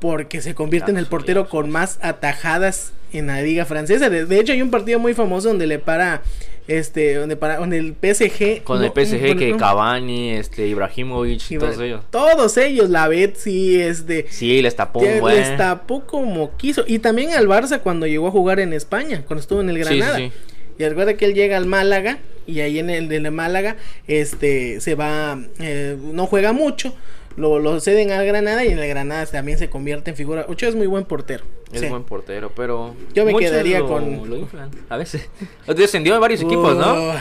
Porque 0.00 0.42
se 0.42 0.54
convierte 0.54 0.90
en 0.90 0.98
el 0.98 1.06
portero 1.06 1.40
Ajax. 1.40 1.50
con 1.50 1.70
más 1.70 1.98
atajadas 2.02 2.92
en 3.14 3.28
la 3.28 3.40
liga 3.40 3.64
francesa. 3.64 4.10
De, 4.10 4.26
de 4.26 4.38
hecho, 4.38 4.52
hay 4.52 4.60
un 4.60 4.70
partido 4.70 4.98
muy 4.98 5.14
famoso 5.14 5.48
donde 5.48 5.66
le 5.66 5.78
para... 5.78 6.20
Este, 6.66 7.14
donde 7.14 7.36
para, 7.36 7.58
donde 7.58 7.76
el 7.78 7.92
PSG. 7.94 8.62
Con 8.64 8.78
no, 8.80 8.84
el 8.86 8.90
PSG 8.92 9.28
con- 9.28 9.38
que 9.38 9.50
no, 9.50 9.56
Cavani, 9.58 10.30
este, 10.30 10.66
Ibrahimovic 10.66 11.50
y 11.50 11.54
Ibra- 11.54 11.68
todos 11.70 11.80
ellos. 11.82 12.00
Todos 12.10 12.56
ellos, 12.56 12.88
la 12.88 13.06
Betsy, 13.08 13.80
este. 13.82 14.26
Sí, 14.30 14.62
les 14.62 14.74
tapó 14.74 15.00
un 15.00 15.20
buen. 15.20 15.36
les 15.36 15.56
tapó 15.58 16.06
como 16.06 16.56
quiso. 16.56 16.84
Y 16.86 17.00
también 17.00 17.32
al 17.34 17.46
Barça 17.48 17.80
cuando 17.80 18.06
llegó 18.06 18.28
a 18.28 18.30
jugar 18.30 18.60
en 18.60 18.72
España, 18.72 19.22
cuando 19.26 19.42
estuvo 19.42 19.60
en 19.60 19.68
el 19.70 19.76
Sí, 19.76 19.82
sí, 19.84 19.96
Granada. 19.98 20.16
sí. 20.18 20.32
Y 20.78 20.84
recuerda 20.88 21.14
que 21.14 21.26
él 21.26 21.34
llega 21.34 21.56
al 21.56 21.66
Málaga 21.66 22.18
y 22.46 22.60
ahí 22.60 22.78
en 22.78 22.90
el 22.90 23.08
de 23.08 23.30
Málaga 23.30 23.76
este 24.08 24.80
se 24.80 24.94
va, 24.94 25.38
eh, 25.60 25.96
no 26.00 26.26
juega 26.26 26.52
mucho, 26.52 26.94
lo, 27.36 27.58
lo 27.58 27.80
ceden 27.80 28.10
al 28.12 28.24
Granada 28.26 28.64
y 28.64 28.68
en 28.68 28.78
el 28.78 28.88
Granada 28.88 29.26
también 29.26 29.58
se 29.58 29.68
convierte 29.70 30.10
en 30.10 30.16
figura. 30.16 30.44
Ochoa 30.48 30.68
es 30.68 30.74
muy 30.74 30.86
buen 30.86 31.04
portero. 31.04 31.44
Es 31.72 31.80
sí. 31.80 31.86
buen 31.88 32.04
portero, 32.04 32.52
pero. 32.54 32.94
Yo 33.12 33.24
me 33.24 33.34
quedaría 33.34 33.80
lo- 33.80 33.88
con- 33.88 34.28
Lo 34.30 34.36
inflan, 34.36 34.70
a 34.88 34.96
veces. 34.96 35.28
Descendió 35.76 36.14
en 36.14 36.20
varios 36.20 36.40
equipos, 36.42 36.76
¿no? 36.76 37.12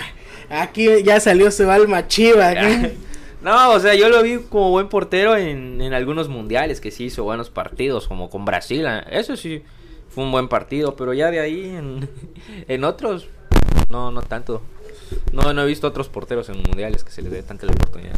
Aquí 0.50 0.88
ya 1.04 1.20
salió 1.20 1.50
su 1.52 1.70
alma 1.70 2.08
chiva. 2.08 2.54
No, 3.44 3.72
o 3.72 3.80
sea, 3.82 3.94
yo 3.94 4.08
lo 4.08 4.24
vi 4.24 4.38
como 4.50 4.70
buen 4.70 4.88
portero 4.88 5.36
en, 5.36 5.82
en 5.82 5.92
algunos 5.94 6.30
mundiales 6.30 6.80
que 6.80 6.92
sí 6.92 7.04
hizo 7.04 7.26
buenos 7.26 7.50
partidos, 7.50 8.08
como 8.08 8.30
con 8.30 8.46
Brasil. 8.46 8.88
ah, 8.88 9.00
Eso 9.12 9.36
sí, 9.36 9.64
fue 10.08 10.24
un 10.24 10.32
buen 10.32 10.48
partido, 10.48 10.96
pero 10.96 11.14
ya 11.14 11.30
de 11.30 11.42
ahí 11.42 11.66
en, 11.66 12.08
en 12.70 12.84
otros, 12.86 13.28
no, 13.90 14.12
no 14.12 14.22
tanto. 14.22 14.62
No, 15.34 15.52
no 15.54 15.64
he 15.64 15.66
visto 15.66 15.88
otros 15.88 16.08
porteros 16.08 16.48
en 16.48 16.56
mundiales 16.64 17.04
que 17.04 17.12
se 17.12 17.22
les 17.22 17.34
dé 17.34 17.44
tanta 17.44 17.66
la 17.66 17.74
oportunidad. 17.74 18.16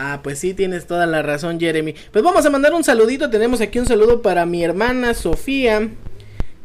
Ah, 0.00 0.20
pues 0.22 0.38
sí, 0.38 0.54
tienes 0.54 0.86
toda 0.86 1.06
la 1.06 1.22
razón, 1.22 1.58
Jeremy. 1.58 1.92
Pues 2.12 2.22
vamos 2.22 2.46
a 2.46 2.50
mandar 2.50 2.72
un 2.72 2.84
saludito. 2.84 3.30
Tenemos 3.30 3.60
aquí 3.60 3.80
un 3.80 3.86
saludo 3.86 4.22
para 4.22 4.46
mi 4.46 4.62
hermana 4.62 5.12
Sofía, 5.12 5.88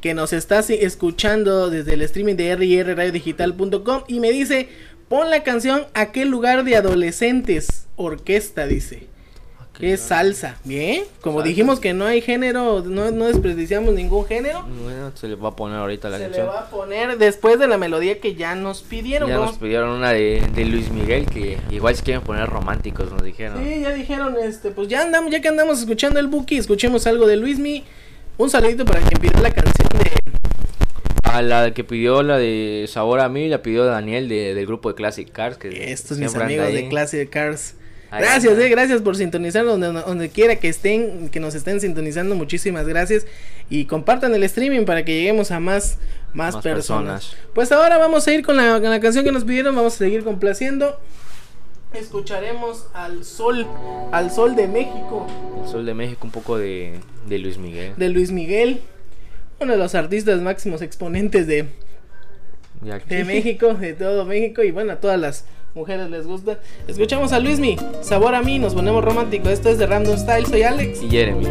que 0.02 0.14
nos 0.14 0.34
está 0.34 0.60
escuchando 0.60 1.72
desde 1.72 1.96
el 1.96 2.04
streaming 2.04 2.36
de 2.36 2.84
rrradiodigital.com 2.84 4.04
y 4.08 4.20
me 4.20 4.32
dice, 4.32 4.70
pon 5.10 5.32
la 5.32 5.42
canción 5.42 5.88
Aquel 5.96 6.30
lugar 6.30 6.64
de 6.64 6.76
adolescentes, 6.76 7.88
orquesta, 7.96 8.68
dice. 8.68 9.08
Que 9.78 9.94
es 9.94 10.02
salsa, 10.02 10.58
bien. 10.64 11.04
Como 11.22 11.40
Salsa, 11.40 11.48
dijimos 11.50 11.80
que 11.80 11.94
no 11.94 12.06
hay 12.06 12.22
género, 12.22 12.82
no, 12.86 13.10
no 13.10 13.26
desperdiciamos 13.26 13.96
ningún 13.96 14.24
género. 14.26 14.64
Bueno, 14.84 15.12
se 15.16 15.28
les 15.28 15.44
va 15.44 15.50
a 15.50 15.56
poner 15.56 15.78
ahorita 15.80 16.10
la 16.10 16.20
Se 16.20 16.30
le 16.30 16.44
va 16.44 16.60
a 16.60 16.70
poner 16.70 17.18
después 17.18 17.58
de 17.58 17.68
la 17.68 17.80
melodía 17.80 18.20
que 18.20 18.36
ya 18.36 18.54
nos 18.54 18.84
pidieron. 18.84 19.28
Ya 19.30 19.38
Vamos- 19.40 19.54
nos 19.54 19.60
pidieron 19.60 19.90
una 19.90 20.12
de, 20.12 20.44
de 20.54 20.66
Luis 20.66 20.92
Miguel 20.92 21.26
que 21.26 21.58
igual 21.72 21.96
se 21.96 22.04
quieren 22.04 22.22
poner 22.22 22.48
románticos, 22.48 23.12
nos 23.12 23.24
dijeron. 23.24 23.64
Sí, 23.66 23.82
ya 23.82 23.92
dijeron, 23.94 24.36
este, 24.42 24.70
pues 24.70 24.88
ya 24.90 25.02
andamos, 25.02 25.32
ya 25.32 25.42
que 25.42 25.48
andamos 25.48 25.80
escuchando 25.80 26.20
el 26.20 26.28
Buki, 26.28 26.58
escuchemos 26.58 27.08
algo 27.08 27.26
de 27.26 27.38
Luismi. 27.38 27.84
Un 28.38 28.50
saludito 28.52 28.86
para 28.86 29.00
quien 29.02 29.20
pidió 29.22 29.42
la 29.42 29.52
canción 29.52 29.90
de 29.90 30.12
A 31.24 31.42
la 31.42 31.74
que 31.74 31.84
pidió 31.84 32.22
la 32.22 32.38
de 32.38 32.86
Sabor 32.88 33.20
a 33.22 33.30
mí, 33.30 33.48
la 33.48 33.64
pidió 33.64 33.86
Daniel 33.86 34.30
de, 34.30 34.54
del 34.54 34.66
grupo 34.68 34.90
de 34.90 34.96
Classic 34.96 35.32
Cars. 35.32 35.58
Que 35.58 35.92
estos 35.92 36.20
mis 36.20 36.36
amigos 36.36 36.72
de. 36.72 36.90
Classic 36.90 37.28
Cars. 37.30 37.76
Gracias, 38.20 38.58
eh, 38.58 38.70
gracias 38.70 39.02
por 39.02 39.16
sintonizar 39.16 39.66
donde, 39.66 39.88
donde 39.88 40.30
quiera 40.30 40.56
que 40.58 40.70
estén, 40.70 41.30
que 41.30 41.40
nos 41.40 41.56
estén 41.56 41.80
sintonizando, 41.82 42.36
muchísimas 42.36 42.88
gracias. 42.88 43.26
Y 43.70 43.86
compartan 43.86 44.34
el 44.36 44.44
streaming 44.44 44.86
para 44.86 45.04
que 45.06 45.14
lleguemos 45.16 45.52
a 45.52 45.60
más, 45.60 45.98
más, 46.34 46.56
Más 46.56 46.64
personas. 46.64 47.26
personas. 47.26 47.48
Pues 47.54 47.72
ahora 47.72 47.98
vamos 47.98 48.28
a 48.28 48.34
ir 48.34 48.44
con 48.46 48.56
la, 48.58 48.80
con 48.82 48.90
la 48.90 49.00
canción 49.00 49.24
que 49.24 49.32
nos 49.32 49.44
pidieron, 49.44 49.76
vamos 49.76 49.96
a 49.96 49.98
seguir 49.98 50.24
complaciendo. 50.24 51.00
Escucharemos 51.94 52.88
al 52.94 53.24
sol, 53.24 53.68
al 54.12 54.32
sol 54.32 54.56
de 54.56 54.68
México. 54.68 55.28
El 55.64 55.70
Sol 55.70 55.86
de 55.86 55.94
México, 55.94 56.22
un 56.24 56.32
poco 56.32 56.58
de, 56.58 57.00
de 57.28 57.38
Luis 57.40 57.58
Miguel. 57.58 57.94
de 57.98 58.10
Luis 58.10 58.32
Miguel, 58.32 58.82
uno 59.60 59.74
de 59.74 59.78
los 59.78 59.94
artistas 59.96 60.42
máximos 60.42 60.82
exponentes 60.82 61.46
de, 61.48 61.68
de 63.08 63.24
México, 63.26 63.76
de 63.76 63.94
todo 63.94 64.26
México, 64.26 64.64
y 64.64 64.72
bueno, 64.72 64.94
a 64.94 64.96
todas 64.98 65.20
las 65.20 65.46
mujeres 65.76 66.10
les 66.10 66.26
gusta. 66.26 66.60
Escuchamos 66.88 67.32
a 67.34 67.40
Luismi, 67.40 67.78
sabor 68.02 68.36
a 68.36 68.42
mí, 68.42 68.60
nos 68.60 68.74
ponemos 68.74 69.04
románticos. 69.04 69.50
Esto 69.50 69.70
es 69.70 69.78
de 69.78 69.88
Random 69.88 70.18
Style, 70.18 70.46
soy 70.46 70.64
Alex. 70.64 71.02
Y 71.02 71.10
Jeremy. 71.10 71.48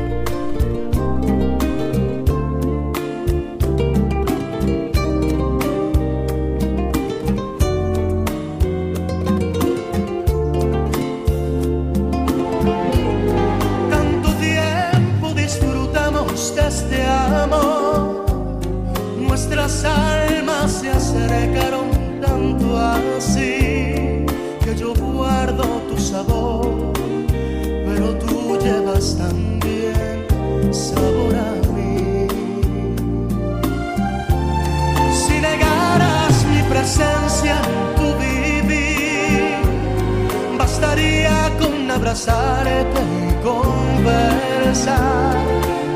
Abrazarte 42.13 43.01
y 43.01 43.33
conversar. 43.43 45.35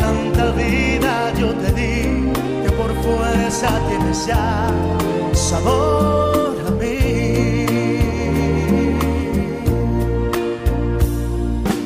Tanta 0.00 0.50
vida 0.52 1.32
yo 1.38 1.54
te 1.54 1.72
di 1.72 2.32
que 2.62 2.70
por 2.72 2.90
fuerza 3.02 3.68
tienes 3.88 4.26
ya 4.26 4.66
sabor 5.34 6.56
a 6.66 6.70
mí. 6.70 7.66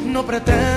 No 0.07 0.25
pretendo 0.25 0.70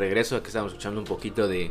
regreso. 0.00 0.36
Aquí 0.36 0.48
estamos 0.48 0.72
escuchando 0.72 0.98
un 1.00 1.06
poquito 1.06 1.46
de, 1.46 1.70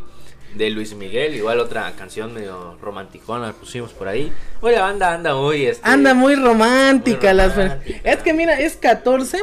de 0.56 0.70
Luis 0.70 0.94
Miguel. 0.96 1.36
Igual 1.36 1.60
otra 1.60 1.92
canción 1.98 2.34
medio 2.34 2.78
romanticona 2.82 3.48
la 3.48 3.54
pusimos 3.54 3.92
por 3.92 4.08
ahí. 4.08 4.32
Oye, 4.62 4.76
la 4.76 4.84
banda 4.84 5.14
anda 5.14 5.36
muy... 5.36 5.66
Este, 5.66 5.82
Anda 5.88 6.14
muy 6.14 6.36
romántica. 6.36 7.28
Muy 7.34 7.38
las. 7.38 7.78
Es 8.04 8.18
que 8.18 8.34
mira, 8.34 8.58
es 8.60 8.78
14. 8.78 9.40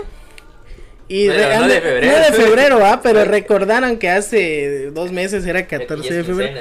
Y 1.08 1.26
Bueno, 1.28 1.42
re- 1.42 1.48
no 1.56 1.62
anda- 1.62 1.74
de 1.74 1.80
febrero. 1.80 2.06
no 2.18 2.24
de 2.24 2.32
febrero, 2.32 2.84
¿ah? 2.86 3.00
Pero 3.02 3.24
recordaron 3.26 3.98
que 3.98 4.08
hace 4.10 4.90
dos 4.90 5.12
meses 5.12 5.46
era 5.46 5.60
y 5.60 5.66
14 5.66 6.08
es 6.08 6.16
de 6.16 6.24
febrero. 6.24 6.52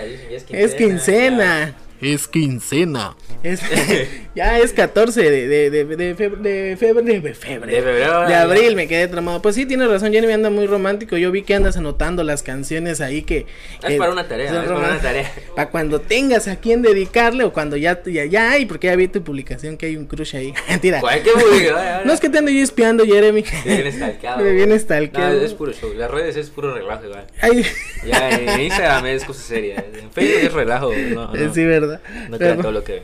quincena, 0.45 0.59
Es 0.59 0.75
quincena. 0.75 1.75
Es 2.01 2.27
quincena. 2.27 3.15
Es- 3.41 3.61
ya 4.35 4.59
es 4.59 4.73
14 4.73 5.21
de, 5.21 5.47
de, 5.47 5.69
de, 5.69 5.85
de, 5.85 5.95
de 5.95 6.15
febrero. 6.15 6.41
De, 6.41 6.75
febrero. 6.77 7.15
De 7.15 7.33
febrero, 7.81 8.21
De 8.23 8.29
ya. 8.29 8.41
abril 8.41 8.75
me 8.75 8.87
quedé 8.87 9.07
tramado. 9.07 9.41
Pues 9.41 9.55
sí, 9.55 9.65
tienes 9.65 9.87
razón, 9.87 10.11
Jeremy 10.11 10.33
anda 10.33 10.49
muy 10.49 10.67
romántico. 10.67 11.15
Yo 11.17 11.31
vi 11.31 11.43
que 11.43 11.55
andas 11.55 11.77
anotando 11.77 12.23
las 12.23 12.43
canciones 12.43 12.99
ahí 13.01 13.21
que. 13.21 13.45
Es 13.87 13.95
para 13.97 14.11
una 14.11 14.27
tarea, 14.27 14.47
es 14.47 14.51
para 14.67 14.77
una 14.77 14.99
tarea. 14.99 15.31
Para 15.55 15.69
cuando 15.69 16.01
tengas 16.01 16.47
a 16.47 16.57
quien 16.57 16.81
dedicarle 16.81 17.43
o 17.45 17.53
cuando 17.53 17.77
ya, 17.77 18.01
ya, 18.05 18.25
ya 18.25 18.51
hay, 18.51 18.65
porque 18.65 18.87
ya 18.87 18.95
vi 18.95 19.07
tu 19.07 19.23
publicación 19.23 19.77
que 19.77 19.85
hay 19.85 19.95
un 19.95 20.05
crush 20.05 20.35
ahí. 20.35 20.53
Mentira. 20.69 21.01
No 22.05 22.13
es 22.13 22.19
que 22.19 22.29
te 22.29 22.37
ando 22.39 22.51
yo 22.51 22.61
espiando, 22.61 23.05
Jeremy. 23.05 23.43
Me 23.65 23.75
viene 23.75 23.91
stalkeado. 23.91 24.43
Me 24.43 24.51
viene 24.51 24.73
No, 24.73 24.79
stalkeado. 24.79 25.41
es 25.41 25.53
puro 25.53 25.71
show. 25.73 25.93
Las 25.95 26.11
redes 26.11 26.35
es 26.35 26.49
puro 26.49 26.73
relajo 26.73 27.05
igual. 27.05 27.25
Ay, 27.41 27.65
Ya 28.05 28.29
en 28.31 28.59
Instagram 28.61 29.05
es 29.07 29.23
cosa 29.23 29.41
seria. 29.41 29.83
En 29.93 30.11
Facebook 30.11 30.39
es 30.43 30.53
relajo. 30.53 30.91
No, 30.93 31.33
no, 31.33 31.53
sí, 31.53 31.63
¿verdad? 31.63 31.84
No 32.29 32.37
crean 32.37 32.61
todo 32.61 32.71
lo 32.71 32.83
que 32.83 32.93
ven. 32.93 33.01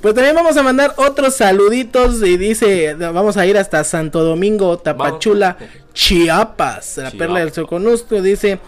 Pues 0.00 0.14
también 0.14 0.34
vamos 0.36 0.56
a 0.56 0.62
mandar 0.62 0.92
otros 0.98 1.34
saluditos 1.36 2.22
y 2.22 2.36
dice, 2.36 2.94
vamos 2.94 3.36
a 3.36 3.46
ir 3.46 3.56
hasta 3.56 3.82
Santo 3.82 4.22
Domingo, 4.22 4.78
Tapachula, 4.78 5.56
Chiapas, 5.94 6.98
la 6.98 7.02
Chiapas. 7.10 7.14
perla 7.14 7.40
del 7.40 7.52
Soconusco, 7.52 8.20
dice, 8.20 8.58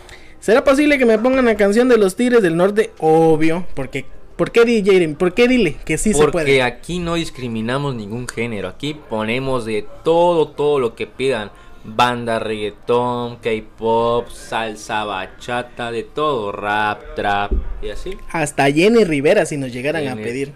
¿será 0.41 0.65
posible 0.65 0.99
que 0.99 1.05
me 1.07 1.19
pongan 1.19 1.45
la 1.45 1.57
canción 1.57 1.89
de 1.89 1.99
los 1.99 2.17
Tigres 2.17 2.43
del 2.43 2.57
Norte? 2.57 2.93
Obvio, 2.99 3.67
porque, 3.75 4.07
¿por 4.37 4.51
qué 4.51 4.65
DJ? 4.65 5.15
¿Por 5.17 5.35
qué 5.35 5.47
dile 5.49 5.77
que 5.85 5.99
sí 5.99 6.13
se 6.13 6.19
Porque 6.19 6.33
puede? 6.33 6.63
aquí 6.63 6.99
no 6.99 7.15
discriminamos 7.15 7.95
ningún 7.95 8.27
género. 8.27 8.69
Aquí 8.69 8.97
ponemos 9.09 9.65
de 9.67 9.87
todo, 10.03 10.49
todo 10.49 10.81
lo 10.81 10.95
que 10.95 11.07
pidan. 11.07 11.51
Banda, 11.97 12.39
reggaetón, 12.39 13.37
K-pop, 13.37 14.29
salsa, 14.31 15.05
bachata, 15.05 15.91
de 15.91 16.03
todo. 16.03 16.53
Rap, 16.53 17.15
trap 17.15 17.53
y 17.83 17.91
así. 17.91 18.17
Hasta 18.31 18.71
Jenny 18.71 19.05
Rivera 19.05 19.47
si 19.47 19.57
nos 19.57 19.73
llegaran 19.73 20.07
a 20.09 20.17
pedir. 20.17 20.53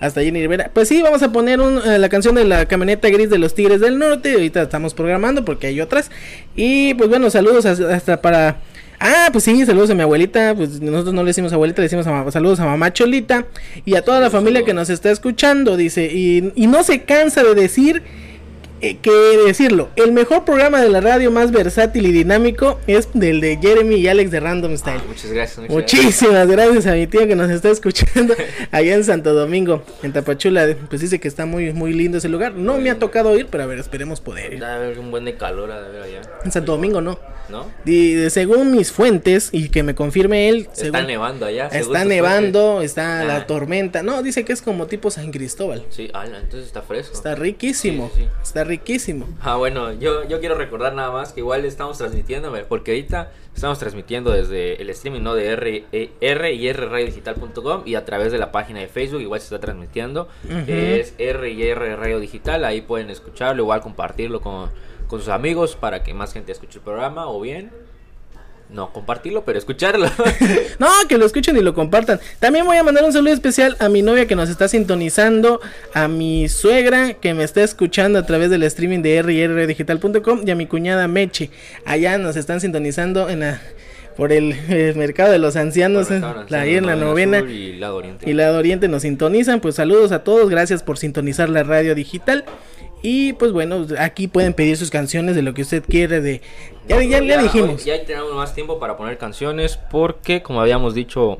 Hasta 0.00 0.22
Jenny 0.22 0.40
Rivera. 0.40 0.70
Pues 0.72 0.88
sí, 0.88 1.02
vamos 1.02 1.22
a 1.22 1.30
poner 1.30 1.60
un, 1.60 1.78
eh, 1.78 1.98
la 1.98 2.08
canción 2.08 2.34
de 2.34 2.44
la 2.44 2.66
camioneta 2.66 3.08
gris 3.10 3.28
de 3.28 3.38
los 3.38 3.54
Tigres 3.54 3.80
del 3.80 3.98
Norte. 3.98 4.32
Ahorita 4.32 4.62
estamos 4.62 4.94
programando 4.94 5.44
porque 5.44 5.66
hay 5.66 5.80
otras. 5.80 6.10
Y 6.56 6.94
pues 6.94 7.10
bueno, 7.10 7.28
saludos 7.30 7.66
hasta, 7.66 7.94
hasta 7.94 8.22
para... 8.22 8.60
Ah, 8.98 9.28
pues 9.32 9.44
sí, 9.44 9.64
saludos 9.64 9.90
a 9.90 9.94
mi 9.94 10.02
abuelita. 10.02 10.54
Pues 10.54 10.80
nosotros 10.80 11.14
no 11.14 11.22
le 11.22 11.28
decimos 11.28 11.52
abuelita, 11.52 11.82
le 11.82 11.86
decimos 11.86 12.06
a 12.06 12.30
saludos 12.30 12.60
a 12.60 12.64
mamá 12.64 12.92
Cholita. 12.92 13.46
Y 13.84 13.94
a 13.94 14.02
toda 14.02 14.20
la 14.20 14.30
familia 14.30 14.64
que 14.64 14.72
nos 14.72 14.88
está 14.88 15.10
escuchando, 15.10 15.76
dice. 15.76 16.06
Y, 16.06 16.52
y 16.54 16.66
no 16.66 16.82
se 16.82 17.02
cansa 17.02 17.42
de 17.42 17.54
decir 17.54 18.02
eh, 18.80 18.96
que 19.00 19.10
decirlo. 19.46 19.88
El 19.96 20.12
mejor 20.12 20.44
programa 20.44 20.80
de 20.80 20.88
la 20.88 21.00
radio 21.00 21.30
más 21.30 21.50
versátil 21.52 22.06
y 22.06 22.12
dinámico 22.12 22.78
es 22.86 23.08
del 23.14 23.40
de 23.40 23.58
Jeremy 23.60 23.96
y 23.96 24.08
Alex 24.08 24.30
de 24.30 24.40
Random 24.40 24.76
Style. 24.76 25.00
Ah, 25.00 25.04
muchas 25.08 25.32
gracias. 25.32 25.58
muchas. 25.58 25.74
Muchísimas 25.74 26.48
gracias 26.48 26.86
a 26.86 26.92
mi 26.94 27.06
tío 27.06 27.26
que 27.26 27.36
nos 27.36 27.50
está 27.50 27.70
escuchando 27.70 28.34
allá 28.70 28.94
en 28.94 29.04
Santo 29.04 29.34
Domingo, 29.34 29.82
en 30.02 30.12
Tapachula. 30.12 30.76
Pues 30.88 31.00
dice 31.00 31.20
que 31.20 31.28
está 31.28 31.46
muy 31.46 31.72
muy 31.72 31.92
lindo 31.92 32.18
ese 32.18 32.28
lugar. 32.28 32.54
No 32.54 32.78
me 32.78 32.90
ha 32.90 32.98
tocado 32.98 33.36
ir, 33.38 33.46
pero 33.50 33.64
a 33.64 33.66
ver, 33.66 33.78
esperemos 33.78 34.20
poder 34.20 34.54
ir. 34.54 34.60
Debe 34.60 34.72
haber 34.72 34.98
un 34.98 35.10
buen 35.10 35.24
de 35.24 35.36
calor 35.36 35.70
a 35.72 35.80
ver 35.88 36.02
allá. 36.02 36.20
En 36.44 36.52
Santo 36.52 36.72
Domingo 36.72 37.00
no. 37.00 37.18
¿No? 37.48 37.66
Y 37.84 38.12
de- 38.14 38.30
según 38.30 38.70
mis 38.70 38.92
fuentes 38.92 39.48
y 39.50 39.70
que 39.70 39.82
me 39.82 39.96
confirme 39.96 40.48
él, 40.48 40.68
Está 40.70 40.74
según- 40.84 41.06
nevando 41.08 41.46
allá. 41.46 41.66
está 41.66 42.04
nevando, 42.04 42.80
está 42.80 43.24
la 43.24 43.36
Ah. 43.38 43.46
tormenta. 43.48 44.04
No, 44.04 44.22
dice 44.22 44.44
que 44.44 44.52
es 44.52 44.62
como 44.62 44.86
tipo 44.86 45.10
San 45.10 45.32
Cristóbal. 45.32 45.84
Sí, 45.90 46.08
ala, 46.14 46.38
entonces 46.38 46.68
está 46.68 46.82
fresco. 46.82 47.12
Está 47.12 47.34
riquísimo, 47.34 48.08
Sí, 48.14 48.20
sí, 48.20 48.24
sí. 48.26 48.28
está 48.40 48.62
riquísimo. 48.70 49.26
Ah, 49.42 49.56
bueno, 49.56 49.92
yo, 49.92 50.26
yo 50.28 50.40
quiero 50.40 50.54
recordar 50.54 50.94
nada 50.94 51.10
más 51.10 51.32
que 51.32 51.40
igual 51.40 51.64
estamos 51.64 51.98
transmitiendo, 51.98 52.52
porque 52.68 52.92
ahorita 52.92 53.32
estamos 53.54 53.78
transmitiendo 53.78 54.30
desde 54.30 54.80
el 54.80 54.88
streaming 54.90 55.22
¿no? 55.22 55.34
de 55.34 55.46
R, 55.48 55.84
eh, 55.92 56.12
R 56.20 56.52
y 56.52 56.68
R 56.68 56.86
radiodigital.com 56.86 57.82
y 57.84 57.96
a 57.96 58.04
través 58.04 58.30
de 58.32 58.38
la 58.38 58.52
página 58.52 58.80
de 58.80 58.86
Facebook 58.86 59.20
igual 59.20 59.40
se 59.40 59.46
está 59.46 59.58
transmitiendo, 59.58 60.28
es 60.66 61.14
R 61.18 61.50
y 61.50 61.62
R 61.62 61.96
Radio 61.96 62.20
Digital, 62.20 62.64
ahí 62.64 62.80
pueden 62.80 63.10
escucharlo, 63.10 63.62
igual 63.62 63.80
compartirlo 63.80 64.40
con, 64.40 64.70
con 65.08 65.18
sus 65.18 65.28
amigos 65.28 65.76
para 65.76 66.02
que 66.02 66.14
más 66.14 66.32
gente 66.32 66.52
escuche 66.52 66.78
el 66.78 66.84
programa 66.84 67.28
o 67.28 67.40
bien 67.40 67.70
no 68.72 68.92
compartirlo, 68.92 69.44
pero 69.44 69.58
escucharlo. 69.58 70.06
No, 70.78 70.88
que 71.08 71.18
lo 71.18 71.26
escuchen 71.26 71.56
y 71.56 71.60
lo 71.60 71.74
compartan. 71.74 72.20
También 72.38 72.64
voy 72.64 72.76
a 72.78 72.82
mandar 72.82 73.04
un 73.04 73.12
saludo 73.12 73.34
especial 73.34 73.76
a 73.80 73.88
mi 73.88 74.00
novia 74.02 74.26
que 74.26 74.34
nos 74.34 74.48
está 74.48 74.66
sintonizando, 74.66 75.60
a 75.92 76.08
mi 76.08 76.48
suegra 76.48 77.14
que 77.14 77.34
me 77.34 77.44
está 77.44 77.62
escuchando 77.62 78.18
a 78.18 78.24
través 78.24 78.50
del 78.50 78.62
streaming 78.62 79.02
de 79.02 79.20
rrdigital.com 79.22 80.42
y 80.46 80.50
a 80.50 80.54
mi 80.54 80.66
cuñada 80.66 81.06
Meche. 81.08 81.50
Allá 81.84 82.16
nos 82.18 82.36
están 82.36 82.60
sintonizando 82.60 83.28
en 83.28 83.40
la, 83.40 83.60
por 84.16 84.32
el, 84.32 84.54
mercado 84.96 85.32
de 85.32 85.38
los 85.38 85.56
ancianos, 85.56 86.10
eh, 86.10 86.20
la- 86.48 86.60
ahí 86.60 86.76
en 86.76 86.86
la 86.86 86.96
novena. 86.96 87.40
Sur 87.40 87.50
y 87.50 87.72
lado. 87.78 88.02
Y 88.24 88.40
Oriente 88.58 88.88
nos 88.88 89.02
sintonizan, 89.02 89.60
pues 89.60 89.74
saludos 89.74 90.12
a 90.12 90.24
todos, 90.24 90.48
gracias 90.48 90.82
por 90.82 90.98
sintonizar 90.98 91.48
la 91.48 91.62
radio 91.62 91.94
digital. 91.94 92.44
Y 93.02 93.32
pues 93.34 93.52
bueno, 93.52 93.86
aquí 93.98 94.28
pueden 94.28 94.52
pedir 94.54 94.76
sus 94.76 94.90
canciones 94.90 95.34
de 95.34 95.42
lo 95.42 95.54
que 95.54 95.62
usted 95.62 95.82
quiere 95.88 96.20
de... 96.20 96.42
Ya, 96.88 97.02
ya, 97.02 97.20
ya 97.22 97.36
hoy- 97.38 97.42
dijimos. 97.44 97.84
Ya 97.84 98.04
tenemos 98.04 98.34
más 98.34 98.54
tiempo 98.54 98.78
para 98.78 98.96
poner 98.96 99.16
canciones 99.18 99.78
porque, 99.90 100.42
como 100.42 100.60
habíamos 100.60 100.94
dicho 100.94 101.38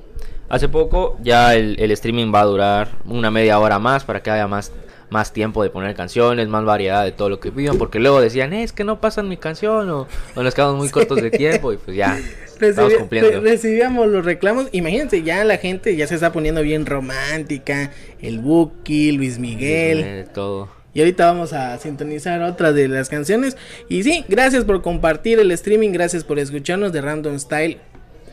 hace 0.49 0.69
poco, 0.69 1.19
ya 1.23 1.55
el, 1.55 1.79
el 1.81 1.91
streaming 1.93 2.33
va 2.35 2.41
a 2.41 2.45
durar 2.45 2.89
una 3.05 3.31
media 3.31 3.59
hora 3.59 3.79
más 3.79 4.05
para 4.05 4.23
que 4.23 4.31
haya 4.31 4.47
más, 4.49 4.73
más 5.11 5.33
tiempo 5.33 5.63
de 5.63 5.71
poner 5.71 5.95
canciones, 5.95 6.49
más 6.49 6.65
variedad 6.65 7.05
de 7.05 7.13
todo 7.13 7.29
lo 7.29 7.41
que 7.41 7.53
pidan. 7.53 7.77
Porque 7.79 7.99
luego 7.99 8.21
decían, 8.21 8.53
"Eh, 8.53 8.63
es 8.63 8.73
que 8.73 8.85
no 8.85 9.01
pasan 9.01 9.29
mi 9.29 9.37
canción 9.37 9.91
o, 9.91 10.07
o 10.35 10.43
nos 10.43 10.55
quedamos 10.55 10.77
muy 10.77 10.89
cortos 10.89 11.21
de 11.21 11.31
tiempo 11.31 11.73
y 11.73 11.77
pues 11.77 11.97
ya 11.97 12.19
estamos 12.61 12.93
Recibi- 12.93 12.99
cumpliendo. 12.99 13.31
re- 13.31 13.41
recibíamos 13.41 14.09
los 14.09 14.25
reclamos. 14.25 14.69
Imagínense, 14.73 15.23
ya 15.23 15.45
la 15.45 15.57
gente 15.59 15.95
ya 15.97 16.07
se 16.07 16.15
está 16.15 16.33
poniendo 16.33 16.63
bien 16.63 16.87
romántica. 16.87 17.91
El 18.23 18.39
Buki, 18.39 19.13
Luis 19.13 19.39
Miguel. 19.39 20.03
De 20.03 20.25
todo. 20.25 20.69
Y 20.93 21.01
ahorita 21.01 21.27
vamos 21.27 21.53
a 21.53 21.79
sintonizar 21.79 22.43
otra 22.43 22.73
de 22.73 22.89
las 22.89 23.09
canciones. 23.09 23.57
Y 23.89 24.03
sí, 24.03 24.25
gracias 24.29 24.65
por 24.65 24.83
compartir 24.83 25.39
el 25.39 25.51
streaming. 25.53 25.93
Gracias 25.93 26.25
por 26.25 26.39
escucharnos 26.39 26.93
de 26.93 27.01
Random 27.01 27.39
Style. 27.39 27.79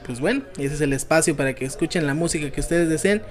Pues 0.05 0.19
bueno, 0.19 0.43
ese 0.57 0.75
es 0.75 0.81
el 0.81 0.93
espacio 0.93 1.35
para 1.35 1.53
que 1.53 1.65
escuchen 1.65 2.07
la 2.07 2.13
música 2.13 2.49
que 2.49 2.61
ustedes 2.61 2.89
deseen. 2.89 3.21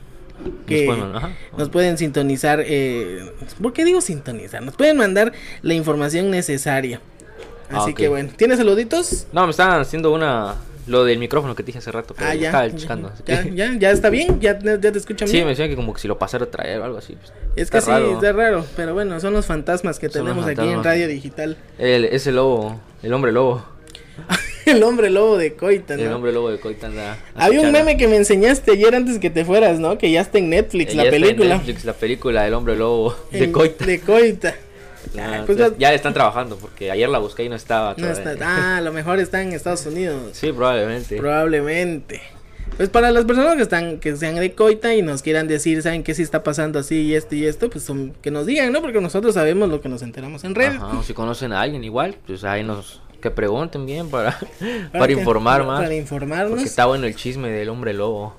que 0.66 0.86
Nos 0.86 0.97
pueden- 0.99 1.16
ajá. 1.16 1.30
nos 1.57 1.68
pueden 1.70 1.99
sintonizar 1.99 2.62
eh, 2.64 3.30
¿por 3.62 3.72
qué 3.72 3.84
digo 3.84 4.01
sintonizar? 4.01 4.62
Nos 4.62 4.74
pueden 4.76 4.97
mandar 4.97 5.32
la 5.62 5.74
información 5.74 6.30
necesaria. 6.30 7.01
Ah, 7.70 7.78
Así 7.82 7.93
que 7.95 8.09
bueno, 8.09 8.30
¿tienes 8.36 8.59
saluditos? 8.59 9.26
No, 9.32 9.45
me 9.45 9.51
estaban 9.51 9.80
haciendo 9.80 10.12
una... 10.12 10.55
Lo 10.86 11.05
del 11.05 11.18
micrófono 11.18 11.55
que 11.55 11.62
te 11.62 11.66
dije 11.66 11.80
hace 11.80 11.93
rato, 11.93 12.14
pero 12.16 12.30
Ah, 12.30 12.34
ya. 12.34 12.47
estaba 12.49 12.74
checando. 12.74 13.12
Ya, 13.26 13.45
ya, 13.47 13.74
ya 13.78 13.91
está 13.91 14.09
bien, 14.09 14.41
ya, 14.41 14.59
ya 14.59 14.78
te 14.80 14.97
escuchan 14.97 15.28
Sí, 15.28 15.34
bien. 15.34 15.45
me 15.45 15.51
decían 15.51 15.68
que 15.68 15.76
como 15.76 15.93
que 15.93 16.01
si 16.01 16.09
lo 16.09 16.18
pasara 16.18 16.47
a 16.47 16.51
traer 16.51 16.80
o 16.80 16.84
algo 16.84 16.97
así. 16.97 17.14
pues, 17.14 17.30
Es 17.57 17.70
que 17.70 17.76
está 17.76 17.80
sí, 17.99 18.03
raro. 18.03 18.14
está 18.14 18.32
raro, 18.32 18.64
pero 18.74 18.95
bueno, 18.95 19.20
son 19.20 19.34
los 19.34 19.45
fantasmas 19.45 19.99
que 19.99 20.09
Son 20.09 20.22
tenemos 20.24 20.47
aquí 20.47 20.66
en. 20.66 20.82
Radio 20.82 21.07
Digital. 21.07 21.59
El, 21.78 22.07
ese 22.07 22.32
lobo, 22.32 22.80
el 23.03 23.12
hombre 23.12 23.32
lobo. 23.32 23.66
El 24.67 24.83
hombre 24.83 25.11
lobo 25.11 25.37
de 25.39 25.55
Coita, 25.55 25.97
¿no? 25.97 26.03
El 26.03 26.13
hombre 26.13 26.33
lobo 26.33 26.51
de 26.51 26.59
Coita 26.59 26.87
anda. 26.89 27.19
Había 27.35 27.61
un 27.63 27.73
meme 27.73 27.97
que 27.97 28.07
me 28.09 28.17
enseñaste 28.17 28.73
ayer 28.73 28.95
antes 28.95 29.19
que 29.19 29.31
te 29.31 29.45
fueras, 29.45 29.79
¿no? 29.81 29.99
Que 29.99 30.11
ya 30.11 30.21
está 30.21 30.39
en 30.39 30.51
Netflix 30.51 30.93
Eh, 30.93 30.97
la 30.97 31.03
ya 31.05 31.09
está 31.11 31.17
en 31.17 31.23
película. 31.23 31.55
Netflix, 31.57 31.85
la 31.85 31.93
película 31.95 32.43
del 32.45 32.55
hombre 32.55 32.77
lobo 32.77 33.15
de 33.33 33.51
Coita. 33.53 33.85
De 33.87 34.01
Coita. 34.01 34.55
Ah, 35.17 35.21
Ah, 35.21 35.43
pues 35.47 35.59
entonces, 35.59 35.79
ya- 35.79 35.89
ya 35.91 35.95
están 35.95 36.13
trabajando 36.13 36.57
porque 36.57 36.91
ayer 36.91 37.09
la 37.09 37.19
busqué 37.19 37.45
y 37.45 37.49
no 37.49 37.57
estaba. 37.57 37.95
No 37.97 38.09
está, 38.11 38.35
ah, 38.43 38.77
a 38.77 38.81
lo 38.83 38.93
mejor 38.93 39.19
está 39.21 39.41
en 39.43 39.53
Estados 39.53 39.87
Unidos. 39.87 40.21
Sí, 40.33 40.53
probablemente. 40.53 41.17
Probablemente. 41.17 42.21
Pues 42.77 42.91
para 42.91 43.11
las 43.11 43.25
personas 43.25 43.57
que 43.57 43.63
están, 43.63 43.99
que 43.99 44.15
sean 44.17 44.35
de 44.37 44.53
coita 44.53 44.95
y 44.95 45.01
nos 45.03 45.23
quieran 45.23 45.49
decir, 45.49 45.81
¿saben 45.83 46.03
qué 46.03 46.15
sí 46.15 46.23
está 46.23 46.43
pasando 46.43 46.79
así 46.79 46.97
y 47.07 47.15
esto 47.15 47.35
y 47.35 47.47
esto? 47.47 47.71
Pues 47.71 47.83
son- 47.85 48.13
que 48.21 48.31
nos 48.31 48.45
digan, 48.45 48.71
¿no? 48.73 48.83
Porque 48.83 49.01
nosotros 49.01 49.35
sabemos 49.35 49.69
lo 49.71 49.81
que 49.81 49.89
nos 49.89 50.03
enteramos 50.03 50.45
en 50.45 50.55
redes. 50.55 50.77
Ajá, 50.77 50.99
o 50.99 51.03
si 51.03 51.15
conocen 51.15 51.53
a 51.53 51.63
alguien 51.63 51.83
igual, 51.83 52.17
pues 52.27 52.45
ahí 52.45 52.63
nos 52.63 53.01
que 53.21 53.31
pregunten 53.31 53.87
bien 53.87 54.09
para, 54.11 54.39
para, 54.61 54.91
Para 54.93 55.07
que- 55.09 55.12
informar 55.14 55.64
más. 55.64 55.81
Para 55.83 55.95
informarnos. 55.95 56.51
Porque 56.51 56.64
está 56.64 56.87
bueno 56.87 57.07
el 57.07 57.14
chisme 57.16 57.49
del 57.51 57.69
hombre 57.69 57.93
lobo, 57.95 58.35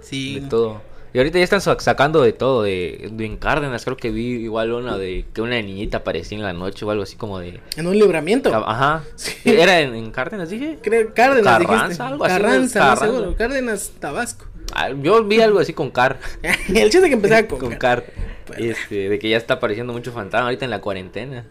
Sí. 0.00 0.40
de 0.40 0.48
todo. 0.48 0.80
Y 1.12 1.18
ahorita 1.18 1.38
ya 1.38 1.44
están 1.44 1.60
sa- 1.60 1.78
sacando 1.78 2.22
de 2.22 2.32
todo, 2.32 2.64
de, 2.64 3.08
de 3.12 3.24
en 3.24 3.36
Cárdenas, 3.36 3.84
creo 3.84 3.96
que 3.96 4.10
vi 4.10 4.30
igual 4.42 4.72
una 4.72 4.98
de 4.98 5.24
que 5.32 5.42
una 5.42 5.62
niñita 5.62 5.98
aparecía 5.98 6.36
en 6.36 6.42
la 6.42 6.52
noche 6.52 6.84
o 6.84 6.90
algo 6.90 7.04
así 7.04 7.14
como 7.14 7.38
de... 7.38 7.60
En 7.76 7.86
un 7.86 7.96
libramiento. 7.96 8.52
Ajá. 8.52 9.04
¿Era 9.44 9.78
en, 9.80 9.94
en 9.94 10.10
Cárdenas, 10.10 10.50
dije? 10.50 10.78
Creo, 10.82 11.14
Cárdenas, 11.14 11.58
Carranza, 11.58 11.82
dijiste. 11.84 12.02
algo 12.02 12.24
así, 12.24 12.34
Carranza, 12.34 12.78
no 12.80 12.84
Carranza. 12.86 13.06
seguro. 13.06 13.36
Cárdenas, 13.36 13.92
Tabasco. 14.00 14.46
Ah, 14.74 14.88
Yo 14.90 15.22
vi 15.22 15.40
algo 15.40 15.60
así 15.60 15.72
con 15.72 15.92
Car. 15.92 16.18
el 16.74 16.90
chiste 16.90 17.06
que 17.06 17.14
empezaba 17.14 17.44
con, 17.46 17.60
con 17.60 17.76
Car- 17.76 18.06
Car. 18.48 18.60
Este, 18.60 19.08
de 19.08 19.18
que 19.20 19.28
ya 19.28 19.36
está 19.36 19.54
apareciendo 19.54 19.92
mucho 19.92 20.10
fantasma 20.10 20.46
ahorita 20.46 20.64
en 20.64 20.72
la 20.72 20.80
cuarentena. 20.80 21.44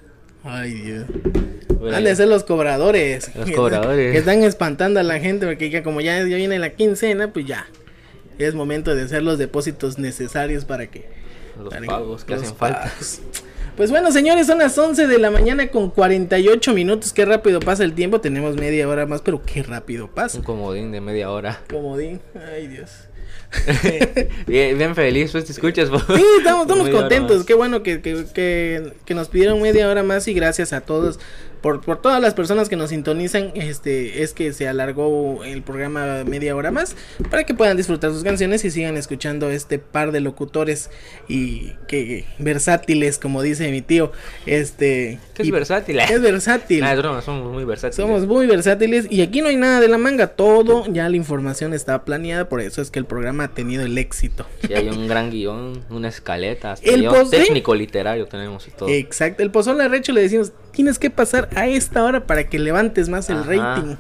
Ay, 0.44 0.74
Dios. 0.74 1.06
Han 1.92 2.04
de 2.04 2.16
ser 2.16 2.28
los 2.28 2.44
cobradores. 2.44 3.34
Los 3.36 3.46
Que- 3.50 3.54
cobradores. 3.54 4.12
Que 4.12 4.18
están 4.20 4.44
espantando 4.44 5.00
a 5.00 5.04
la 5.04 5.20
gente 5.20 5.46
porque 5.46 5.70
ya 5.70 5.84
como 5.84 6.02
ya, 6.02 6.18
ya 6.20 6.36
viene 6.36 6.60
la 6.60 6.70
quincena, 6.72 7.32
pues 7.34 7.46
ya. 7.46 7.66
Es 8.38 8.56
momento 8.56 8.96
de 8.96 9.04
hacer 9.04 9.24
los 9.24 9.38
depósitos 9.38 9.98
necesarios 10.00 10.66
para 10.66 10.88
que... 10.88 11.08
Los 11.60 11.72
para 11.74 11.86
pagos 11.86 12.24
que 12.26 12.34
los 12.34 12.44
hacen 12.44 12.56
falta. 12.56 12.92
Pues 13.78 13.90
bueno, 13.90 14.12
señores, 14.12 14.48
son 14.48 14.60
las 14.60 14.78
11 14.78 15.08
de 15.08 15.18
la 15.20 15.32
mañana 15.32 15.68
con 15.70 15.90
48 15.90 16.74
minutos. 16.74 17.12
Qué 17.14 17.26
rápido 17.26 17.60
pasa 17.60 17.84
el 17.84 17.94
tiempo. 17.94 18.22
Tenemos 18.22 18.56
media 18.56 18.88
hora 18.88 19.06
más, 19.06 19.22
pero 19.22 19.42
qué 19.44 19.64
rápido 19.64 20.08
pasa. 20.10 20.38
Un 20.40 20.44
comodín 20.44 20.92
de 20.92 21.02
media 21.02 21.32
hora. 21.32 21.62
Comodín. 21.70 22.22
Ay, 22.54 22.68
Dios. 22.68 22.92
bien, 24.48 24.78
bien 24.78 24.96
feliz, 24.96 25.32
pues 25.32 25.46
te 25.46 25.52
escuchas. 25.52 25.90
Sí, 25.90 26.24
estamos, 26.38 26.68
estamos 26.68 26.90
contentos. 26.90 27.46
Qué 27.46 27.54
bueno 27.54 27.84
que, 27.84 28.02
que, 28.02 28.26
que, 28.34 28.94
que 29.06 29.14
nos 29.14 29.30
pidieron 29.30 29.62
media 29.62 29.88
hora 29.90 30.04
más 30.04 30.28
y 30.28 30.34
gracias 30.34 30.74
a 30.74 30.82
todos 30.82 31.20
por, 31.62 31.80
por 31.80 32.02
todas 32.02 32.22
las 32.22 32.34
personas 32.34 32.68
que 32.68 32.76
nos 32.76 32.90
sintonizan. 32.90 33.52
Este 33.56 34.24
es 34.24 34.34
que 34.34 34.52
se 34.54 34.68
alargó 34.68 35.44
el 35.46 35.62
programa 35.62 36.24
media 36.26 36.56
hora 36.56 36.72
más 36.72 36.96
para 37.30 37.46
que 37.46 37.54
puedan 37.54 37.78
disfrutar 37.78 38.12
sus 38.12 38.24
canciones 38.24 38.66
y 38.66 38.72
sigan 38.72 38.98
escuchando 38.98 39.50
este 39.50 39.80
par 39.80 40.12
de 40.12 40.20
locutores 40.20 40.90
y 41.30 41.72
que 41.88 42.26
versátiles, 42.40 43.18
como 43.18 43.42
dice 43.42 43.72
mi 43.72 43.82
tío. 43.82 44.12
Este 44.46 45.20
¿Qué 45.36 45.44
es 45.44 45.48
y- 45.48 45.52
versátil? 45.52 46.00
Es 46.00 46.22
versátil. 46.22 46.84
Ah, 46.84 47.22
somos 47.24 47.54
muy 47.54 47.64
versátiles. 47.64 47.96
Somos 47.96 48.26
muy 48.28 48.46
versátiles 48.46 49.08
y 49.10 49.22
aquí 49.22 49.42
no 49.42 49.48
hay 49.48 49.56
nada 49.56 49.80
de 49.80 49.88
la 49.88 49.98
manga, 49.98 50.28
todo 50.28 50.86
ya 50.92 51.08
la 51.08 51.16
información 51.16 51.74
está 51.74 52.04
planeada, 52.04 52.50
por 52.50 52.60
eso 52.60 52.82
es 52.82 52.92
que 52.92 53.00
el 53.00 53.06
programa 53.06 53.23
ha 53.30 53.48
tenido 53.50 53.84
el 53.84 53.98
éxito. 53.98 54.46
Sí, 54.66 54.74
hay 54.74 54.90
un 54.90 55.08
gran 55.08 55.30
guion, 55.30 55.84
una 55.90 56.10
escaleta, 56.10 56.74
hasta 56.74 56.90
El 56.90 57.02
guion 57.02 57.30
técnico 57.30 57.76
literario 57.76 58.28
tenemos 58.28 58.68
y 58.68 58.72
todo. 58.72 58.90
Exacto, 58.90 59.44
el 59.44 59.52
pozole 59.52 59.88
recho 59.88 60.12
le 60.12 60.22
decimos, 60.22 60.52
tienes 60.72 61.00
que 61.00 61.10
pasar 61.10 61.50
a 61.56 61.68
esta 61.68 62.04
hora 62.04 62.26
para 62.26 62.50
que 62.50 62.60
levantes 62.60 63.10
más 63.10 63.30
el 63.30 63.44
rating. 63.44 63.96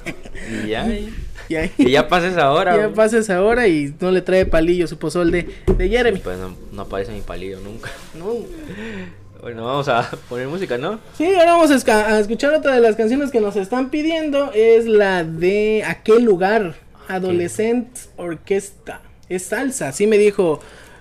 Y 0.63 0.69
ya, 0.69 0.87
y 1.49 1.55
ahí, 1.55 1.71
y 1.77 1.91
ya 1.91 2.07
pases 2.07 2.37
ahora. 2.37 2.75
ya 2.89 2.93
pases 2.93 3.29
ahora 3.29 3.67
y 3.67 3.93
no 3.99 4.11
le 4.11 4.21
trae 4.21 4.45
palillo 4.45 4.87
su 4.87 4.97
pozole 4.97 5.47
de, 5.67 5.73
de 5.73 5.89
Jeremy. 5.89 6.19
Pues 6.19 6.37
no, 6.37 6.55
no 6.71 6.81
aparece 6.83 7.11
mi 7.11 7.21
palillo 7.21 7.59
nunca. 7.59 7.91
No. 8.17 8.33
Bueno, 9.43 9.65
vamos 9.65 9.89
a 9.89 10.09
poner 10.29 10.47
música, 10.47 10.77
¿no? 10.77 11.01
Sí, 11.17 11.25
ahora 11.25 11.57
vamos 11.57 11.69
a 11.69 12.17
escuchar 12.17 12.53
otra 12.53 12.75
de 12.75 12.79
las 12.79 12.95
canciones 12.95 13.29
que 13.29 13.41
nos 13.41 13.57
están 13.57 13.89
pidiendo, 13.89 14.53
es 14.53 14.85
la 14.85 15.25
de 15.25 15.83
Aquel 15.85 16.23
lugar, 16.23 16.75
Adolescent 17.09 17.89
Orquesta. 18.15 19.01
Es 19.35 19.43
salsa, 19.43 19.89
así 19.89 20.07
me 20.07 20.17
dijo 20.17 20.59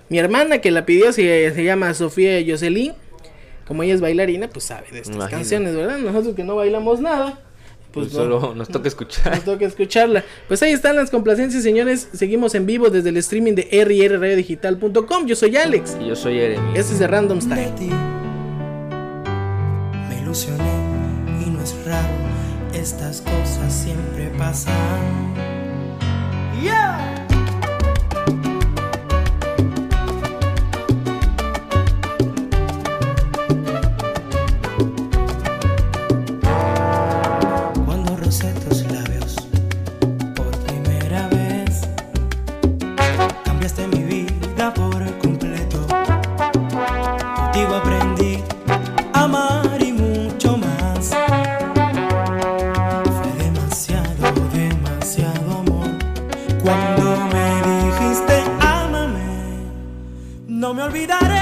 mi 0.09 0.19
hermana 0.19 0.59
que 0.59 0.71
la 0.71 0.85
pidió, 0.85 1.11
se, 1.13 1.53
se 1.53 1.63
llama 1.63 1.93
Sofía 1.93 2.39
Jocelyn. 2.45 2.93
Como 3.67 3.83
ella 3.83 3.93
es 3.93 4.01
bailarina, 4.01 4.49
pues 4.49 4.65
sabe 4.65 4.87
de 4.91 4.99
estas 4.99 5.29
canciones, 5.29 5.75
¿verdad? 5.75 5.97
Nosotros 5.97 6.35
que 6.35 6.43
no 6.43 6.55
bailamos 6.57 6.99
nada, 6.99 7.39
pues, 7.93 8.07
Pues 8.09 8.13
no. 8.13 8.39
solo 8.39 8.53
nos 8.55 8.67
toca 8.67 8.87
escuchar. 8.89 9.35
Nos 9.35 9.45
toca 9.45 9.65
escucharla. 9.65 10.23
Pues 10.49 10.61
ahí 10.63 10.73
están 10.73 10.95
las 10.97 11.09
complacencias, 11.09 11.63
señores. 11.63 12.09
Seguimos 12.13 12.55
en 12.55 12.65
vivo 12.65 12.89
desde 12.89 13.09
el 13.09 13.17
streaming 13.17 13.53
de 13.53 13.69
rrradiodigital.com. 13.71 15.27
Yo 15.27 15.35
soy 15.37 15.55
Alex. 15.55 15.95
Y 16.01 16.07
yo 16.07 16.15
soy 16.15 16.33
Jeremy. 16.35 16.71
Este 16.77 16.93
es 16.93 16.99
de 16.99 17.07
Random 17.07 17.39
de 17.39 17.45
Style. 17.45 17.71
ti. 17.77 17.89
Me 20.09 20.19
ilusioné 20.21 21.43
y 21.45 21.49
no 21.49 21.61
es 21.61 21.73
raro, 21.85 22.13
estas 22.73 23.21
cosas 23.21 23.71
siempre 23.71 24.29
pasan. 24.37 24.73
Cuando 26.61 27.12
no 60.91 61.32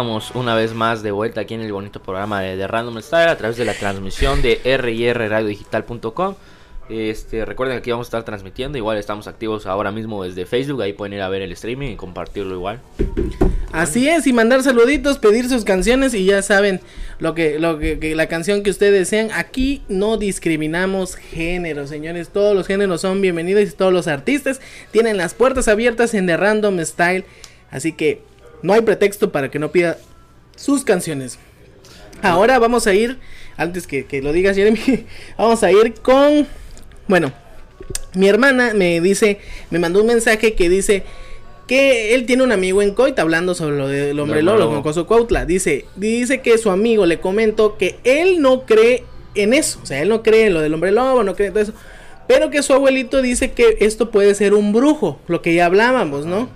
estamos 0.00 0.30
una 0.30 0.54
vez 0.54 0.72
más 0.72 1.02
de 1.02 1.10
vuelta 1.10 1.42
aquí 1.42 1.52
en 1.52 1.60
el 1.60 1.74
bonito 1.74 2.00
programa 2.00 2.40
de, 2.40 2.56
de 2.56 2.66
Random 2.66 3.02
Style 3.02 3.28
a 3.28 3.36
través 3.36 3.58
de 3.58 3.66
la 3.66 3.74
transmisión 3.74 4.40
de 4.40 4.58
rrradiodigital.com. 4.64 6.36
Este, 6.88 7.44
recuerden 7.44 7.76
que 7.76 7.80
aquí 7.80 7.90
vamos 7.90 8.06
a 8.06 8.08
estar 8.08 8.24
transmitiendo, 8.24 8.78
igual 8.78 8.96
estamos 8.96 9.26
activos 9.26 9.66
ahora 9.66 9.92
mismo 9.92 10.24
desde 10.24 10.46
Facebook, 10.46 10.80
ahí 10.80 10.94
pueden 10.94 11.12
ir 11.12 11.20
a 11.20 11.28
ver 11.28 11.42
el 11.42 11.52
streaming 11.52 11.90
y 11.90 11.96
compartirlo 11.96 12.54
igual. 12.54 12.80
Así 13.72 14.08
es, 14.08 14.26
y 14.26 14.32
mandar 14.32 14.62
saluditos, 14.62 15.18
pedir 15.18 15.50
sus 15.50 15.66
canciones 15.66 16.14
y 16.14 16.24
ya 16.24 16.40
saben 16.40 16.80
lo 17.18 17.34
que, 17.34 17.58
lo 17.58 17.78
que, 17.78 18.14
la 18.16 18.26
canción 18.26 18.62
que 18.62 18.70
ustedes 18.70 18.94
desean. 18.94 19.28
Aquí 19.34 19.82
no 19.90 20.16
discriminamos 20.16 21.14
género, 21.14 21.86
señores. 21.86 22.30
Todos 22.30 22.56
los 22.56 22.66
géneros 22.66 23.02
son 23.02 23.20
bienvenidos 23.20 23.68
y 23.68 23.72
todos 23.72 23.92
los 23.92 24.08
artistas 24.08 24.62
tienen 24.92 25.18
las 25.18 25.34
puertas 25.34 25.68
abiertas 25.68 26.14
en 26.14 26.26
The 26.26 26.38
Random 26.38 26.80
Style. 26.86 27.26
Así 27.70 27.92
que 27.92 28.22
no 28.62 28.72
hay 28.72 28.82
pretexto 28.82 29.32
para 29.32 29.50
que 29.50 29.58
no 29.58 29.72
pida 29.72 29.98
sus 30.56 30.84
canciones. 30.84 31.38
Ahora 32.22 32.58
vamos 32.58 32.86
a 32.86 32.94
ir, 32.94 33.18
antes 33.56 33.86
que, 33.86 34.04
que 34.04 34.20
lo 34.22 34.32
digas 34.32 34.56
Jeremy, 34.56 35.06
vamos 35.38 35.62
a 35.62 35.72
ir 35.72 35.94
con, 35.94 36.46
bueno, 37.08 37.32
mi 38.14 38.28
hermana 38.28 38.74
me 38.74 39.00
dice, 39.00 39.38
me 39.70 39.78
mandó 39.78 40.00
un 40.00 40.06
mensaje 40.06 40.54
que 40.54 40.68
dice 40.68 41.04
que 41.66 42.14
él 42.14 42.26
tiene 42.26 42.42
un 42.42 42.50
amigo 42.50 42.82
en 42.82 42.94
Coita 42.94 43.22
hablando 43.22 43.54
sobre 43.54 43.76
lo 43.76 43.86
del 43.86 44.18
hombre 44.18 44.42
Lo 44.42 44.52
lolo, 44.52 44.64
lobo. 44.64 44.76
Mocoso 44.78 45.06
Cuautla. 45.06 45.44
Dice, 45.46 45.84
dice 45.94 46.40
que 46.40 46.58
su 46.58 46.68
amigo 46.70 47.06
le 47.06 47.20
comentó 47.20 47.78
que 47.78 48.00
él 48.02 48.42
no 48.42 48.66
cree 48.66 49.04
en 49.36 49.54
eso, 49.54 49.78
o 49.80 49.86
sea, 49.86 50.02
él 50.02 50.08
no 50.08 50.24
cree 50.24 50.46
en 50.46 50.54
lo 50.54 50.60
del 50.60 50.74
hombre 50.74 50.90
lobo, 50.90 51.22
no 51.22 51.36
cree 51.36 51.46
en 51.46 51.52
todo 51.52 51.62
eso, 51.62 51.72
pero 52.26 52.50
que 52.50 52.64
su 52.64 52.72
abuelito 52.72 53.22
dice 53.22 53.52
que 53.52 53.76
esto 53.80 54.10
puede 54.10 54.34
ser 54.34 54.54
un 54.54 54.72
brujo, 54.72 55.20
lo 55.28 55.42
que 55.42 55.54
ya 55.54 55.66
hablábamos, 55.66 56.26
¿no? 56.26 56.48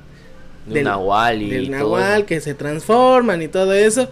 De 0.67 0.79
un 0.81 0.85
nahual 0.85 1.43
y 1.43 1.51
del 1.51 1.71
nahual 1.71 2.25
que 2.27 2.41
se 2.41 2.55
transforman 2.55 3.43
y 3.43 3.49
todo 3.49 3.73
eso. 3.73 4.09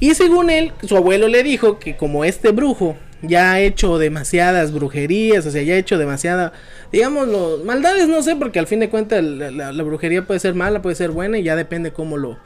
Y 0.00 0.14
según 0.14 0.48
él, 0.50 0.72
su 0.86 0.96
abuelo 0.96 1.26
le 1.28 1.42
dijo 1.42 1.78
que 1.78 1.96
como 1.96 2.24
este 2.24 2.50
brujo 2.52 2.96
ya 3.20 3.52
ha 3.54 3.60
hecho 3.60 3.98
demasiadas 3.98 4.72
brujerías, 4.72 5.44
o 5.44 5.50
sea, 5.50 5.62
ya 5.62 5.74
ha 5.74 5.76
hecho 5.78 5.98
demasiada, 5.98 6.52
digamos, 6.92 7.26
maldades, 7.64 8.06
no 8.08 8.22
sé, 8.22 8.36
porque 8.36 8.60
al 8.60 8.68
fin 8.68 8.78
de 8.78 8.88
cuentas 8.90 9.24
la, 9.24 9.50
la- 9.50 9.72
la 9.72 9.82
brujería 9.82 10.22
puede 10.24 10.38
ser 10.38 10.54
mala, 10.54 10.82
puede 10.82 10.94
ser 10.94 11.10
buena 11.10 11.36
y 11.38 11.42
ya 11.42 11.56
depende 11.56 11.92
cómo 11.92 12.16
lo, 12.16 12.38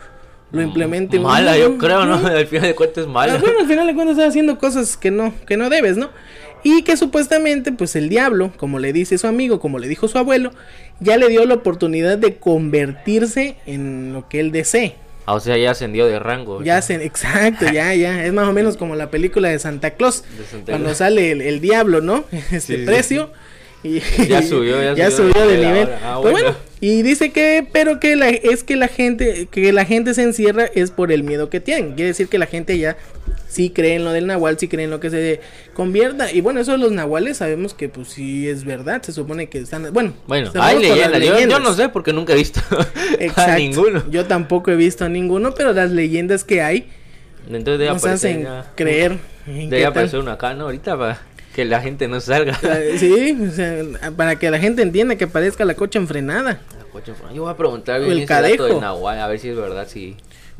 lo 0.50 0.62
implemente. 0.62 1.18
uno. 1.18 1.28
Mala, 1.28 1.58
yo 1.58 1.76
creo, 1.76 2.06
¿no? 2.06 2.14
Al 2.26 2.46
final 2.46 2.68
de 2.68 2.74
cuentas 2.74 3.04
es 3.04 3.08
mala. 3.10 3.34
Ah, 3.34 3.38
bueno, 3.38 3.58
al 3.60 3.66
final 3.66 3.86
de 3.86 3.94
cuentas 3.94 4.16
estás 4.16 4.30
haciendo 4.30 4.56
cosas 4.58 4.96
que 4.96 5.10
no, 5.10 5.34
que 5.46 5.58
no 5.58 5.68
debes, 5.68 5.98
¿no? 5.98 6.08
Y 6.64 6.82
que 6.82 6.96
supuestamente, 6.96 7.72
pues 7.72 7.96
el 7.96 8.08
diablo, 8.08 8.52
como 8.56 8.78
le 8.78 8.92
dice 8.92 9.18
su 9.18 9.26
amigo, 9.26 9.58
como 9.60 9.78
le 9.78 9.88
dijo 9.88 10.06
su 10.08 10.18
abuelo, 10.18 10.52
ya 11.00 11.16
le 11.16 11.28
dio 11.28 11.44
la 11.44 11.54
oportunidad 11.54 12.18
de 12.18 12.36
convertirse 12.36 13.56
en 13.66 14.12
lo 14.12 14.28
que 14.28 14.40
él 14.40 14.52
desee. 14.52 14.94
Ah, 15.26 15.34
o 15.34 15.40
sea, 15.40 15.56
ya 15.56 15.70
ascendió 15.70 16.06
de 16.06 16.18
rango. 16.18 16.62
Ya 16.62 16.82
se, 16.82 16.94
exacto, 17.04 17.66
ya, 17.72 17.94
ya. 17.94 18.24
Es 18.26 18.32
más 18.32 18.48
o 18.48 18.52
menos 18.52 18.76
como 18.76 18.96
la 18.96 19.10
película 19.10 19.48
de 19.48 19.58
Santa 19.58 19.92
Claus. 19.92 20.24
De 20.36 20.44
Santa 20.44 20.72
cuando 20.72 20.94
sale 20.94 21.32
el, 21.32 21.40
el 21.42 21.60
diablo, 21.60 22.00
¿no? 22.00 22.24
Este 22.32 22.60
Sí, 22.60 22.76
sí, 22.76 22.86
precio. 22.86 23.30
Y, 23.84 24.00
Ya 24.28 24.42
subió, 24.42 24.80
ya 24.82 24.94
ya 24.96 25.10
subió 25.10 25.32
subió 25.32 25.46
de 25.46 25.56
de 25.56 25.66
nivel. 25.66 25.88
Ah, 26.04 26.18
Pues 26.20 26.32
bueno. 26.32 26.48
bueno, 26.50 26.56
y 26.80 27.02
dice 27.02 27.30
que, 27.30 27.66
pero 27.72 28.00
que 28.00 28.16
la, 28.16 28.28
es 28.30 28.64
que 28.64 28.76
la 28.76 28.88
gente, 28.88 29.46
que 29.50 29.72
la 29.72 29.84
gente 29.84 30.14
se 30.14 30.22
encierra 30.22 30.66
es 30.74 30.90
por 30.90 31.12
el 31.12 31.22
miedo 31.22 31.50
que 31.50 31.60
tienen. 31.60 31.94
Quiere 31.94 32.08
decir 32.08 32.28
que 32.28 32.38
la 32.38 32.46
gente 32.46 32.76
ya 32.78 32.96
sí 33.52 33.70
cree 33.70 33.96
en 33.96 34.04
lo 34.04 34.12
del 34.12 34.26
nahual, 34.26 34.58
sí 34.58 34.66
cree 34.66 34.84
en 34.84 34.90
lo 34.90 34.98
que 34.98 35.10
se 35.10 35.40
convierta. 35.74 36.32
Y 36.32 36.40
bueno, 36.40 36.60
eso 36.60 36.72
de 36.72 36.78
los 36.78 36.90
nahuales 36.90 37.36
sabemos 37.36 37.74
que 37.74 37.88
pues 37.88 38.08
sí 38.08 38.48
es 38.48 38.64
verdad. 38.64 39.02
Se 39.02 39.12
supone 39.12 39.48
que 39.48 39.58
están, 39.58 39.92
bueno. 39.92 40.14
Bueno, 40.26 40.50
hay 40.54 40.78
leyendas. 40.80 41.50
Yo, 41.50 41.60
no 41.60 41.74
sé 41.74 41.88
porque 41.90 42.12
nunca 42.12 42.32
he 42.32 42.36
visto 42.36 42.60
a 43.36 43.56
ninguno. 43.56 44.02
Yo 44.10 44.24
tampoco 44.24 44.70
he 44.70 44.76
visto 44.76 45.04
a 45.04 45.08
ninguno, 45.08 45.54
pero 45.54 45.72
las 45.72 45.90
leyendas 45.90 46.44
que 46.44 46.62
hay 46.62 46.88
Entonces 47.46 47.78
debe 47.78 47.92
nos 47.92 48.04
hacen 48.04 48.48
creer. 48.74 49.18
en 49.46 49.68
Debe 49.68 49.86
aparecer 49.86 50.20
uno 50.20 50.30
acá, 50.30 50.54
¿no? 50.54 50.64
Ahorita 50.64 50.96
para 50.96 51.20
que 51.54 51.66
la 51.66 51.82
gente 51.82 52.08
no 52.08 52.20
salga. 52.20 52.58
Eh, 52.62 52.96
Sí, 52.98 53.36
o 53.46 53.50
sea, 53.50 54.10
para 54.16 54.36
que 54.36 54.50
la 54.50 54.58
gente 54.58 54.82
entienda 54.82 55.16
que 55.16 55.26
parezca 55.26 55.64
la 55.64 55.74
cocha 55.74 55.98
enfrenada. 55.98 56.60
Yo 57.34 57.42
voy 57.42 57.50
a 57.50 57.56
preguntar 57.56 58.00
bien 58.00 58.12
el 58.12 58.18
ese 58.20 58.34
dato 58.34 58.64
del 58.64 58.80
Nahual, 58.80 59.18
a 59.18 59.26
ver 59.26 59.38
si 59.38 59.48
es 59.48 59.56
verdad, 59.56 59.88
si 59.88 60.16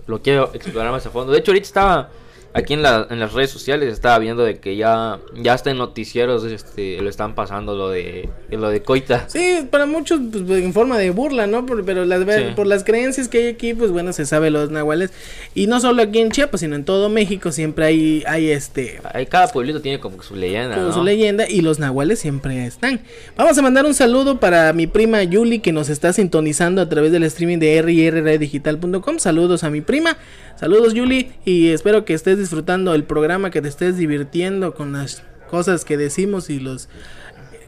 lo 0.06 0.22
quiero 0.22 0.50
explorar 0.54 0.90
más 0.90 1.04
a 1.06 1.10
fondo. 1.10 1.32
De 1.32 1.38
hecho, 1.38 1.50
ahorita 1.50 1.66
estaba 1.66 2.10
aquí 2.54 2.74
en, 2.74 2.82
la, 2.82 3.06
en 3.10 3.18
las 3.20 3.32
redes 3.32 3.50
sociales, 3.50 3.92
estaba 3.92 4.18
viendo 4.18 4.44
de 4.44 4.58
que 4.58 4.76
ya, 4.76 5.18
ya 5.34 5.54
hasta 5.54 5.70
en 5.70 5.78
noticieros 5.78 6.44
este, 6.44 7.00
lo 7.00 7.08
están 7.08 7.34
pasando 7.34 7.74
lo 7.76 7.88
de, 7.90 8.28
lo 8.50 8.68
de 8.70 8.82
Coita. 8.82 9.28
Sí, 9.28 9.66
para 9.70 9.86
muchos 9.86 10.20
pues, 10.46 10.62
en 10.62 10.72
forma 10.72 10.98
de 10.98 11.10
burla, 11.10 11.46
¿no? 11.46 11.64
Por- 11.66 11.84
pero 11.84 12.04
las, 12.04 12.20
Sí. 12.22 12.42
por 12.54 12.66
las 12.66 12.84
creencias 12.84 13.28
que 13.28 13.38
hay 13.38 13.46
aquí, 13.48 13.74
pues 13.74 13.90
bueno, 13.90 14.12
se 14.12 14.26
sabe 14.26 14.50
los 14.50 14.70
nahuales. 14.70 15.10
Y 15.54 15.66
no 15.66 15.80
solo 15.80 16.02
aquí 16.02 16.18
en 16.20 16.30
Chiapas, 16.30 16.60
sino 16.60 16.76
en 16.76 16.84
todo 16.84 17.08
México 17.08 17.52
siempre 17.52 17.84
hay, 17.86 18.22
hay 18.26 18.50
este... 18.50 19.00
Ahí 19.12 19.26
cada 19.26 19.48
pueblito 19.48 19.80
tiene 19.80 19.98
como 20.00 20.16
que 20.18 20.24
su 20.24 20.36
leyenda, 20.36 20.74
como 20.76 20.88
¿no? 20.88 20.92
su 20.94 21.02
leyenda 21.04 21.48
y 21.48 21.60
los 21.62 21.78
nahuales 21.78 22.18
siempre 22.18 22.66
están. 22.66 23.00
Vamos 23.36 23.56
a 23.58 23.62
mandar 23.62 23.84
un 23.86 23.94
saludo 23.94 24.38
para 24.40 24.72
mi 24.72 24.86
prima 24.86 25.22
Yuli 25.22 25.58
que 25.60 25.72
nos 25.72 25.88
está 25.88 26.12
sintonizando 26.12 26.80
a 26.82 26.88
través 26.88 27.12
del 27.12 27.22
streaming 27.24 27.58
de 27.58 27.80
rrdigital.com. 27.82 29.18
Saludos 29.18 29.64
a 29.64 29.70
mi 29.70 29.80
prima. 29.80 30.16
Saludos 30.58 30.94
Yuli 30.94 31.32
y 31.44 31.68
espero 31.70 32.04
que 32.04 32.14
estés 32.14 32.38
disfrutando 32.42 32.94
el 32.94 33.04
programa, 33.04 33.50
que 33.50 33.62
te 33.62 33.68
estés 33.68 33.96
divirtiendo 33.96 34.74
con 34.74 34.92
las 34.92 35.22
cosas 35.50 35.84
que 35.84 35.96
decimos 35.96 36.50
y 36.50 36.60
los 36.60 36.88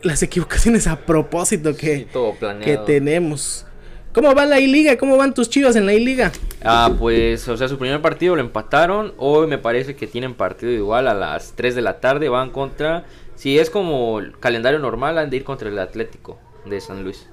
las 0.03 0.23
equivocaciones 0.23 0.87
a 0.87 0.97
propósito 1.01 1.75
que, 1.77 1.97
Sí, 2.01 2.07
todo 2.13 2.35
que 2.63 2.77
tenemos. 2.77 3.65
¿Cómo 4.13 4.35
va 4.35 4.45
la 4.45 4.61
I-Liga? 4.61 4.97
¿Cómo 4.99 5.17
van 5.17 5.33
tus 5.35 5.49
chivas 5.49 5.75
en 5.77 5.87
la 5.87 5.95
I-Liga? 5.95 6.31
Ah, 6.63 6.93
pues, 6.99 7.49
o 7.49 7.57
sea, 7.57 7.69
su 7.69 7.79
primer 7.79 8.01
partido 8.03 8.37
lo 8.37 8.43
empataron. 8.43 9.13
Hoy 9.17 9.47
me 9.49 9.59
parece 9.59 9.97
que 9.97 10.07
tienen 10.07 10.35
partido 10.35 10.71
igual 10.71 11.09
a 11.09 11.15
las 11.15 11.55
3 11.57 11.75
de 11.75 11.81
la 11.83 11.99
tarde. 12.01 12.29
Van 12.29 12.51
contra. 12.51 13.05
Si 13.35 13.59
es 13.59 13.71
como 13.71 14.21
el 14.21 14.39
calendario 14.39 14.79
normal, 14.79 15.19
han 15.19 15.31
de 15.31 15.39
ir 15.39 15.45
contra 15.45 15.69
el 15.69 15.79
Atlético 15.79 16.39
de 16.67 16.81
San 16.81 17.03
Luis. 17.03 17.27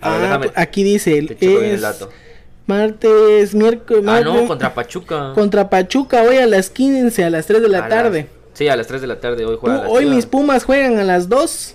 A 0.00 0.10
ver, 0.10 0.18
Ah, 0.18 0.22
déjame- 0.38 0.52
aquí 0.56 0.82
dice, 0.82 1.16
el 1.18 1.80
dato. 1.80 2.08
Martes, 2.68 3.54
miércoles, 3.54 4.04
Ah, 4.06 4.20
no, 4.20 4.46
contra 4.46 4.72
Pachuca. 4.74 5.32
Contra 5.34 5.68
Pachuca 5.68 6.22
hoy 6.22 6.36
a 6.36 6.46
las 6.46 6.70
15, 6.70 7.24
a 7.24 7.30
las 7.30 7.46
3 7.46 7.62
de 7.62 7.68
la 7.68 7.86
A 7.86 7.88
tarde. 7.88 8.20
las- 8.22 8.56
sí, 8.58 8.68
a 8.68 8.76
las 8.76 8.86
3 8.86 9.00
de 9.00 9.06
la 9.08 9.18
tarde 9.20 9.44
hoy 9.44 9.56
juega. 9.60 9.82
la 9.84 9.88
hoy 9.88 10.00
Chivas. 10.04 10.14
mis 10.16 10.26
Pumas 10.26 10.64
juegan 10.64 10.98
a 10.98 11.04
las 11.04 11.28
2. 11.28 11.74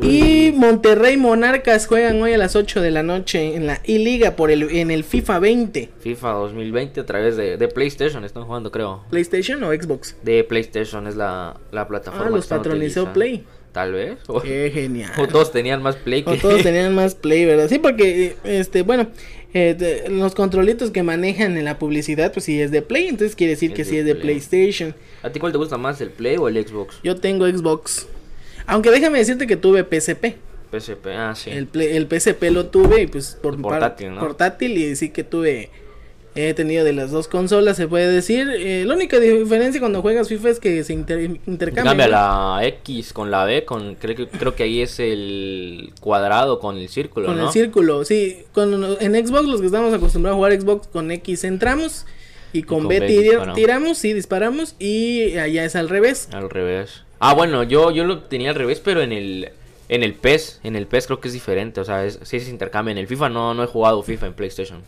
Y 0.00 0.52
Monterrey 0.56 1.18
Monarcas 1.18 1.86
juegan 1.86 2.20
hoy 2.22 2.32
a 2.32 2.38
las 2.38 2.56
8 2.56 2.80
de 2.80 2.90
la 2.90 3.02
noche 3.02 3.54
en 3.56 3.66
la 3.66 3.82
I-Liga 3.84 4.34
por 4.34 4.50
el, 4.50 4.62
en 4.70 4.90
el 4.90 5.04
FIFA 5.04 5.38
20. 5.38 5.90
FIFA 6.00 6.30
2020 6.32 7.00
a 7.00 7.06
través 7.06 7.36
de, 7.36 7.58
de 7.58 7.68
PlayStation 7.68 8.24
están 8.24 8.44
jugando, 8.44 8.72
creo. 8.72 9.04
¿PlayStation 9.10 9.62
o 9.64 9.72
Xbox? 9.74 10.16
De 10.22 10.44
PlayStation 10.44 11.06
es 11.06 11.14
la, 11.14 11.60
la 11.72 11.86
plataforma. 11.86 12.28
Ah, 12.28 12.30
los 12.30 12.46
patronizó. 12.46 13.12
Play. 13.12 13.44
Tal 13.72 13.92
vez. 13.92 14.16
O, 14.28 14.40
Qué 14.40 14.70
genial. 14.72 15.12
o 15.18 15.28
todos 15.28 15.52
tenían 15.52 15.82
más 15.82 15.96
Play 15.96 16.22
que. 16.22 16.30
O 16.30 16.36
todos 16.36 16.62
tenían 16.62 16.94
más 16.94 17.14
play, 17.14 17.44
¿verdad? 17.44 17.68
Sí, 17.68 17.78
porque, 17.78 18.28
eh, 18.28 18.36
este, 18.44 18.80
bueno, 18.80 19.08
eh, 19.56 19.74
de- 19.74 20.08
los 20.10 20.34
controlitos 20.34 20.90
que 20.90 21.02
manejan 21.02 21.56
en 21.56 21.64
la 21.64 21.78
publicidad, 21.78 22.30
pues 22.32 22.44
sí 22.44 22.60
es 22.60 22.70
de 22.70 22.82
Play, 22.82 23.08
entonces 23.08 23.34
quiere 23.34 23.52
decir 23.54 23.70
Es 23.70 23.76
que 23.76 23.84
de 23.84 23.90
sí 23.90 23.96
es 23.98 24.04
de 24.04 24.14
Play. 24.14 24.24
PlayStation. 24.40 24.94
¿A 25.22 25.30
ti 25.30 25.40
cuál 25.40 25.52
te 25.52 25.58
gusta 25.58 25.78
más, 25.78 25.98
el 26.00 26.10
Play 26.10 26.36
o 26.36 26.48
el 26.48 26.66
Xbox? 26.66 26.96
Yo 27.02 27.16
tengo 27.16 27.46
Xbox. 27.48 28.06
Aunque 28.66 28.90
déjame 28.90 29.18
decirte 29.18 29.46
que 29.46 29.56
tuve 29.56 29.82
PSP. 29.84 30.34
PSP, 30.72 31.06
ah, 31.16 31.34
sí. 31.34 31.50
El, 31.50 31.66
Play- 31.68 31.96
el 31.96 32.06
PSP 32.06 32.50
lo 32.50 32.66
tuve 32.66 33.02
y 33.02 33.06
pues 33.06 33.38
por 33.40 33.60
portátil, 33.62 34.14
¿no? 34.14 34.20
portátil 34.20 34.76
y 34.76 34.94
sí 34.96 35.08
que 35.10 35.24
tuve 35.24 35.70
he 36.36 36.54
tenido 36.54 36.84
de 36.84 36.92
las 36.92 37.10
dos 37.10 37.28
consolas 37.28 37.76
se 37.76 37.88
puede 37.88 38.08
decir 38.08 38.48
Eh, 38.50 38.84
la 38.86 38.94
única 38.94 39.18
diferencia 39.18 39.80
cuando 39.80 40.02
juegas 40.02 40.28
FIFA 40.28 40.50
es 40.50 40.60
que 40.60 40.84
se 40.84 40.92
inter- 40.92 41.38
intercambia 41.46 41.84
Cambia 41.90 42.08
la 42.08 42.60
X 42.64 43.12
con 43.12 43.30
la 43.30 43.44
B, 43.44 43.64
con 43.64 43.94
creo 43.96 44.14
que 44.16 44.26
creo 44.28 44.54
que 44.54 44.62
ahí 44.64 44.80
es 44.82 44.98
el 45.00 45.92
cuadrado 46.00 46.58
con 46.60 46.76
el 46.78 46.88
círculo, 46.88 47.26
con 47.26 47.38
¿no? 47.38 47.46
el 47.46 47.52
círculo 47.52 48.04
sí 48.04 48.38
con 48.52 48.72
en 49.00 49.26
Xbox 49.26 49.46
los 49.48 49.60
que 49.60 49.66
estamos 49.66 49.92
acostumbrados 49.94 50.34
a 50.34 50.38
jugar 50.38 50.60
Xbox 50.60 50.86
con 50.88 51.10
X 51.10 51.44
entramos 51.44 52.06
y 52.52 52.62
con, 52.62 52.80
con 52.84 52.88
B, 52.88 53.00
tiramos 53.54 53.98
sí 53.98 54.12
disparamos 54.12 54.76
y 54.78 55.36
allá 55.36 55.64
es 55.64 55.76
al 55.76 55.88
revés 55.88 56.28
Al 56.32 56.48
revés. 56.48 57.02
Ah, 57.18 57.34
bueno, 57.34 57.62
yo 57.62 57.90
yo 57.90 58.04
lo 58.04 58.20
tenía 58.24 58.50
al 58.50 58.54
revés, 58.56 58.80
pero 58.84 59.00
en 59.02 59.12
el 59.12 59.50
en 59.88 60.02
el 60.02 60.14
PES, 60.14 60.60
en 60.64 60.74
el 60.74 60.86
PES 60.86 61.06
creo 61.06 61.20
que 61.20 61.28
es 61.28 61.34
diferente, 61.34 61.80
o 61.80 61.84
sea, 61.84 62.04
es, 62.04 62.18
sí 62.22 62.40
se 62.40 62.50
intercambia. 62.50 62.92
En 62.92 62.98
el 62.98 63.06
FIFA 63.06 63.28
no 63.28 63.54
no 63.54 63.62
he 63.62 63.66
jugado 63.66 64.02
FIFA 64.02 64.26
en 64.26 64.34
PlayStation. 64.34 64.82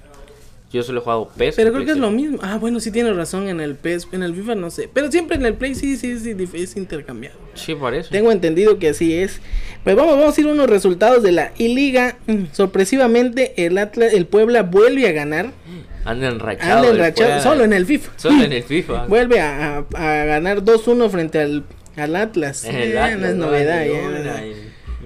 Yo 0.70 0.82
solo 0.82 1.00
he 1.00 1.02
jugado 1.02 1.30
PES. 1.36 1.56
pero 1.56 1.72
creo 1.72 1.86
que 1.86 1.92
es 1.92 1.96
lo 1.96 2.10
mismo 2.10 2.38
ah 2.42 2.58
bueno 2.58 2.78
sí 2.78 2.90
tienes 2.90 3.16
razón 3.16 3.48
en 3.48 3.58
el 3.60 3.74
PES 3.74 4.08
en 4.12 4.22
el 4.22 4.34
FIFA 4.34 4.54
no 4.54 4.70
sé 4.70 4.86
pero 4.92 5.10
siempre 5.10 5.36
en 5.36 5.46
el 5.46 5.54
Play 5.54 5.74
sí 5.74 5.96
sí 5.96 6.18
sí 6.18 6.34
es 6.54 6.76
intercambiado 6.76 7.36
Sí, 7.54 7.74
parece. 7.74 8.10
Tengo 8.10 8.30
entendido 8.30 8.78
que 8.78 8.90
así 8.90 9.14
es. 9.16 9.40
Pues 9.82 9.96
vamos, 9.96 10.16
vamos 10.16 10.38
a 10.38 10.40
ir 10.40 10.46
a 10.46 10.52
unos 10.52 10.70
resultados 10.70 11.24
de 11.24 11.32
la 11.32 11.50
I-Liga. 11.58 12.16
Mm, 12.28 12.44
Sorpresivamente, 12.52 13.66
el 13.66 13.78
Atlas, 13.78 14.12
el 14.12 14.26
Puebla 14.26 14.62
vuelve 14.62 15.08
a 15.08 15.12
ganar. 15.12 15.50
Anda 16.04 16.28
enrachado. 16.28 16.78
Anda 16.78 16.90
enrachado, 16.90 17.42
solo 17.42 17.64
en 17.64 17.72
el 17.72 17.84
FIFA. 17.84 18.12
Solo 18.16 18.44
en 18.44 18.52
el 18.58 18.62
FIFA. 18.62 19.06
Vuelve 19.06 19.40
a, 19.40 19.78
a- 19.92 20.20
a 20.20 20.24
ganar 20.26 20.62
2-1 20.62 21.10
frente 21.10 21.40
al, 21.40 21.64
al 21.96 22.14
Atlas. 22.14 22.64
El 22.64 22.92
Eh, 22.92 22.98
Atlas, 23.00 23.18
no 23.18 23.26
es 23.26 23.34
no, 23.34 23.46
novedad. 23.46 23.82
en 23.84 23.92
ya, 23.92 23.98
León, 23.98 24.12
¿verdad? 24.12 24.42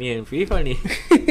En 0.09 0.14
Ni 0.14 0.18
en 0.18 0.26
FIFA 0.26 0.62
ni. 0.62 0.78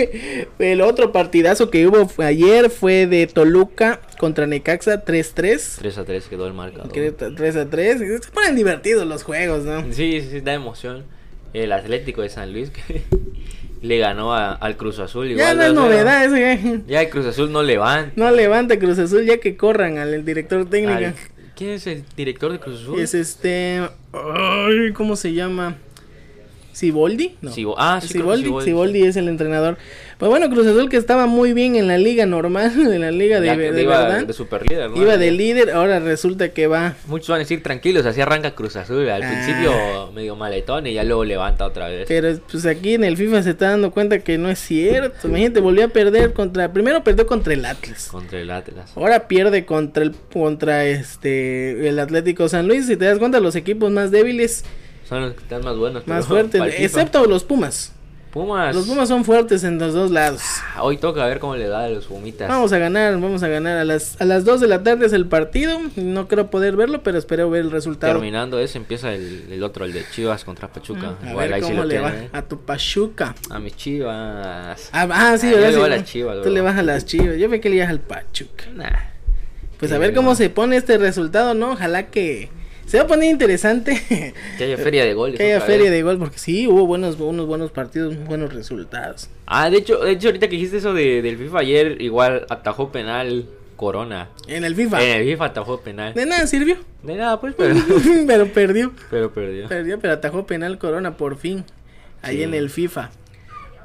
El 0.60 0.82
otro 0.82 1.12
partidazo 1.12 1.70
que 1.70 1.86
hubo 1.88 2.08
fue 2.08 2.26
ayer 2.26 2.70
fue 2.70 3.08
de 3.08 3.28
Toluca 3.28 4.00
contra 4.18 4.48
Necaxa 4.48 5.04
3-3. 5.06 5.76
3 5.80 5.98
a 5.98 6.06
3 6.06 6.28
quedó 6.28 6.48
el 6.48 6.54
marcador. 6.54 6.92
Que 6.92 7.12
3 7.12 7.56
a 7.56 7.70
3. 7.70 7.98
Se 8.24 8.32
ponen 8.32 8.56
divertidos 8.56 9.06
los 9.08 9.24
juegos, 9.24 9.64
¿no? 9.66 9.84
Sí, 9.94 10.22
sí, 10.22 10.42
da 10.42 10.54
emoción. 10.54 11.04
El 11.54 11.72
Atlético 11.74 12.22
de 12.22 12.30
San 12.30 12.54
Luis 12.54 12.70
que 12.70 13.02
le 13.82 13.98
ganó 13.98 14.34
a- 14.34 14.54
al 14.54 14.78
Cruz 14.78 15.00
Azul. 15.00 15.28
Ya 15.36 15.54
no 15.54 15.64
es 15.64 15.72
2-0. 15.72 15.74
novedad 15.74 16.24
eso, 16.26 16.38
ya. 16.38 16.82
Ya 16.88 17.02
el 17.02 17.10
Cruz 17.10 17.26
Azul 17.26 17.52
no 17.52 17.62
levanta. 17.64 18.14
No 18.16 18.32
levanta 18.32 18.80
Cruz 18.80 19.00
Azul 19.00 19.26
ya 19.26 19.38
que 19.40 19.58
corran 19.58 19.98
al 19.98 20.24
director 20.24 20.70
técnico. 20.70 20.94
Al- 20.98 21.16
¿Quién 21.56 21.72
es 21.72 21.86
el 21.88 22.04
director 22.16 22.52
de 22.54 22.60
Cruz 22.60 22.82
Azul? 22.82 23.00
Es 23.00 23.14
este. 23.14 23.82
ay, 24.14 24.94
¿Cómo 24.94 25.16
se 25.16 25.34
llama? 25.34 25.76
¿Siboldi? 26.74 27.36
No. 27.42 27.52
Sibo- 27.52 27.76
ah, 27.78 28.00
sí, 28.02 28.08
Siboldi, 28.10 28.46
Siboldi. 28.46 28.66
Siboldi 28.66 29.04
es 29.04 29.16
el 29.18 29.28
entrenador. 29.28 29.78
Pues 30.18 30.30
bueno, 30.30 30.50
Cruz 30.50 30.68
Azul 30.68 30.90
que 30.90 30.98
estaba 30.98 31.26
muy 31.26 31.54
bien 31.54 31.76
en 31.76 31.88
la 31.88 31.98
liga 31.98 32.26
normal, 32.26 32.72
en 32.94 33.02
la 33.02 33.12
liga 33.12 33.40
de, 33.40 33.48
Ya 33.48 33.56
que 33.58 33.72
de 33.72 33.82
iba 33.84 34.04
verdad. 34.04 34.26
de 34.28 34.34
superlíder, 34.34 34.90
¿no? 34.90 35.02
Iba 35.02 35.18
de 35.18 35.32
líder, 35.32 35.72
ahora 35.72 36.00
resulta 36.00 36.50
que 36.50 36.68
va. 36.68 36.96
Muchos 37.08 37.30
van 37.30 37.38
a 37.38 37.40
decir 37.40 37.64
tranquilos, 37.64 38.06
así 38.06 38.22
arranca 38.22 38.52
Cruz 38.56 38.76
Azul. 38.76 39.10
Al 39.10 39.24
Ah. 39.24 39.28
principio 39.30 40.12
medio 40.14 40.36
maletón 40.36 40.88
y 40.88 40.94
ya 40.94 41.04
luego 41.04 41.26
levanta 41.26 41.66
otra 41.66 41.88
vez. 41.88 42.06
Pero 42.08 42.38
pues 42.52 42.66
aquí 42.66 42.94
en 42.94 43.04
el 43.04 43.18
FIFA 43.18 43.44
se 43.44 43.50
está 43.52 43.72
dando 43.72 43.92
cuenta 43.92 44.20
que 44.20 44.38
no 44.38 44.50
es 44.50 44.60
cierto. 44.60 45.28
Imagínate, 45.28 45.60
volvió 45.60 45.86
a 45.86 45.88
perder 45.90 46.34
contra. 46.34 46.72
Primero 46.72 47.04
perdió 47.04 47.26
contra 47.26 47.54
el 47.54 47.66
Atlas. 47.66 48.08
Contra 48.12 48.40
el 48.40 48.52
Atlas. 48.52 48.92
Ahora 48.96 49.28
pierde 49.28 49.66
contra 49.66 50.04
el 50.04 50.14
contra 50.32 50.86
este 50.86 51.88
el 51.90 52.00
Atlético 52.00 52.48
San 52.48 52.68
Luis. 52.68 52.86
Si 52.88 52.96
te 52.96 53.06
das 53.06 53.18
cuenta, 53.20 53.40
los 53.40 53.56
equipos 53.56 53.92
más 53.92 54.12
débiles, 54.12 54.64
Son 55.12 55.24
los 55.24 55.34
que 55.34 55.42
están 55.42 55.62
más 55.62 55.76
buenos. 55.76 56.08
más 56.08 56.26
fuertes, 56.26 56.62
excepto 56.78 57.26
los 57.26 57.44
Pumas. 57.44 57.92
Pumas. 58.32 58.74
Los 58.74 58.88
Pumas 58.88 59.10
son 59.10 59.26
fuertes 59.26 59.66
en 59.66 59.78
los 59.78 59.94
dos 59.94 60.10
lados. 60.10 60.42
Hoy 60.80 60.96
toca 60.96 61.26
ver 61.26 61.40
cómo 61.40 61.58
le 61.58 61.68
da 61.68 61.84
a 61.84 61.90
los 61.90 62.06
Pumitas. 62.06 62.48
Vamos 62.48 62.72
a 62.72 62.78
ganar, 62.78 63.20
vamos 63.20 63.44
a 63.44 63.50
ganar. 63.50 63.78
A 63.78 63.84
las, 63.84 64.16
a 64.22 64.24
las 64.24 64.46
2 64.46 64.62
de 64.62 64.68
la 64.70 64.84
tarde 64.84 65.06
es 65.06 65.12
el 65.12 65.26
partido. 65.28 65.78
No 65.98 66.30
creo 66.30 66.50
poder 66.50 66.78
verlo, 66.78 67.04
pero 67.04 67.18
espero 67.18 67.50
ver 67.50 67.60
el 67.66 67.72
resultado. 67.72 68.14
Terminando 68.14 68.58
ese, 68.58 68.78
empieza 68.78 69.14
el, 69.14 69.48
el 69.52 69.62
otro, 69.64 69.84
el 69.84 69.92
de 69.92 70.06
Chivas 70.12 70.46
contra 70.46 70.70
Pachuca. 70.72 71.18
A 71.22 71.30
Igual 71.32 71.50
ver 71.50 71.54
ahí 71.56 71.62
cómo 71.62 71.84
le 71.84 72.00
va 72.00 72.10
¿eh? 72.12 72.30
a 72.32 72.42
tu 72.44 72.62
Pachuca. 72.62 73.36
A 73.50 73.60
mis 73.60 73.76
Chivas. 73.76 74.90
Ah, 74.94 75.08
ah, 75.12 75.38
sí, 75.38 75.48
Ah, 75.48 75.56
¿verdad? 75.58 75.72
yo 75.72 75.72
le 75.72 75.78
voy 75.78 75.88
Sí, 75.88 75.94
a 75.94 75.98
las 75.98 76.04
Chivas, 76.06 76.36
Tú 76.38 76.42
bro. 76.44 76.52
le 76.52 76.62
vas 76.62 76.78
a 76.78 76.84
las 76.84 77.06
chivas. 77.06 77.36
Yo 77.38 77.50
ve 77.50 77.60
que 77.60 77.70
le 77.70 77.84
al 77.84 78.00
Pachuca. 78.00 78.64
Nah. 78.74 78.88
Pues 79.78 79.92
a 79.92 79.98
ver 79.98 80.14
cómo 80.14 80.36
se 80.36 80.50
pone 80.50 80.78
este 80.78 80.98
resultado, 80.98 81.54
¿no? 81.54 81.72
Ojalá 81.72 82.08
que 82.08 82.50
se 82.92 82.98
va 82.98 83.04
a 83.06 83.08
poner 83.08 83.32
interesante. 83.32 84.34
Que 84.58 84.66
haya 84.66 84.78
feria 84.78 85.06
de 85.06 85.14
goles. 85.14 85.38
que 85.38 85.46
haya 85.46 85.62
feria 85.62 85.84
vez. 85.86 85.92
de 85.94 86.04
gol, 86.04 86.18
porque 86.20 86.38
sí, 86.38 86.68
hubo 86.68 86.86
buenos, 86.86 87.18
unos 87.20 87.48
buenos 87.48 87.72
partidos, 87.72 88.16
buenos 88.26 88.54
resultados. 88.54 89.30
Ah, 89.46 89.70
de 89.70 89.78
hecho, 89.78 90.00
de 90.00 90.12
hecho, 90.12 90.28
ahorita 90.28 90.48
que 90.50 90.56
dijiste 90.58 90.78
eso 90.78 90.94
de, 90.94 91.22
del 91.22 91.38
FIFA 91.38 91.60
ayer, 91.60 92.02
igual 92.02 92.46
atajó 92.50 92.92
penal 92.92 93.46
Corona. 93.78 94.30
En 94.48 94.64
el 94.64 94.76
FIFA. 94.76 95.04
En 95.04 95.22
el 95.22 95.26
FIFA 95.28 95.46
atajó 95.46 95.80
penal. 95.82 96.14
De 96.14 96.26
nada 96.26 96.46
sirvió. 96.46 96.76
De 97.02 97.16
nada, 97.16 97.40
pues, 97.42 97.56
pero, 97.58 97.76
pero 98.28 98.48
perdió. 98.48 98.92
pero 99.10 99.32
perdió. 99.34 99.68
Perdió, 99.68 100.00
pero 100.00 100.14
atajó 100.14 100.46
penal 100.46 100.78
Corona 100.78 101.18
por 101.18 101.38
fin. 101.38 101.64
Ahí 102.22 102.38
Sí. 102.38 102.44
en 102.44 102.54
el 102.54 102.70
FIFA. 102.70 103.10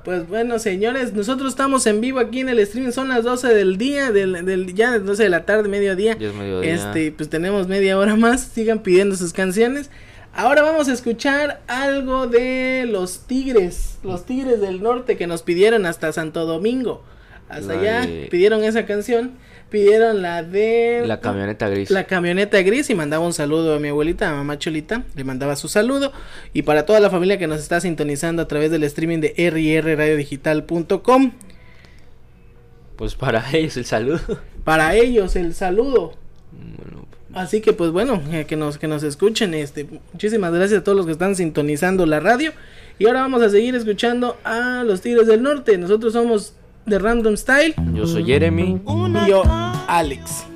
Pues 0.07 0.29
bueno, 0.29 0.61
señores, 0.61 1.15
nosotros 1.15 1.49
estamos 1.49 1.85
en 1.89 2.01
vivo 2.01 2.21
aquí 2.21 2.39
en 2.39 2.49
el 2.49 2.61
streaming. 2.61 2.93
Son 2.93 3.09
las 3.09 3.25
12 3.25 3.49
del 3.53 3.77
día, 3.77 4.13
del, 4.13 4.45
del- 4.47 4.73
ya 4.73 5.01
12 5.01 5.25
de 5.25 5.29
la 5.29 5.45
tarde, 5.45 5.69
mediodía. 5.69 6.17
Ya 6.17 6.29
es 6.29 6.35
mediodía. 6.35 6.75
Este, 6.75 7.11
pues 7.11 7.29
tenemos 7.29 7.67
media 7.67 7.99
hora 7.99 8.15
más. 8.15 8.41
Sigan 8.55 8.79
pidiendo 8.85 9.17
sus 9.17 9.33
canciones. 9.33 9.91
Ahora 10.33 10.63
vamos 10.63 10.87
a 10.89 10.93
escuchar 10.93 11.61
algo 11.67 12.29
de 12.29 12.87
los 12.89 13.27
Tigres, 13.27 13.99
los 14.05 14.25
Tigres 14.27 14.61
del 14.61 14.81
Norte 14.81 15.17
que 15.17 15.27
nos 15.27 15.43
pidieron 15.43 15.87
hasta 15.87 16.13
Santo 16.13 16.47
Domingo. 16.47 17.03
Hasta 17.49 17.75
La 17.75 17.81
allá 17.81 18.01
de- 18.07 18.29
pidieron 18.31 18.65
esa 18.65 18.87
canción. 18.87 19.33
Pidieron 19.71 20.23
la 20.23 20.45
de 20.45 21.03
La 21.07 21.19
camioneta 21.21 21.69
gris. 21.69 21.91
la 21.91 22.05
camioneta 22.05 22.63
gris 22.63 22.89
y 22.89 22.95
mandaba 22.95 23.27
un 23.27 23.33
saludo 23.33 23.75
a 23.75 23.81
mi 23.81 23.89
abuelita, 23.89 24.31
a 24.31 24.35
mamá 24.35 24.59
Cholita, 24.61 25.03
le 25.17 25.25
mandaba 25.25 25.57
su 25.57 25.67
saludo 25.67 26.13
y 26.53 26.63
para 26.63 26.87
toda 26.87 27.01
la 27.01 27.11
familia 27.11 27.37
que 27.37 27.49
nos 27.49 27.61
está 27.61 27.81
sintonizando 27.81 28.43
a 28.43 28.47
través 28.49 28.71
del 28.71 28.85
streaming 28.85 29.19
de 29.19 29.35
rrradiodigital.com, 29.51 31.33
Pues 32.97 33.17
para 33.17 33.45
ellos 33.53 33.77
el 33.77 33.85
saludo. 33.85 34.21
para 34.63 34.95
ellos 34.95 35.35
el 35.35 35.53
saludo. 35.53 36.15
Bueno, 36.53 37.05
Así 37.35 37.61
que 37.61 37.73
pues 37.73 37.91
bueno, 37.91 38.23
eh, 38.33 38.45
que 38.47 38.55
nos 38.57 38.79
que 38.79 38.87
nos 38.89 39.03
escuchen 39.03 39.53
este 39.53 39.87
muchísimas 40.13 40.53
gracias 40.53 40.81
a 40.81 40.85
todos 40.85 40.97
los 40.97 41.07
que 41.07 41.13
están 41.13 41.35
sintonizando 41.37 42.07
la 42.07 42.21
radio 42.21 42.53
y 43.01 43.07
ahora 43.07 43.21
vamos 43.23 43.43
a 43.43 43.51
seguir 43.51 43.75
escuchando 43.75 44.39
a 44.45 44.85
los 44.87 45.01
Tigres 45.03 45.27
del 45.27 45.43
Norte. 45.43 45.77
Nosotros 45.77 46.13
somos 46.15 46.55
de 46.87 46.99
Random 46.99 47.37
Style 47.37 47.75
yo 47.95 48.07
soy 48.07 48.25
Jeremy. 48.25 48.81
y 49.25 49.29
yo 49.29 49.43
Alex. 49.89 50.47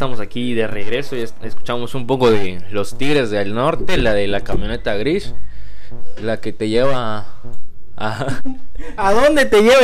Estamos 0.00 0.18
aquí 0.18 0.54
de 0.54 0.66
regreso, 0.66 1.14
es- 1.14 1.34
escuchamos 1.42 1.94
un 1.94 2.06
poco 2.06 2.30
de 2.30 2.62
Los 2.70 2.96
Tigres 2.96 3.28
del 3.28 3.52
Norte, 3.54 3.98
la 3.98 4.14
de 4.14 4.28
la 4.28 4.40
camioneta 4.40 4.94
gris, 4.94 5.34
la 6.22 6.40
que 6.40 6.54
te 6.54 6.70
lleva 6.70 7.26
a... 7.98 8.40
¿A 8.96 9.12
dónde 9.12 9.44
te 9.44 9.60
lleva? 9.60 9.76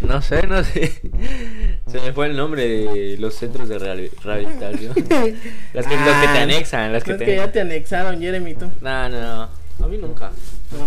No 0.00 0.22
sé, 0.22 0.46
no 0.46 0.64
sé. 0.64 1.02
Se 1.86 2.00
me 2.00 2.14
fue 2.14 2.28
el 2.28 2.36
nombre 2.38 2.66
de 2.66 3.16
los 3.18 3.34
centros 3.34 3.68
de 3.68 3.78
rehabi- 3.78 4.10
rehabilitación. 4.24 4.94
Las 5.74 5.86
que, 5.86 5.96
los 5.96 6.16
que 6.16 6.28
te 6.32 6.38
Ah, 6.38 6.42
anexan, 6.44 6.92
las 6.94 7.04
que 7.04 7.12
te... 7.12 7.24
que 7.26 7.36
ya 7.36 7.52
te 7.52 7.60
anexaron, 7.60 8.18
Jeremy, 8.22 8.54
tú. 8.54 8.70
No, 8.80 9.08
no, 9.10 9.20
no. 9.20 9.42
A 9.84 9.86
mí 9.86 9.98
nunca. 9.98 10.30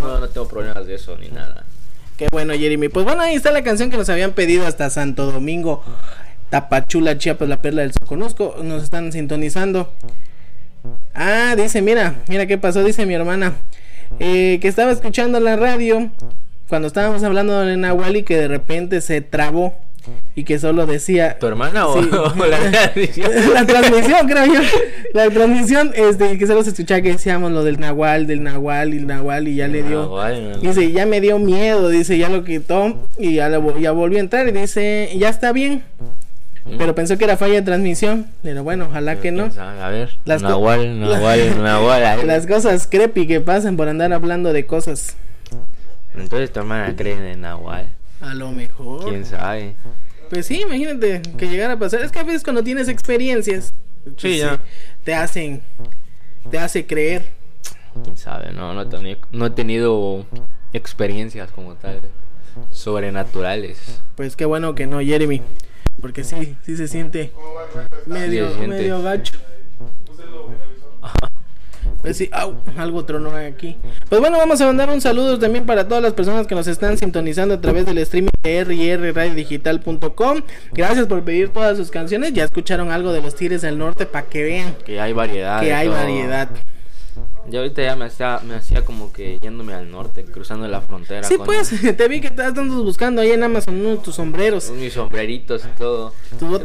No, 0.01 0.19
no 0.19 0.27
tengo 0.27 0.47
problemas 0.47 0.87
de 0.87 0.95
eso 0.95 1.15
ni 1.19 1.27
nada. 1.27 1.65
Qué 2.17 2.27
bueno, 2.31 2.55
Jeremy. 2.55 2.89
Pues 2.89 3.05
bueno, 3.05 3.21
ahí 3.21 3.35
está 3.35 3.51
la 3.51 3.61
canción 3.63 3.91
que 3.91 3.97
nos 3.97 4.09
habían 4.09 4.31
pedido 4.31 4.65
hasta 4.65 4.89
Santo 4.89 5.31
Domingo. 5.31 5.83
Tapachula, 6.51 7.17
Chiapas, 7.17 7.49
la 7.49 7.61
perla 7.61 7.81
del 7.81 7.93
Soconusco. 7.93 8.57
Nos 8.61 8.83
están 8.83 9.11
sintonizando. 9.11 9.91
Ah, 11.15 11.55
dice, 11.57 11.81
mira, 11.81 12.15
mira 12.27 12.45
qué 12.45 12.57
pasó, 12.59 12.83
dice 12.83 13.05
mi 13.07 13.13
hermana. 13.15 13.53
eh, 14.19 14.59
que 14.61 14.67
estaba 14.67 14.91
escuchando 14.91 15.39
la 15.39 15.55
radio 15.55 16.11
cuando 16.67 16.87
estábamos 16.87 17.23
hablando 17.23 17.59
de 17.61 17.77
Nahual 17.77 18.17
y 18.17 18.23
que 18.23 18.35
de 18.37 18.47
repente 18.49 18.99
se 19.01 19.21
trabó 19.21 19.73
y 20.35 20.43
que 20.43 20.57
solo 20.59 20.85
decía... 20.87 21.37
¿Tu 21.39 21.47
hermana 21.47 21.87
o, 21.87 22.01
Sí. 22.01 22.09
o 22.39 22.45
la 22.45 22.57
transmisión? 22.71 23.31
la 23.53 23.65
transmisión, 23.65 24.27
creo 24.27 24.45
yo. 24.45 24.59
La 25.13 25.29
transmisión, 25.29 25.91
este, 25.95 26.37
que 26.37 26.47
solo 26.47 26.63
se 26.63 26.71
escuchaba 26.71 27.01
que 27.01 27.11
decíamos 27.13 27.51
lo 27.51 27.63
del 27.63 27.79
Nahual, 27.79 28.27
del 28.27 28.43
Nahual 28.43 28.93
y 28.93 28.97
el 28.97 29.07
Nahual 29.07 29.47
y 29.47 29.55
ya 29.55 29.67
le 29.67 29.83
dio... 29.83 30.01
Nahual. 30.03 30.59
Dice, 30.61 30.91
ya 30.91 31.05
me 31.05 31.21
dio 31.21 31.37
miedo, 31.39 31.87
dice, 31.89 32.17
ya 32.17 32.29
lo 32.29 32.43
quitó 32.43 33.07
y 33.17 33.35
ya, 33.35 33.47
lo- 33.49 33.77
ya 33.79 33.91
volvió 33.91 34.17
a 34.17 34.21
entrar 34.21 34.47
y 34.47 34.51
dice, 34.51 35.09
ya 35.17 35.29
está 35.29 35.51
bien. 35.53 35.83
Pero 36.77 36.93
pensó 36.95 37.17
que 37.17 37.23
era 37.23 37.37
falla 37.37 37.55
de 37.55 37.61
transmisión. 37.63 38.27
Pero 38.43 38.63
bueno, 38.63 38.85
ojalá 38.89 39.19
que 39.19 39.31
no. 39.31 39.49
A 39.59 39.89
ver. 39.89 40.17
Las 40.25 40.41
Nahual, 40.43 40.99
Nahual, 40.99 41.61
Nahual. 41.61 42.27
Las 42.27 42.45
cosas 42.45 42.87
creepy 42.87 43.25
que 43.27 43.41
pasan 43.41 43.77
por 43.77 43.87
andar 43.87 44.13
hablando 44.13 44.53
de 44.53 44.65
cosas. 44.65 45.15
Entonces 46.15 46.51
tu 46.51 46.59
hermana 46.59 46.95
cree 46.95 47.31
en 47.31 47.41
Nahual. 47.41 47.89
A 48.19 48.33
lo 48.35 48.51
mejor. 48.51 49.09
¿Quién 49.09 49.25
sabe? 49.25 49.75
Pues 50.29 50.45
sí, 50.45 50.61
imagínate 50.61 51.21
que 51.37 51.47
llegara 51.47 51.73
a 51.73 51.79
pasar. 51.79 52.01
Es 52.01 52.11
que 52.11 52.19
a 52.19 52.23
veces 52.23 52.43
cuando 52.43 52.63
tienes 52.63 52.87
experiencias, 52.87 53.73
pues 54.03 54.15
Sí, 54.17 54.37
ya. 54.37 54.59
te 55.03 55.13
hacen, 55.15 55.61
te 56.49 56.59
hace 56.59 56.85
creer. 56.85 57.23
¿Quién 58.03 58.17
sabe? 58.17 58.51
No, 58.53 58.73
no, 58.73 58.83
he 58.83 59.17
no 59.31 59.45
he 59.45 59.49
tenido 59.49 60.25
experiencias 60.73 61.51
como 61.51 61.73
tal 61.75 61.99
sobrenaturales. 62.71 64.01
Pues 64.15 64.35
qué 64.35 64.45
bueno 64.45 64.75
que 64.75 64.87
no, 64.87 64.99
Jeremy. 64.99 65.41
Porque 66.01 66.23
sí, 66.23 66.55
sí 66.65 66.75
se 66.75 66.87
siente 66.87 67.31
medio, 68.07 68.49
Sí 68.59 68.67
medio 68.67 69.01
gacho. 69.01 69.33
Pues 72.01 72.17
sí, 72.17 72.29
au, 72.31 72.55
algo 72.77 73.05
tronó 73.05 73.29
aquí. 73.35 73.77
Pues 74.09 74.19
bueno, 74.19 74.37
vamos 74.39 74.59
a 74.59 74.65
mandar 74.65 74.89
un 74.89 75.01
saludo 75.01 75.37
también 75.37 75.67
para 75.67 75.87
todas 75.87 76.01
las 76.03 76.13
personas 76.13 76.47
que 76.47 76.55
nos 76.55 76.65
están 76.67 76.97
sintonizando 76.97 77.53
a 77.53 77.61
través 77.61 77.85
del 77.85 77.99
streaming 77.99 78.29
de 78.41 78.63
rrradiodigital.com. 78.63 80.41
Gracias 80.73 81.05
por 81.05 81.23
pedir 81.23 81.49
todas 81.49 81.77
sus 81.77 81.91
canciones. 81.91 82.33
Ya 82.33 82.45
escucharon 82.45 82.91
algo 82.91 83.13
de 83.13 83.21
los 83.21 83.35
Tigres 83.35 83.61
del 83.61 83.77
Norte 83.77 84.07
para 84.07 84.25
que 84.25 84.43
vean 84.43 84.75
Que 84.83 84.99
hay 84.99 85.13
variedad. 85.13 85.61
que 85.61 85.73
hay 85.73 85.87
todo. 85.87 85.97
variedad. 85.97 86.49
Yo 87.49 87.59
ahorita 87.59 87.81
ya 87.81 87.95
me 87.95 88.05
hacía, 88.05 88.39
me 88.45 88.55
hacía 88.55 88.85
como 88.85 89.11
que 89.11 89.37
yéndome 89.41 89.73
al 89.73 89.89
norte, 89.89 90.23
cruzando 90.25 90.67
la 90.67 90.81
frontera. 90.81 91.23
Sí, 91.23 91.37
con 91.37 91.45
pues, 91.45 91.73
te 91.97 92.07
vi 92.07 92.21
que 92.21 92.27
estabas 92.27 92.53
buscando 92.67 93.21
ahí 93.21 93.31
en 93.31 93.43
Amazon 93.43 93.79
uno 93.79 93.89
de 93.89 93.97
tus 93.97 94.15
sombreros. 94.15 94.69
mis 94.71 94.93
sombreritos 94.93 95.65
y 95.65 95.77
todo. 95.77 96.13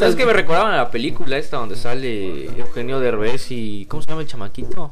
Es 0.00 0.14
que 0.14 0.26
me 0.26 0.32
recordaban 0.32 0.74
a 0.74 0.76
la 0.76 0.90
película 0.90 1.38
esta 1.38 1.56
donde 1.56 1.76
sale 1.76 2.46
Eugenio 2.58 3.00
Derbez 3.00 3.50
y... 3.50 3.86
¿Cómo 3.86 4.02
se 4.02 4.08
llama 4.08 4.22
el 4.22 4.28
chamaquito? 4.28 4.90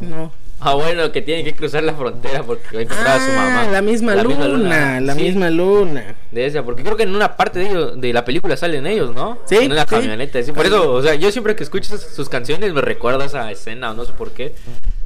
No. 0.00 0.32
Ah, 0.62 0.74
bueno, 0.74 1.10
que 1.10 1.22
tienen 1.22 1.44
que 1.46 1.54
cruzar 1.54 1.82
la 1.82 1.94
frontera 1.94 2.42
porque 2.42 2.64
va 2.74 2.80
a 2.80 2.82
encontrar 2.82 3.16
a 3.16 3.20
su 3.24 3.32
mamá. 3.32 3.62
Ah, 3.62 3.68
la 3.72 3.80
misma 3.82 4.14
luna, 4.16 5.00
la 5.00 5.14
Sí, 5.14 5.22
misma 5.22 5.48
luna. 5.48 6.14
De 6.30 6.44
esa, 6.46 6.62
porque 6.62 6.82
creo 6.82 6.96
que 6.98 7.04
en 7.04 7.14
una 7.14 7.34
parte 7.36 7.58
de, 7.60 7.66
ellos, 7.70 8.00
de 8.00 8.12
la 8.12 8.24
película 8.26 8.56
salen 8.58 8.86
ellos, 8.86 9.14
¿no? 9.14 9.38
Sí, 9.46 9.56
En 9.56 9.72
una 9.72 9.82
sí. 9.84 9.88
camioneta. 9.88 10.42
sí, 10.42 10.52
por 10.52 10.66
eso, 10.66 10.92
o 10.92 11.02
sea, 11.02 11.14
yo 11.14 11.32
siempre 11.32 11.56
que 11.56 11.62
escucho 11.62 11.88
sus, 11.96 12.02
sus 12.14 12.28
canciones 12.28 12.74
me 12.74 12.82
recuerda 12.82 13.24
esa 13.24 13.50
escena, 13.50 13.90
o 13.92 13.94
no 13.94 14.04
sé 14.04 14.12
por 14.12 14.32
qué. 14.32 14.52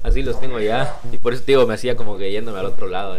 Así 0.03 0.23
los 0.25 0.41
tengo 0.41 0.59
ya. 0.61 0.97
Y 1.13 1.19
por 1.19 1.33
eso, 1.33 1.43
te 1.45 1.53
digo, 1.53 1.67
me 1.69 1.75
hacía 1.75 1.95
como 1.97 2.19
que 2.19 2.33
yéndome 2.33 2.59
al 2.59 2.67
otro 2.67 2.89
lado. 2.89 3.17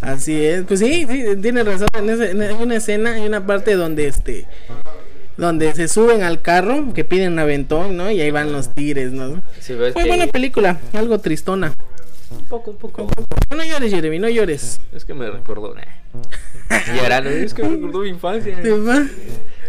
Así 0.00 0.44
es, 0.46 0.62
pues 0.64 0.78
sí, 0.78 1.06
sí, 1.10 1.24
tienes 1.42 1.66
razón. 1.66 1.88
En 1.94 2.08
ese- 2.08 2.30
en- 2.30 2.42
hay 2.42 2.54
una 2.54 2.76
escena, 2.76 3.14
hay 3.14 3.26
una 3.26 3.44
parte 3.44 3.74
donde 3.74 4.06
este, 4.06 4.46
donde 5.38 5.72
se 5.74 5.88
suben 5.88 6.22
al 6.22 6.42
carro, 6.42 6.92
que 6.92 7.04
piden 7.04 7.32
un 7.32 7.38
aventón, 7.38 7.96
¿no? 7.96 8.10
Y 8.10 8.20
ahí 8.20 8.30
van 8.30 8.52
los 8.52 8.74
tigres, 8.74 9.12
¿no? 9.12 9.42
Sí, 9.60 9.74
que- 9.74 10.04
buena 10.06 10.26
película, 10.26 10.78
algo 10.92 11.18
tristona. 11.20 11.72
Un 12.30 12.44
poco, 12.46 12.72
un 12.72 12.76
poco. 12.76 13.08
No 13.56 13.64
llores, 13.64 13.90
Jeremy, 13.90 14.18
no 14.18 14.28
llores. 14.28 14.80
Es 14.92 15.04
que 15.06 15.14
me 15.14 15.30
recordó. 15.30 15.74
Nah. 15.74 15.82
Llorando, 16.96 17.30
es 17.30 17.54
que 17.54 17.62
me 17.62 17.70
recordó 17.70 18.00
mi 18.00 18.10
infancia. 18.10 18.60
Te 18.60 18.70
va- 18.72 19.06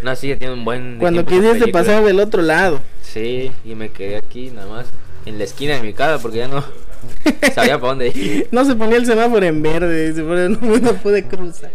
No, 0.04 0.16
sí, 0.16 0.28
ya 0.30 0.38
tiene 0.38 0.54
un 0.56 0.66
buen. 0.66 0.98
Cuando 1.00 1.26
quisiste 1.26 1.68
pasar 1.70 2.04
del 2.04 2.20
otro 2.20 2.42
lado. 2.42 2.82
Sí, 3.02 3.52
y 3.64 3.76
me 3.76 3.90
quedé 3.90 4.18
aquí 4.18 4.50
nada 4.50 4.68
más. 4.68 4.88
En 5.26 5.38
la 5.38 5.44
esquina 5.44 5.76
de 5.76 5.82
mi 5.82 5.94
casa 5.94 6.22
porque 6.22 6.38
ya 6.40 6.48
no 6.48 6.64
sabía 7.56 7.80
para 7.80 7.90
dónde 7.94 8.08
ir. 8.10 8.48
No 8.52 8.66
se 8.66 8.76
ponía 8.76 8.98
el 8.98 9.06
semáforo 9.06 9.46
en 9.46 9.62
verde, 9.62 10.14
no, 10.50 10.58
no 10.82 10.94
pude 10.96 11.24
cruzar. 11.26 11.72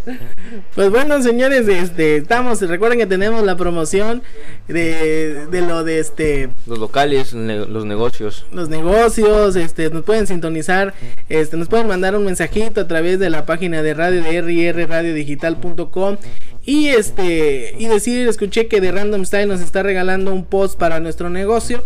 Pues 0.74 0.90
bueno, 0.90 1.22
señores, 1.22 1.66
este, 1.68 2.16
estamos, 2.16 2.60
recuerden 2.62 2.98
que 2.98 3.06
tenemos 3.06 3.42
la 3.44 3.56
promoción 3.56 4.22
de, 4.68 5.46
de 5.50 5.60
lo 5.62 5.84
de 5.84 5.98
este 6.00 6.48
Los 6.66 6.78
locales, 6.78 7.32
ne- 7.34 7.66
los 7.66 7.84
negocios. 7.84 8.44
los 8.52 8.68
negocios, 8.68 9.56
este, 9.56 9.88
nos 9.90 10.04
pueden 10.04 10.26
sintonizar, 10.26 10.94
este, 11.28 11.56
nos 11.56 11.68
pueden 11.68 11.86
mandar 11.86 12.16
un 12.16 12.24
mensajito 12.24 12.80
a 12.82 12.88
través 12.88 13.18
de 13.18 13.30
la 13.30 13.46
página 13.46 13.82
de 13.82 13.94
radio 13.94 14.22
de 14.22 14.72
rrradiodigital.com 14.72 16.16
y 16.64 16.88
este 16.88 17.74
y 17.78 17.86
decir, 17.88 18.26
escuché 18.28 18.66
que 18.68 18.80
de 18.80 18.90
Random 18.92 19.24
Style 19.24 19.46
nos 19.46 19.60
está 19.60 19.82
regalando 19.82 20.32
un 20.32 20.44
post 20.44 20.78
para 20.78 21.00
nuestro 21.00 21.30
negocio. 21.30 21.84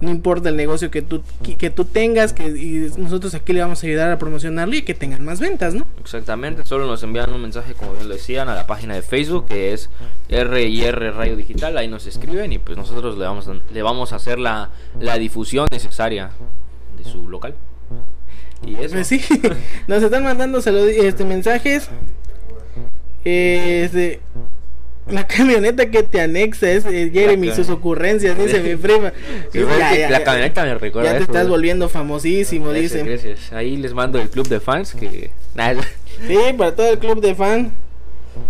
No 0.00 0.10
importa 0.10 0.48
el 0.48 0.56
negocio 0.56 0.90
que 0.90 1.02
tú 1.02 1.22
que 1.58 1.70
tú 1.70 1.84
tengas, 1.84 2.32
que 2.32 2.48
y 2.48 2.90
nosotros 2.98 3.34
aquí 3.34 3.52
le 3.52 3.60
vamos 3.60 3.82
a 3.82 3.86
ayudar 3.86 4.10
a 4.10 4.18
promocionarlo 4.18 4.74
y 4.74 4.82
que 4.82 4.94
tengan 4.94 5.24
más 5.24 5.40
ventas, 5.40 5.74
¿no? 5.74 5.86
Exactamente, 6.00 6.64
solo 6.64 6.86
nos 6.86 7.02
envían 7.02 7.32
un 7.32 7.42
mensaje, 7.42 7.74
como 7.74 7.92
bien 7.92 8.08
lo 8.08 8.14
decían, 8.14 8.48
a 8.48 8.54
la 8.54 8.66
página 8.66 8.94
de 8.94 9.02
Facebook 9.02 9.46
que 9.46 9.72
es 9.72 9.90
R&R 10.28 11.10
Radio 11.10 11.36
Digital. 11.36 11.76
Ahí 11.76 11.88
nos 11.88 12.06
escriben 12.06 12.52
y 12.52 12.58
pues 12.58 12.78
nosotros 12.78 13.18
le 13.18 13.24
vamos 13.24 13.48
a, 13.48 13.54
le 13.72 13.82
vamos 13.82 14.12
a 14.12 14.16
hacer 14.16 14.38
la, 14.38 14.70
la 14.98 15.18
difusión 15.18 15.66
necesaria 15.70 16.30
de 16.96 17.04
su 17.04 17.28
local. 17.28 17.54
Y 18.66 18.76
eso. 18.76 18.94
Pues 18.94 19.06
sí, 19.06 19.22
nos 19.86 20.02
están 20.02 20.24
mandando 20.24 20.58
este 20.58 21.24
mensajes. 21.24 21.90
Este 23.24 24.20
la 25.10 25.26
camioneta 25.26 25.90
que 25.90 26.02
te 26.02 26.20
anexa 26.20 26.70
es 26.70 26.84
eh, 26.86 27.10
Jeremy, 27.12 27.48
La 27.48 27.54
sus 27.54 27.68
ocurrencias, 27.70 28.38
dice 28.38 28.60
mi 28.60 28.76
prima. 28.76 29.12
Sí, 29.52 29.58
Ya, 29.58 29.64
ves 29.64 29.78
ya, 29.78 29.90
que 29.92 29.98
ya, 30.00 30.10
la 30.10 30.24
camioneta 30.24 30.64
me 30.64 30.74
recuerda 30.78 31.10
ya 31.12 31.16
te 31.18 31.22
eso, 31.24 31.32
estás 31.32 31.48
volviendo 31.48 31.88
famosísimo, 31.88 32.72
dice. 32.72 33.02
gracias. 33.02 33.52
Ahí 33.52 33.76
les 33.76 33.94
mando 33.94 34.20
el 34.20 34.28
club 34.30 34.48
de 34.48 34.60
fans 34.60 34.94
que... 34.94 35.30
Sí, 36.26 36.38
para 36.56 36.74
todo 36.74 36.90
el 36.92 36.98
club 36.98 37.20
de 37.20 37.34
fan. 37.34 37.72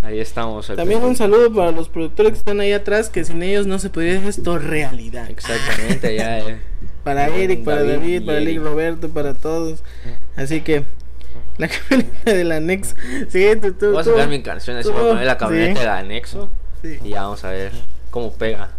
ahí 0.03 0.19
estamos. 0.20 0.66
También 0.69 1.03
un 1.03 1.16
saludo 1.16 1.53
para 1.53 1.70
los 1.73 1.89
productores 1.89 2.32
que 2.32 2.39
están 2.39 2.61
ahí 2.61 2.73
atrás, 2.73 3.09
que 3.09 3.24
sin 3.24 3.43
ellos 3.43 3.66
no 3.66 3.78
se 3.78 3.91
podría 3.91 4.19
hacer 4.19 4.28
esto 4.28 4.59
realidad. 4.59 5.31
Exactamente, 5.31 6.16
ya. 6.16 6.39
eh. 6.41 6.57
Para 7.05 7.28
Eric, 7.28 7.65
para 7.65 7.82
David 7.82 7.93
David, 7.95 8.15
y 8.16 8.20
para 8.20 8.39
Eric. 8.39 8.62
Roberto, 8.62 9.09
para 9.09 9.35
todos. 9.35 9.82
Así 10.37 10.61
que 10.61 10.85
la 11.59 11.69
camioneta 11.69 12.32
del 12.32 12.52
anexo. 12.52 12.97
Sí, 13.28 13.47
tú, 13.61 13.73
tú, 13.74 13.93
Voy 13.93 14.01
a 14.01 14.05
sacar 14.05 14.28
mi 14.28 14.43
canción, 14.43 14.77
así 14.77 14.89
voy 14.90 15.01
a 15.05 15.09
poner 15.11 15.27
la 15.27 15.39
camioneta 15.39 15.74
sí, 15.74 15.81
del 15.81 15.89
anexo 15.89 16.48
sí. 16.82 16.98
y 17.05 17.09
ya 17.11 17.23
vamos 17.23 17.44
a 17.44 17.51
ver 17.51 17.73
cómo 18.11 18.32
pega. 18.32 18.70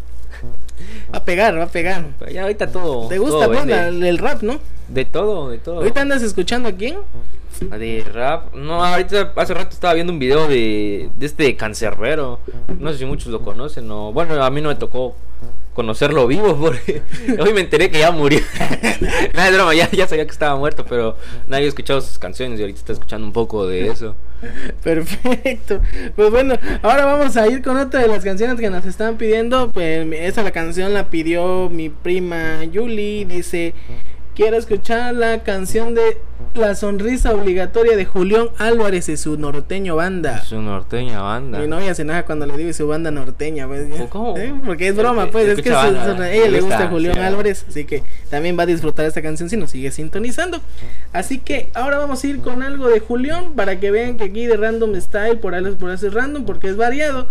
Va 1.13 1.19
a 1.19 1.23
pegar, 1.25 1.57
va 1.57 1.65
a 1.65 1.69
pegar. 1.69 2.05
Pero 2.17 2.31
ya 2.31 2.41
ahorita 2.41 2.71
todo. 2.71 3.07
¿Te 3.07 3.19
gusta 3.19 3.45
todo 3.45 3.65
la- 3.65 3.87
el 3.89 4.17
rap, 4.17 4.41
no? 4.41 4.59
De 4.87 5.05
todo, 5.05 5.49
de 5.49 5.59
todo. 5.59 5.77
¿Ahorita 5.77 6.01
andas 6.01 6.23
escuchando 6.23 6.69
a 6.69 6.71
quién? 6.71 6.97
De 7.59 8.03
rap. 8.11 8.53
No, 8.55 8.83
ahorita 8.83 9.33
hace 9.35 9.53
rato 9.53 9.69
estaba 9.69 9.93
viendo 9.93 10.11
un 10.11 10.17
video 10.17 10.47
de, 10.47 11.11
de 11.15 11.25
este 11.25 11.55
cancerbero. 11.55 12.39
No 12.79 12.91
sé 12.91 12.97
si 12.99 13.05
muchos 13.05 13.27
lo 13.27 13.41
conocen 13.43 13.89
o. 13.91 14.11
Bueno, 14.11 14.43
a 14.43 14.49
mí 14.49 14.61
no 14.61 14.69
me 14.69 14.75
tocó 14.75 15.15
conocerlo 15.73 16.27
vivo 16.27 16.55
porque 16.59 17.01
hoy 17.39 17.53
me 17.53 17.61
enteré 17.61 17.89
que 17.89 17.99
ya 17.99 18.11
murió. 18.11 18.39
Nada 19.33 19.49
de 19.49 19.55
broma, 19.55 19.73
ya, 19.73 20.07
sabía 20.07 20.25
que 20.25 20.31
estaba 20.31 20.55
muerto, 20.55 20.85
pero 20.87 21.17
nadie 21.47 21.57
había 21.57 21.69
escuchado 21.69 22.01
sus 22.01 22.19
canciones 22.19 22.59
y 22.59 22.63
ahorita 22.63 22.79
está 22.79 22.93
escuchando 22.93 23.25
un 23.25 23.33
poco 23.33 23.67
de 23.67 23.87
eso. 23.87 24.15
Perfecto. 24.83 25.81
Pues 26.15 26.31
bueno, 26.31 26.55
ahora 26.81 27.05
vamos 27.05 27.37
a 27.37 27.47
ir 27.47 27.61
con 27.61 27.77
otra 27.77 28.01
de 28.01 28.07
las 28.07 28.23
canciones 28.23 28.59
que 28.59 28.69
nos 28.69 28.85
están 28.85 29.17
pidiendo. 29.17 29.69
Pues 29.71 30.07
esa 30.13 30.43
la 30.43 30.51
canción 30.51 30.93
la 30.93 31.09
pidió 31.09 31.69
mi 31.69 31.89
prima 31.89 32.63
Yuli. 32.65 33.25
Dice, 33.25 33.73
quiero 34.41 34.57
escuchar 34.57 35.13
la 35.13 35.43
canción 35.43 35.93
de 35.93 36.17
La 36.55 36.73
sonrisa 36.73 37.31
obligatoria 37.35 37.95
de 37.95 38.05
Julián 38.05 38.47
Álvarez 38.57 39.07
y 39.07 39.15
su 39.15 39.37
norteño 39.37 39.97
banda. 39.97 40.43
Una 40.51 40.61
norteña 40.61 41.21
banda. 41.21 41.59
Mi 41.59 41.67
novia 41.67 41.93
se 41.93 42.01
enoja 42.01 42.25
cuando 42.25 42.47
le 42.47 42.57
digo 42.57 42.73
su 42.73 42.87
banda 42.87 43.11
norteña, 43.11 43.67
pues. 43.67 43.87
¿Cómo? 44.09 44.35
¿Eh? 44.35 44.51
Porque 44.65 44.87
es 44.87 44.95
broma, 44.95 45.27
pues, 45.29 45.47
es 45.47 45.61
que 45.61 45.69
su- 45.69 45.75
banda, 45.75 46.17
su- 46.17 46.23
ella 46.23 46.47
le 46.49 46.59
gusta, 46.59 46.87
Julián 46.87 47.13
sí. 47.13 47.19
Álvarez, 47.19 47.65
así 47.69 47.85
que 47.85 48.01
también 48.31 48.57
va 48.57 48.63
a 48.63 48.65
disfrutar 48.65 49.05
esta 49.05 49.21
canción 49.21 49.47
si 49.47 49.57
nos 49.57 49.69
sigue 49.69 49.91
sintonizando. 49.91 50.59
Así 51.13 51.37
que 51.37 51.69
ahora 51.75 51.99
vamos 51.99 52.23
a 52.23 52.27
ir 52.27 52.39
con 52.41 52.63
algo 52.63 52.87
de 52.89 52.99
Julián 52.99 53.53
para 53.53 53.79
que 53.79 53.91
vean 53.91 54.17
que 54.17 54.23
aquí 54.23 54.47
de 54.47 54.57
Random 54.57 54.99
Style, 54.99 55.37
por 55.37 55.53
ahí 55.53 55.63
por 55.75 55.91
eso 55.91 56.07
es 56.07 56.13
random, 56.15 56.45
porque 56.45 56.67
es 56.67 56.77
variado. 56.77 57.27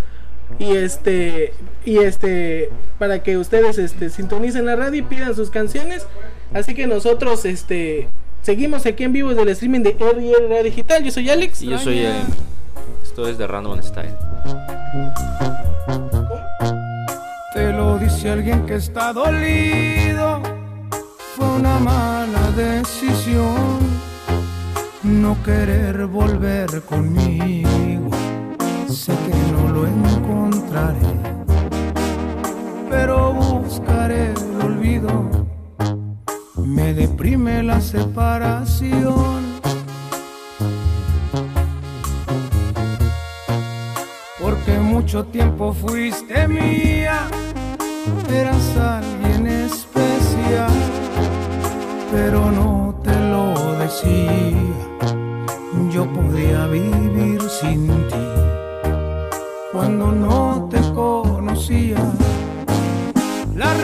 Y 0.61 0.77
este, 0.77 1.55
y 1.85 1.99
este, 1.99 2.71
para 3.01 3.25
que 3.25 3.37
ustedes 3.37 3.79
este, 3.79 4.11
sintonicen 4.11 4.65
la 4.65 4.77
radio 4.77 5.01
y 5.01 5.03
pidan 5.03 5.35
sus 5.35 5.51
canciones. 5.51 6.07
Así 6.53 6.75
que 6.75 6.87
nosotros, 6.87 7.45
este, 7.45 8.09
seguimos 8.43 8.87
aquí 8.87 9.05
en 9.05 9.13
vivo 9.13 9.31
desde 9.31 9.43
el 9.43 9.49
streaming 9.51 9.81
de 9.83 9.97
RR 9.99 10.63
Digital. 10.65 11.05
Yo 11.05 11.11
soy 11.11 11.31
Alex. 11.31 11.63
Y 11.63 11.67
yo 11.67 11.79
soy. 11.79 12.01
Eh, 12.01 12.23
esto 13.03 13.29
es 13.29 13.39
de 13.39 13.47
Random 13.47 13.81
Style. 13.83 14.15
Te 17.55 17.73
lo 17.73 17.99
dice 17.99 18.31
alguien 18.31 18.67
que 18.67 18.77
está 18.77 19.13
dolido. 19.13 20.43
Fue 21.37 21.47
una 21.47 21.79
mala 21.79 22.51
decisión 22.57 24.01
no 25.03 25.37
querer 25.43 26.07
volver 26.07 26.83
conmigo. 26.83 28.11
Sé 28.89 29.13
que 29.13 29.53
no 29.53 29.69
lo 29.73 29.87
encontraré, 29.87 31.01
pero 32.89 33.50
deprime 37.01 37.63
la 37.63 37.81
separación. 37.81 39.41
porque 44.43 44.73
mucho 44.79 45.25
tiempo 45.27 45.73
fuiste 45.73 46.49
mía, 46.49 47.29
eras 48.29 48.77
alguien 48.77 49.47
especial, 49.47 50.73
pero 52.11 52.51
no 52.51 52.99
te 53.05 53.15
lo 53.33 53.45
decía, 53.79 54.59
yo 55.93 56.03
podía 56.13 56.67
vivir 56.67 57.41
sin 57.61 57.87
ti, 58.09 58.27
cuando 59.73 60.11
no 60.11 60.69
te 60.71 60.81
conocía. 60.93 61.99
La 63.55 63.75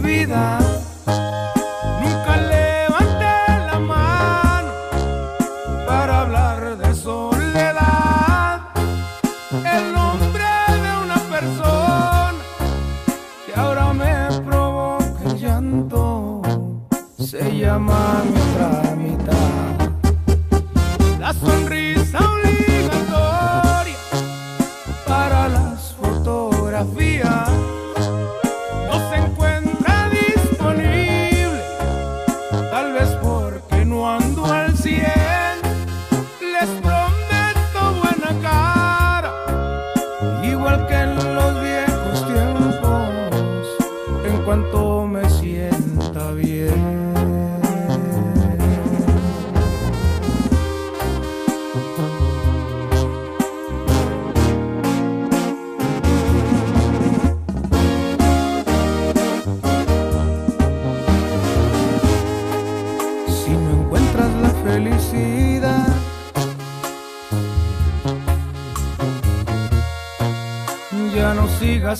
sin 0.00 0.71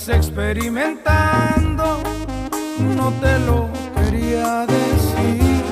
experimentando. 0.09 2.01
No 2.95 3.11
te 3.21 3.39
lo 3.39 3.69
quería 3.95 4.65
decir, 4.65 5.63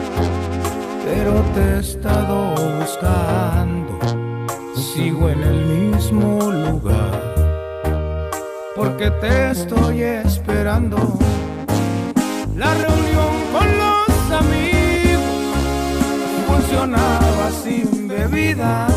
pero 1.03 1.33
te 1.53 1.61
he 1.61 1.79
estado 1.79 2.55
buscando. 2.79 3.99
Sigo 4.75 5.29
en 5.29 5.43
el 5.43 5.65
mismo 5.65 6.51
lugar, 6.51 8.31
porque 8.75 9.11
te 9.11 9.51
estoy 9.51 10.01
esperando. 10.01 11.17
La 12.55 12.73
reunión 12.73 13.33
con 13.51 13.67
los 13.77 14.31
amigos 14.31 15.55
funcionaba 16.47 17.51
sin 17.63 18.07
bebida. 18.07 18.87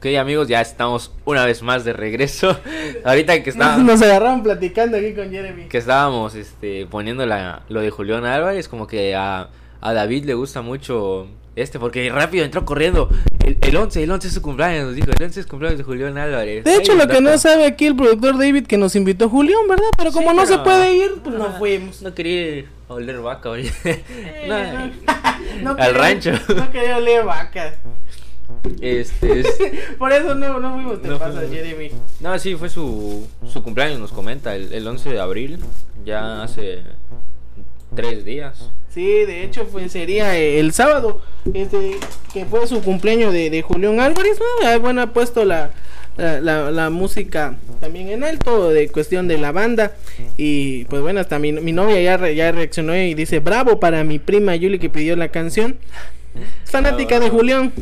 Ok, 0.00 0.06
amigos, 0.18 0.48
ya 0.48 0.62
estamos 0.62 1.12
una 1.26 1.44
vez 1.44 1.62
más 1.62 1.84
de 1.84 1.92
regreso. 1.92 2.58
Ahorita 3.04 3.34
que 3.42 3.50
Nos, 3.50 3.54
estábamos, 3.56 3.84
nos 3.84 4.00
agarraron 4.02 4.42
platicando 4.42 4.96
aquí 4.96 5.12
con 5.12 5.30
Jeremy. 5.30 5.64
que 5.68 5.76
estábamos 5.76 6.34
este, 6.34 6.86
poniendo 6.86 7.26
la, 7.26 7.64
lo 7.68 7.82
de 7.82 7.90
Julián 7.90 8.24
Álvarez, 8.24 8.66
como 8.66 8.86
que 8.86 9.14
a, 9.14 9.50
a 9.82 9.92
David 9.92 10.24
le 10.24 10.32
gusta 10.32 10.62
mucho 10.62 11.26
este, 11.54 11.78
porque 11.78 12.08
rápido 12.10 12.46
entró 12.46 12.64
corriendo. 12.64 13.10
El, 13.44 13.58
el 13.60 13.76
11, 13.76 14.02
el 14.04 14.10
11 14.10 14.28
es 14.28 14.32
su 14.34 14.40
cumpleaños, 14.40 14.86
nos 14.86 14.94
dijo. 14.94 15.10
El 15.10 15.22
11 15.22 15.40
es 15.40 15.46
cumpleaños 15.46 15.76
de 15.76 15.84
Julián 15.84 16.16
Álvarez. 16.16 16.64
De 16.64 16.76
hecho, 16.76 16.92
Ay, 16.92 16.98
lo 16.98 17.06
que 17.06 17.20
no 17.20 17.36
sabe 17.36 17.66
aquí 17.66 17.84
el 17.86 17.94
productor 17.94 18.38
David 18.38 18.66
que 18.66 18.78
nos 18.78 18.96
invitó 18.96 19.28
Julián, 19.28 19.68
¿verdad? 19.68 19.84
Pero 19.98 20.12
como 20.12 20.30
Sí, 20.30 20.36
no 20.36 20.46
se 20.46 20.58
puede 20.60 20.94
ir, 20.96 21.10
pues 21.22 21.36
no 21.36 21.52
fuimos. 21.58 22.00
No 22.00 22.14
quería 22.14 22.56
ir 22.56 22.68
a 22.88 22.94
oler 22.94 23.18
vaca, 23.20 23.50
oye. 23.50 23.70
No, 24.48 24.56
No 25.62 25.70
Al 25.72 25.76
quería- 25.76 25.92
rancho. 25.92 26.30
No 26.56 26.70
quería 26.70 26.96
oler 26.96 27.22
vaca. 27.24 27.74
Este 28.80 29.40
es- 29.40 29.58
Por 29.98 30.12
eso 30.12 30.34
no, 30.34 30.60
no 30.60 30.74
fuimos, 30.74 31.02
te 31.02 31.08
No 31.08 31.18
pasa, 31.18 31.40
fuimos. 31.40 31.50
Jeremy. 31.54 31.90
No, 32.20 32.38
sí, 32.38 32.54
fue 32.56 32.68
su, 32.68 33.26
su 33.52 33.62
cumpleaños, 33.62 33.98
nos 34.00 34.12
comenta, 34.12 34.54
el, 34.54 34.72
el 34.72 34.86
11 34.86 35.10
de 35.10 35.20
abril, 35.20 35.58
ya 36.04 36.42
hace 36.42 36.80
tres 37.94 38.24
días. 38.24 38.70
Sí, 38.92 39.06
de 39.24 39.44
hecho 39.44 39.66
fue, 39.66 39.88
sería 39.88 40.36
el 40.36 40.72
sábado, 40.72 41.20
este, 41.54 41.96
que 42.32 42.44
fue 42.44 42.66
su 42.66 42.82
cumpleaños 42.82 43.32
de, 43.32 43.50
de 43.50 43.62
Julián 43.62 44.00
Álvarez, 44.00 44.38
¿no? 44.38 44.68
Ah, 44.68 44.78
bueno, 44.78 45.00
ha 45.02 45.06
puesto 45.12 45.44
la, 45.44 45.70
la, 46.16 46.40
la- 46.40 46.70
la 46.72 46.90
música 46.90 47.56
también 47.80 48.08
en 48.08 48.24
alto, 48.24 48.70
de 48.70 48.88
cuestión 48.88 49.28
de 49.28 49.38
la 49.38 49.52
banda, 49.52 49.92
y 50.36 50.84
pues 50.86 51.02
bueno, 51.02 51.20
hasta 51.20 51.38
mi, 51.38 51.52
mi 51.52 51.72
novia 51.72 52.00
ya, 52.00 52.16
re- 52.16 52.34
ya 52.34 52.50
reaccionó 52.52 52.96
y 52.96 53.14
dice, 53.14 53.38
bravo 53.38 53.78
para 53.80 54.02
mi 54.04 54.18
prima 54.18 54.56
Yuli 54.56 54.78
que 54.80 54.90
pidió 54.90 55.14
la 55.16 55.28
canción. 55.28 55.76
Fanática 56.64 57.18
de 57.18 57.30
Julián. 57.30 57.72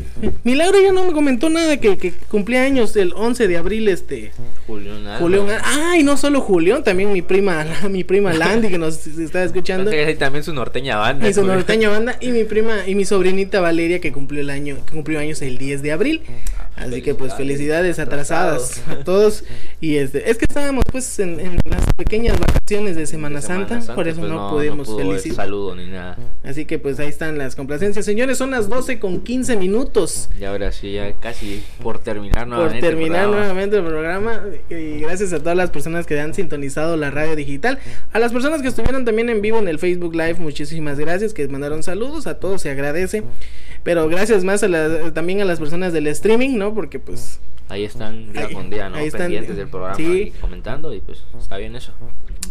Milagro 0.43 0.81
ya 0.81 0.91
no 0.91 1.05
me 1.05 1.13
comentó 1.13 1.49
nada 1.49 1.77
que, 1.77 1.97
que 1.97 2.11
cumplía 2.11 2.63
años 2.63 2.95
el 2.95 3.13
11 3.13 3.47
de 3.47 3.57
abril 3.57 3.87
este 3.87 4.31
Julián. 4.65 5.19
Julián. 5.19 5.47
Ay, 5.63 6.03
no 6.03 6.17
solo 6.17 6.41
Julián, 6.41 6.83
también 6.83 7.13
mi 7.13 7.21
prima 7.21 7.65
mi 7.89 8.03
prima 8.03 8.33
Landy 8.33 8.69
que 8.69 8.77
nos 8.77 9.05
está 9.19 9.43
escuchando. 9.43 9.91
Entonces, 9.91 10.17
también 10.17 10.43
su 10.43 10.53
norteña 10.53 10.97
banda. 10.97 11.29
Y 11.29 11.33
su 11.33 11.43
norteña 11.43 11.89
banda 11.89 12.17
y 12.19 12.31
mi 12.31 12.43
prima 12.43 12.87
y 12.87 12.95
mi 12.95 13.05
sobrinita 13.05 13.61
Valeria 13.61 13.99
que 13.99 14.11
cumplió 14.11 14.41
el 14.41 14.49
año, 14.49 14.77
que 14.85 14.93
cumplió 14.93 15.19
años 15.19 15.41
el 15.41 15.57
10 15.57 15.81
de 15.81 15.91
abril. 15.91 16.21
Así 16.79 17.01
que 17.01 17.13
pues 17.13 17.33
felicidades 17.35 17.99
atrasadas 17.99 18.81
a 18.87 19.03
todos 19.03 19.43
y 19.81 19.97
este 19.97 20.29
es 20.31 20.37
que 20.37 20.45
estábamos 20.47 20.83
pues 20.91 21.19
en, 21.19 21.39
en 21.39 21.57
las 21.65 21.81
pequeñas 21.97 22.39
vacaciones 22.39 22.95
de 22.95 23.05
Semana, 23.05 23.41
De 23.41 23.47
Santa, 23.47 23.79
por 23.95 24.07
eso 24.07 24.19
pues, 24.21 24.31
no, 24.31 24.49
pudimos 24.49 24.87
pudo 24.87 24.99
haber 24.99 25.07
felicitar. 25.19 25.45
saludo 25.45 25.75
ni 25.75 25.87
nada. 25.87 26.17
Así 26.43 26.65
que 26.65 26.79
pues 26.79 26.99
ahí 26.99 27.09
están 27.09 27.37
las 27.37 27.55
complacencias. 27.55 28.05
Señores, 28.05 28.37
son 28.37 28.51
las 28.51 28.69
12 28.69 28.97
con 28.99 29.21
15 29.21 29.57
minutos. 29.57 30.29
Y 30.39 30.45
ahora 30.45 30.71
sí, 30.71 30.93
ya 30.93 31.11
casi 31.19 31.63
por 31.83 31.99
terminar 31.99 32.39
Por 32.39 32.47
nuevamente. 32.47 32.87
el 32.87 32.93
terminar 32.93 33.27
nuevamente 33.27 33.75
el 33.77 33.83
programa 33.83 34.41
y 34.69 34.99
gracias 35.01 35.33
a 35.33 35.39
todas 35.39 35.57
las 35.57 35.69
personas 35.71 36.05
que 36.05 36.19
han 36.19 36.33
sintonizado 36.33 36.95
la 36.95 37.11
radio 37.11 37.35
digital, 37.35 37.79
a 38.13 38.19
las 38.19 38.31
personas 38.31 38.61
que 38.61 38.69
estuvieron 38.69 39.03
también 39.05 39.29
en 39.29 39.41
vivo 39.41 39.59
en 39.59 39.67
el 39.67 39.79
Facebook 39.79 40.13
Live, 40.15 40.35
muchísimas 40.39 40.97
gracias, 40.99 41.33
que 41.33 41.47
mandaron 41.47 41.83
saludos, 41.83 42.25
a 42.27 42.39
todos 42.39 42.61
se 42.61 42.69
agradece, 42.69 43.23
pero 43.83 44.07
gracias 44.07 44.43
más 44.43 44.63
a 44.63 44.67
la- 44.67 45.11
también 45.13 45.41
a 45.41 45.45
las 45.45 45.59
personas 45.59 45.91
del 45.93 46.07
streaming, 46.07 46.57
¿no? 46.57 46.68
Porque 46.73 46.99
pues 46.99 47.39
Ahí 47.69 47.83
están 47.83 48.33
día 48.33 48.47
Ahí- 48.47 48.53
con 48.53 48.69
día, 48.71 48.89
¿no? 48.89 48.95
ahí 48.97 49.05
están. 49.05 49.21
Pendientes 49.21 49.55
del 49.55 49.67
programa 49.67 49.95
Sí. 49.95 50.33
y 50.35 50.39
comentando 50.39 50.91
y 50.93 51.01
pues 51.01 51.23
está 51.37 51.57
bien 51.57 51.75
eso. 51.75 51.93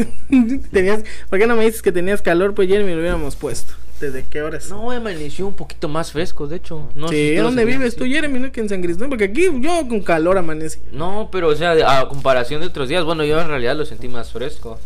tenías, 0.71 1.03
¿Por 1.29 1.39
qué 1.39 1.47
no 1.47 1.55
me 1.55 1.65
dices 1.65 1.81
que 1.81 1.91
tenías 1.91 2.21
calor? 2.21 2.53
Pues 2.53 2.67
Jeremy 2.67 2.93
lo 2.93 2.99
hubiéramos 2.99 3.35
puesto. 3.35 3.73
¿Desde 3.99 4.23
qué 4.29 4.41
horas? 4.41 4.69
No, 4.69 4.91
amaneció 4.91 5.45
un 5.47 5.53
poquito 5.55 5.89
más 5.89 6.11
fresco, 6.13 6.47
de 6.47 6.55
hecho. 6.57 6.87
No 6.95 7.09
sé 7.09 7.31
sí, 7.31 7.35
¿dónde 7.35 7.65
vives 7.65 7.95
tú, 7.97 8.05
Jeremy? 8.05 8.39
No 8.39 8.51
que 8.51 8.61
en 8.61 8.69
San 8.69 8.81
Cristóbal, 8.81 9.09
porque 9.09 9.25
aquí 9.25 9.47
yo 9.59 9.87
con 9.89 10.01
calor 10.01 10.37
amanecí. 10.37 10.79
No, 10.93 11.27
pero 11.31 11.49
o 11.49 11.55
sea, 11.55 11.99
a 11.99 12.07
comparación 12.07 12.61
de 12.61 12.67
otros 12.67 12.87
días, 12.87 13.03
bueno, 13.03 13.25
yo 13.25 13.39
en 13.41 13.47
realidad 13.49 13.75
lo 13.75 13.85
sentí 13.85 14.07
más 14.07 14.31
fresco. 14.31 14.79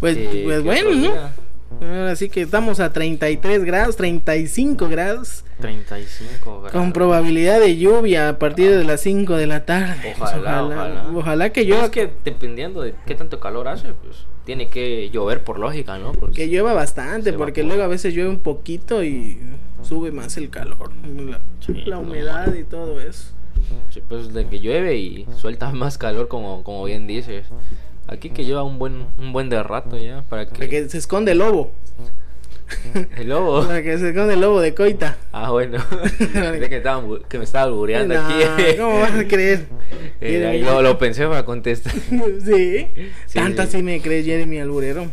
Pues, 0.00 0.16
que- 0.16 0.42
pues 0.44 0.62
bueno, 0.64 0.90
¿no? 0.90 1.49
Ahora 1.80 2.16
sí 2.16 2.28
que 2.28 2.42
estamos 2.42 2.80
a 2.80 2.92
33 2.92 3.64
grados, 3.64 3.96
35 3.96 4.88
grados, 4.88 5.44
35 5.60 6.62
grados. 6.62 6.72
con 6.72 6.92
probabilidad 6.92 7.60
de 7.60 7.76
lluvia 7.76 8.28
a 8.28 8.38
partir 8.38 8.70
de 8.76 8.84
las 8.84 9.00
5 9.02 9.36
de 9.36 9.46
la 9.46 9.64
tarde. 9.64 10.14
Pues, 10.18 10.30
Ojalá, 10.30 10.64
ojalá. 10.64 11.10
ojalá 11.14 11.52
que 11.52 11.64
Yo 11.64 11.74
llueva, 11.74 11.86
es 11.86 11.90
que 11.92 12.10
dependiendo 12.24 12.82
de 12.82 12.94
qué 13.06 13.14
tanto 13.14 13.40
calor 13.40 13.68
hace, 13.68 13.92
pues 13.94 14.24
tiene 14.44 14.68
que 14.68 15.10
llover 15.10 15.44
por 15.44 15.58
lógica, 15.58 15.96
¿no? 15.98 16.12
Porque 16.12 16.34
que 16.42 16.48
llueva 16.48 16.72
bastante, 16.74 17.32
porque 17.32 17.62
luego 17.62 17.82
a 17.82 17.86
veces 17.86 18.14
llueve 18.14 18.30
un 18.30 18.40
poquito 18.40 19.04
y 19.04 19.38
sube 19.82 20.10
más 20.10 20.36
el 20.36 20.50
calor, 20.50 20.90
la, 21.04 21.40
Sí, 21.60 21.72
la 21.86 21.96
no 21.96 22.02
humedad 22.02 22.52
y 22.54 22.64
todo 22.64 23.00
eso. 23.00 23.32
Sí, 23.90 24.02
pues 24.08 24.32
de 24.34 24.46
que 24.46 24.58
llueve 24.60 24.96
y 24.96 25.26
suelta 25.36 25.70
más 25.72 25.98
calor, 25.98 26.28
como, 26.28 26.62
como 26.64 26.84
bien 26.84 27.06
dices. 27.06 27.46
Aquí 28.10 28.30
que 28.30 28.44
lleva 28.44 28.64
un 28.64 28.80
buen 28.80 29.06
un 29.18 29.32
buen 29.32 29.48
de 29.48 29.62
rato 29.62 29.96
ya, 29.96 30.22
para 30.28 30.46
que... 30.46 30.52
Para 30.52 30.68
que 30.68 30.88
se 30.88 30.98
esconde 30.98 31.30
el 31.30 31.38
lobo, 31.38 31.70
El 33.16 33.28
lobo. 33.28 33.62
para 33.66 33.82
que 33.82 33.98
se 33.98 34.08
esconde 34.08 34.34
el 34.34 34.40
lobo 34.40 34.60
de 34.60 34.74
coita. 34.74 35.16
Ah, 35.32 35.50
bueno. 35.50 35.78
Pensé 36.18 36.68
que, 36.68 36.76
estaban 36.78 37.20
que 37.28 37.38
me 37.38 37.44
estaba 37.44 37.64
albureando 37.64 38.18
aquí. 38.18 38.34
¿Cómo 38.78 38.98
vas 38.98 39.14
a 39.14 39.28
creer? 39.28 39.66
Lo, 40.82 40.98
pensé 40.98 41.26
para 41.26 41.44
contestar. 41.44 41.92
sí. 41.92 42.88
Sí, 43.26 43.34
Tanto 43.34 43.64
sí. 43.66 43.82
me 43.82 44.00
crees, 44.00 44.26
Jeremy 44.26 44.58
Alburero. 44.58 45.06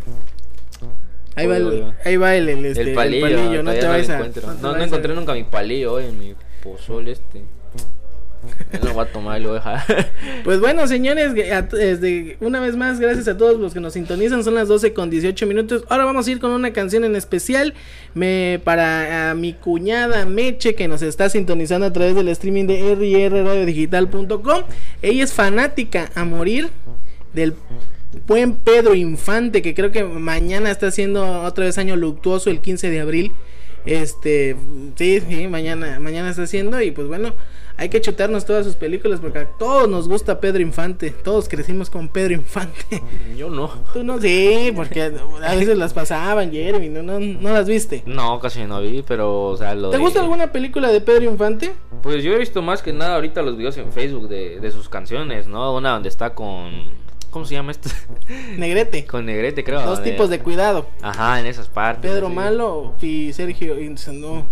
Ahí 1.35 1.45
va, 1.45 1.57
el, 1.57 1.93
ahí 2.03 2.17
va 2.17 2.35
el, 2.35 2.49
el, 2.49 2.65
este, 2.65 2.81
el 2.81 2.87
el 2.89 2.95
palillo, 2.95 3.61
no 3.61 3.71
te 3.71 3.81
no, 3.83 3.91
a. 3.91 4.53
No, 4.59 4.75
no 4.75 4.83
encontré 4.83 5.13
nunca 5.13 5.35
mi 5.35 5.43
palillo 5.43 5.93
hoy 5.93 6.05
en 6.05 6.17
mi 6.17 6.33
pozol 6.63 7.07
este. 7.09 7.43
Él 8.71 8.79
lo 8.83 8.95
va 8.95 9.03
a 9.03 9.05
tomar 9.07 9.39
y 9.39 9.43
lo 9.43 9.53
deja. 9.53 9.85
Pues 10.43 10.59
bueno, 10.59 10.87
señores, 10.87 11.33
desde 11.33 12.37
una 12.39 12.59
vez 12.59 12.75
más, 12.77 12.99
gracias 12.99 13.27
a 13.27 13.37
todos 13.37 13.59
los 13.59 13.73
que 13.73 13.79
nos 13.79 13.93
sintonizan. 13.93 14.43
Son 14.43 14.55
las 14.55 14.67
12 14.67 14.93
con 14.93 15.09
18 15.09 15.45
minutos. 15.45 15.83
Ahora 15.89 16.05
vamos 16.05 16.27
a 16.27 16.31
ir 16.31 16.39
con 16.39 16.51
una 16.51 16.71
canción 16.71 17.03
en 17.03 17.15
especial 17.15 17.73
me, 18.13 18.61
para 18.63 19.33
mi 19.35 19.53
cuñada 19.53 20.25
Meche, 20.25 20.75
que 20.75 20.87
nos 20.87 21.01
está 21.01 21.29
sintonizando 21.29 21.85
a 21.85 21.93
través 21.93 22.15
del 22.15 22.29
streaming 22.29 22.65
de 22.65 22.95
rrradiodigital.com. 23.29 24.63
Ella 25.01 25.23
es 25.23 25.33
fanática 25.33 26.09
a 26.15 26.23
morir 26.23 26.69
del 27.33 27.53
buen 28.25 28.53
Pedro 28.53 28.95
Infante, 28.95 29.61
que 29.61 29.73
creo 29.73 29.91
que 29.91 30.03
mañana 30.03 30.71
está 30.71 30.87
haciendo 30.87 31.43
otra 31.43 31.65
vez 31.65 31.77
año 31.77 31.95
luctuoso, 31.95 32.49
el 32.49 32.61
15 32.61 32.89
de 32.89 32.99
abril. 32.99 33.31
Este, 33.85 34.55
sí, 34.95 35.21
sí, 35.27 35.47
mañana, 35.47 35.99
mañana 35.99 36.29
está 36.29 36.43
haciendo 36.43 36.81
y 36.81 36.91
pues 36.91 37.07
bueno, 37.07 37.33
hay 37.77 37.89
que 37.89 38.01
chutarnos 38.01 38.45
todas 38.45 38.65
sus 38.65 38.75
películas 38.75 39.19
porque 39.19 39.39
a 39.39 39.45
todos 39.45 39.87
nos 39.87 40.07
gusta 40.09 40.39
Pedro 40.39 40.61
Infante, 40.61 41.11
todos 41.11 41.47
crecimos 41.47 41.89
con 41.89 42.09
Pedro 42.09 42.33
Infante. 42.33 43.01
Yo 43.37 43.49
no. 43.49 43.69
Tú 43.93 44.03
no, 44.03 44.19
sí, 44.19 44.71
porque 44.75 45.03
a 45.03 45.55
veces 45.55 45.77
las 45.77 45.93
pasaban, 45.93 46.51
Jeremy, 46.51 46.89
no, 46.89 47.03
no, 47.03 47.19
no 47.19 47.49
las 47.53 47.67
viste. 47.67 48.03
No, 48.05 48.39
casi 48.39 48.63
no 48.65 48.81
vi, 48.81 49.03
pero, 49.07 49.43
o 49.45 49.57
sea, 49.57 49.75
lo 49.75 49.91
¿Te 49.91 49.97
de- 49.97 50.03
gusta 50.03 50.21
alguna 50.21 50.51
película 50.51 50.89
de 50.91 51.01
Pedro 51.01 51.25
Infante? 51.25 51.73
Pues 52.01 52.23
yo 52.23 52.33
he 52.33 52.37
visto 52.39 52.61
más 52.61 52.81
que 52.81 52.93
nada 52.93 53.15
ahorita 53.15 53.41
los 53.41 53.55
videos 53.57 53.77
en 53.77 53.91
Facebook 53.91 54.27
de, 54.27 54.59
de 54.59 54.71
sus 54.71 54.89
canciones, 54.89 55.47
¿no? 55.47 55.73
Una 55.75 55.91
donde 55.91 56.09
está 56.09 56.33
con... 56.33 57.07
¿Cómo 57.29 57.45
se 57.45 57.53
llama 57.55 57.71
esto? 57.71 57.89
Negrete. 58.57 59.05
con 59.05 59.25
Negrete, 59.25 59.63
creo. 59.63 59.81
Dos 59.81 60.01
tipos 60.01 60.29
de 60.29 60.39
cuidado. 60.39 60.87
Ajá, 61.01 61.39
en 61.39 61.45
esas 61.45 61.67
partes. 61.67 62.09
Pedro 62.09 62.27
así. 62.27 62.35
Malo 62.35 62.95
y 63.01 63.33
Sergio. 63.33 63.75
no. 64.13 64.45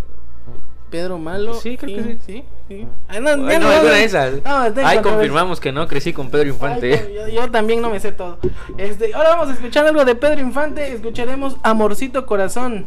Pedro 0.95 1.17
Malo. 1.17 1.53
Sí, 1.55 1.75
creo 1.75 1.91
y- 1.91 1.95
que 1.95 2.03
sí. 2.03 2.17
sí. 2.25 2.43
sí. 2.69 2.87
Ah, 3.09 3.19
no, 3.19 3.29
Ay, 3.31 3.37
no, 3.37 3.59
no, 3.59 3.83
no. 3.83 3.83
de 3.83 4.03
esas. 4.05 4.33
Ahí 4.45 4.99
confirmamos 5.01 5.59
que 5.59 5.73
no 5.73 5.87
crecí 5.87 6.13
con 6.13 6.29
Pedro 6.29 6.47
Infante. 6.47 6.93
Ay, 6.93 7.13
yo, 7.33 7.41
yo 7.41 7.51
también 7.51 7.81
no 7.81 7.89
me 7.89 7.99
sé 7.99 8.13
todo. 8.13 8.37
Este, 8.77 9.13
ahora 9.13 9.29
vamos 9.31 9.49
a 9.49 9.53
escuchar 9.53 9.85
algo 9.85 10.05
de 10.05 10.15
Pedro 10.15 10.39
Infante. 10.39 10.93
Escucharemos 10.93 11.57
Amorcito 11.63 12.25
Corazón. 12.25 12.85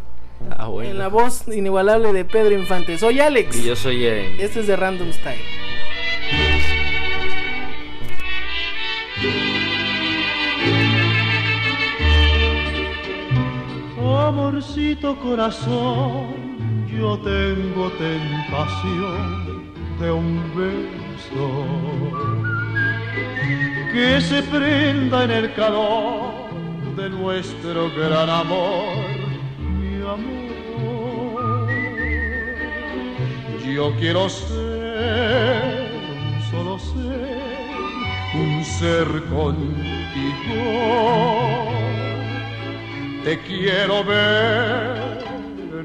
ah, 0.56 0.68
bueno. 0.68 0.90
En 0.92 0.98
la 0.98 1.08
voz 1.08 1.46
inigualable 1.48 2.14
de 2.14 2.24
Pedro 2.24 2.56
Infante. 2.58 2.96
Soy 2.96 3.20
Alex. 3.20 3.56
Y 3.56 3.64
yo 3.64 3.76
soy. 3.76 4.06
eh, 4.06 4.36
Este 4.42 4.60
es 4.60 4.66
de 4.66 4.76
Random 4.76 5.12
Style. 5.12 5.42
Amorcito 14.00 15.16
corazón, 15.18 16.57
yo 16.96 17.18
tengo 17.18 17.90
tentación 17.92 19.72
de 20.00 20.10
un 20.10 20.40
beso 20.54 21.64
que 23.92 24.20
se 24.20 24.42
prenda 24.44 25.24
en 25.24 25.30
el 25.30 25.54
calor 25.54 26.32
de 26.96 27.10
nuestro 27.10 27.90
gran 27.94 28.30
amor, 28.30 28.96
mi 29.58 29.96
amor. 30.02 31.68
Yo 33.64 33.92
quiero 33.98 34.28
ser 34.28 35.88
solo 36.50 36.78
ser, 36.78 37.38
un 38.34 38.64
ser 38.64 39.06
contigo 39.24 39.78
te 43.28 43.38
quiero 43.40 44.04
ver 44.04 45.27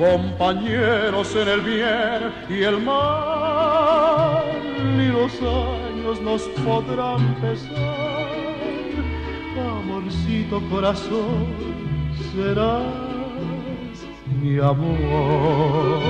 compañeros 0.00 1.36
en 1.36 1.46
el 1.46 1.60
bien 1.60 2.32
y 2.48 2.62
el 2.62 2.80
mal, 2.80 4.42
y 4.98 5.08
los 5.08 5.32
años 5.42 6.20
nos 6.22 6.42
podrán 6.64 7.34
pesar. 7.34 7.76
Amorcito 9.78 10.62
corazón, 10.70 11.48
serás 12.32 12.82
mi 14.40 14.58
amor. 14.58 16.00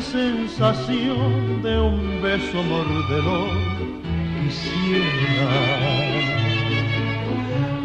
Sensación 0.00 1.62
de 1.62 1.78
un 1.80 2.22
beso 2.22 2.62
mordelón 2.62 4.02
quisiera 4.42 5.90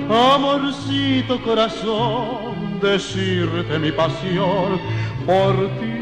amorcito 0.10 1.42
corazón 1.42 2.80
decirte 2.82 3.80
mi 3.80 3.92
pasión 3.92 4.80
por 5.26 5.56
ti. 5.80 5.96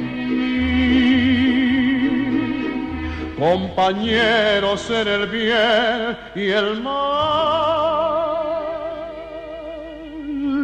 Compañeros 3.37 4.89
en 4.89 5.07
el 5.07 5.27
bien 5.27 6.17
y 6.35 6.49
el 6.49 6.81
mal 6.81 6.93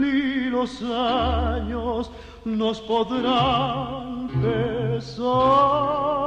y 0.03 0.49
los 0.49 0.81
años 0.84 2.11
nos 2.45 2.80
podrán 2.81 4.09
pesar. 4.41 6.19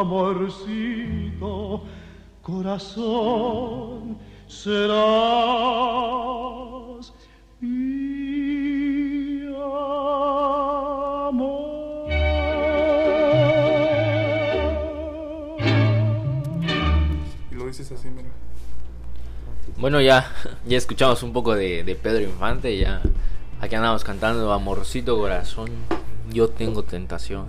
Amorcito, 0.00 1.82
corazón, 2.40 4.16
serás 4.48 4.96
mi 7.60 9.44
amor. 11.28 11.70
Y 17.50 17.54
lo 17.54 17.66
dices 17.66 17.92
así, 17.92 18.08
mira. 18.08 18.30
Bueno, 19.76 20.00
ya, 20.00 20.32
ya 20.66 20.78
escuchamos 20.78 21.22
un 21.22 21.34
poco 21.34 21.54
de, 21.54 21.84
de 21.84 21.94
Pedro 21.94 22.22
Infante. 22.22 22.78
Ya 22.78 23.02
aquí 23.60 23.74
andamos 23.74 24.04
cantando 24.04 24.52
Amorcito 24.52 25.18
Corazón. 25.18 25.70
Yo 26.32 26.48
tengo 26.48 26.82
tentación. 26.82 27.46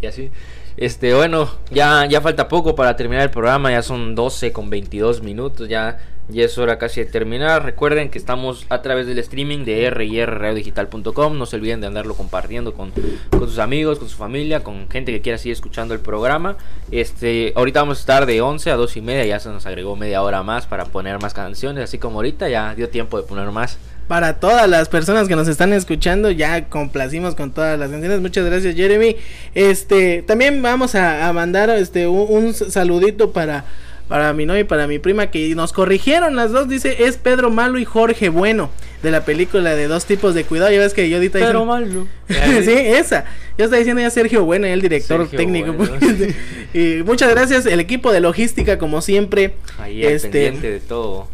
Y 0.00 0.06
así. 0.06 0.30
Este, 0.76 1.14
bueno, 1.14 1.48
ya, 1.70 2.04
ya 2.06 2.20
falta 2.20 2.48
poco 2.48 2.74
para 2.74 2.96
terminar 2.96 3.22
el 3.22 3.30
programa. 3.30 3.70
Ya 3.70 3.82
son 3.82 4.14
12 4.14 4.52
con 4.52 4.70
22 4.70 5.22
minutos. 5.22 5.68
Ya, 5.68 5.98
ya 6.28 6.44
es 6.44 6.58
hora 6.58 6.78
casi 6.78 7.00
de 7.00 7.06
terminar. 7.06 7.64
Recuerden 7.64 8.10
que 8.10 8.18
estamos 8.18 8.66
a 8.70 8.82
través 8.82 9.06
del 9.06 9.18
streaming 9.18 9.64
de 9.64 9.88
rrradiodigital.com. 9.90 11.38
No 11.38 11.46
se 11.46 11.56
olviden 11.56 11.80
de 11.80 11.86
andarlo 11.86 12.14
compartiendo 12.14 12.74
con, 12.74 12.92
con 13.30 13.48
sus 13.48 13.58
amigos, 13.58 13.98
con 13.98 14.08
su 14.08 14.16
familia, 14.16 14.64
con 14.64 14.88
gente 14.90 15.12
que 15.12 15.20
quiera 15.20 15.38
seguir 15.38 15.52
escuchando 15.52 15.94
el 15.94 16.00
programa. 16.00 16.56
Este, 16.90 17.52
ahorita 17.54 17.80
vamos 17.80 17.98
a 17.98 18.00
estar 18.00 18.26
de 18.26 18.40
11 18.40 18.70
a 18.70 18.76
2 18.76 18.96
y 18.96 19.00
media. 19.00 19.26
Ya 19.26 19.40
se 19.40 19.50
nos 19.50 19.66
agregó 19.66 19.94
media 19.96 20.22
hora 20.22 20.42
más 20.42 20.66
para 20.66 20.86
poner 20.86 21.20
más 21.20 21.34
canciones. 21.34 21.84
Así 21.84 21.98
como 21.98 22.16
ahorita 22.16 22.48
ya 22.48 22.74
dio 22.74 22.88
tiempo 22.88 23.16
de 23.16 23.22
poner 23.22 23.50
más. 23.50 23.78
Para 24.08 24.34
todas 24.34 24.68
las 24.68 24.88
personas 24.90 25.28
que 25.28 25.36
nos 25.36 25.48
están 25.48 25.72
escuchando, 25.72 26.30
ya 26.30 26.66
complacimos 26.68 27.34
con 27.34 27.52
todas 27.52 27.78
las 27.78 27.90
canciones. 27.90 28.20
Muchas 28.20 28.44
gracias, 28.44 28.74
Jeremy. 28.74 29.16
Este, 29.54 30.22
también 30.22 30.60
vamos 30.60 30.94
a, 30.94 31.26
a 31.26 31.32
mandar 31.32 31.70
este 31.70 32.06
un, 32.06 32.26
un 32.28 32.54
saludito 32.54 33.32
para 33.32 33.64
para 34.08 34.34
mi 34.34 34.44
novia 34.44 34.60
y 34.60 34.64
para 34.64 34.86
mi 34.86 34.98
prima 34.98 35.28
que 35.30 35.54
nos 35.54 35.72
corrigieron 35.72 36.36
las 36.36 36.52
dos. 36.52 36.68
Dice 36.68 37.04
es 37.04 37.16
Pedro 37.16 37.50
Malo 37.50 37.78
y 37.78 37.86
Jorge 37.86 38.28
Bueno 38.28 38.70
de 39.02 39.10
la 39.10 39.24
película 39.24 39.74
de 39.74 39.88
dos 39.88 40.04
tipos 40.04 40.34
de 40.34 40.44
cuidado. 40.44 40.70
Ya 40.70 40.78
ves 40.80 40.92
que 40.92 41.08
yo 41.08 41.16
ahorita 41.16 41.38
dije- 41.38 41.64
malo. 41.64 42.06
sí, 42.28 42.72
esa. 42.72 43.24
Yo 43.56 43.64
estaba 43.64 43.78
diciendo 43.78 44.02
ya 44.02 44.10
Sergio 44.10 44.44
Bueno, 44.44 44.66
el 44.66 44.82
director 44.82 45.20
Sergio 45.22 45.38
técnico. 45.38 45.72
Bueno. 45.72 45.96
y 46.74 47.02
muchas 47.04 47.30
gracias, 47.30 47.64
el 47.64 47.80
equipo 47.80 48.12
de 48.12 48.20
logística, 48.20 48.76
como 48.76 49.00
siempre. 49.00 49.54
Ahí 49.78 50.04
Este, 50.04 50.28
pendiente 50.28 50.70
de 50.72 50.80
todo. 50.80 51.28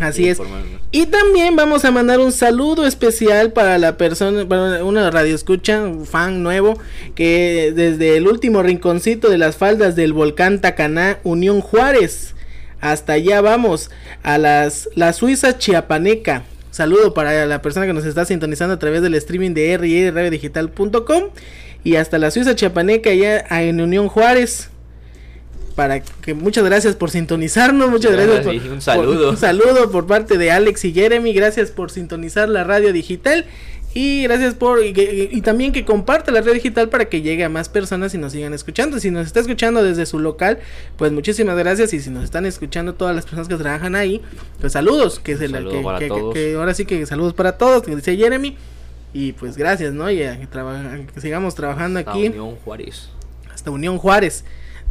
Así 0.00 0.28
es. 0.28 0.38
Y 0.90 1.06
también 1.06 1.56
vamos 1.56 1.84
a 1.84 1.90
mandar 1.90 2.20
un 2.20 2.32
saludo 2.32 2.86
especial 2.86 3.52
para 3.52 3.78
la 3.78 3.96
persona, 3.96 4.46
para 4.48 4.84
una 4.84 5.10
radio 5.10 5.34
escucha, 5.34 5.82
un 5.82 6.06
fan 6.06 6.42
nuevo, 6.42 6.78
que 7.14 7.72
desde 7.74 8.16
el 8.16 8.28
último 8.28 8.62
rinconcito 8.62 9.28
de 9.28 9.38
las 9.38 9.56
faldas 9.56 9.96
del 9.96 10.12
volcán 10.12 10.60
Tacaná, 10.60 11.18
Unión 11.24 11.60
Juárez, 11.60 12.34
hasta 12.80 13.14
allá 13.14 13.40
vamos, 13.40 13.90
a 14.22 14.38
las, 14.38 14.88
la 14.94 15.12
Suiza 15.12 15.58
Chiapaneca. 15.58 16.44
Saludo 16.70 17.12
para 17.12 17.44
la 17.46 17.60
persona 17.60 17.86
que 17.86 17.92
nos 17.92 18.04
está 18.04 18.24
sintonizando 18.24 18.74
a 18.74 18.78
través 18.78 19.02
del 19.02 19.14
streaming 19.14 19.52
de 19.52 19.76
rradiodigital.com 20.12 21.24
y 21.82 21.96
hasta 21.96 22.18
la 22.18 22.30
Suiza 22.30 22.54
Chiapaneca 22.54 23.10
allá 23.10 23.44
en 23.62 23.80
Unión 23.80 24.08
Juárez. 24.08 24.70
Para 25.78 26.00
que 26.00 26.34
muchas 26.34 26.64
gracias 26.64 26.96
por 26.96 27.08
sintonizarnos, 27.12 27.88
muchas 27.88 28.10
gracias 28.10 28.40
por, 28.44 28.52
un 28.54 28.60
por- 28.68 28.80
saludo. 28.82 29.30
un 29.30 29.36
saludo 29.36 29.90
por 29.92 30.08
parte 30.08 30.36
de 30.36 30.50
Alex 30.50 30.84
y 30.84 30.92
Jeremy, 30.92 31.32
gracias 31.32 31.70
por 31.70 31.92
sintonizar 31.92 32.48
la 32.48 32.64
radio 32.64 32.92
digital 32.92 33.46
Y 33.94 34.24
gracias 34.24 34.54
por. 34.54 34.84
Y, 34.84 34.92
que- 34.92 35.30
y 35.32 35.40
también 35.40 35.72
que 35.72 35.84
comparte 35.84 36.30
la 36.30 36.40
red 36.42 36.52
digital 36.54 36.88
para 36.90 37.06
que 37.06 37.22
llegue 37.22 37.42
a 37.44 37.48
más 37.48 37.68
personas 37.70 38.12
y 38.14 38.18
nos 38.18 38.32
sigan 38.32 38.52
escuchando. 38.52 38.98
Si 39.00 39.10
nos 39.10 39.26
está 39.26 39.40
escuchando 39.40 39.82
desde 39.82 40.04
su 40.04 40.18
local, 40.18 40.58
pues 40.98 41.10
muchísimas 41.10 41.56
gracias. 41.56 41.94
Y 41.94 42.00
si 42.00 42.10
nos 42.10 42.22
están 42.22 42.44
escuchando 42.44 42.94
todas 42.94 43.16
las 43.16 43.24
personas 43.24 43.48
que 43.48 43.54
trabajan 43.56 43.94
ahí, 43.94 44.20
pues 44.60 44.74
saludos. 44.74 45.20
Que, 45.20 45.36
se 45.38 45.48
la- 45.48 45.58
Saludo 45.58 45.72
que- 45.78 45.82
para 45.82 45.98
que- 46.00 46.04
que- 46.04 46.08
todos. 46.10 46.34
que 46.34 46.54
ahora 46.54 46.74
sí 46.74 46.84
que 46.84 47.06
saludos 47.06 47.32
para 47.32 47.52
todos, 47.56 47.82
que 47.82 47.96
dice 47.96 48.14
Jeremy. 48.16 48.56
Y 49.14 49.32
pues 49.32 49.56
gracias, 49.56 49.94
¿no? 49.94 50.10
Y 50.10 50.22
a 50.22 50.38
que, 50.38 51.20
sigamos 51.20 51.54
trabajando 51.54 51.98
Hasta 52.00 52.10
aquí 52.10 52.26
Unión 52.28 52.56
Juárez. 52.56 53.08
hasta 53.54 53.70
Unión 53.70 53.96
Juárez. 53.96 54.44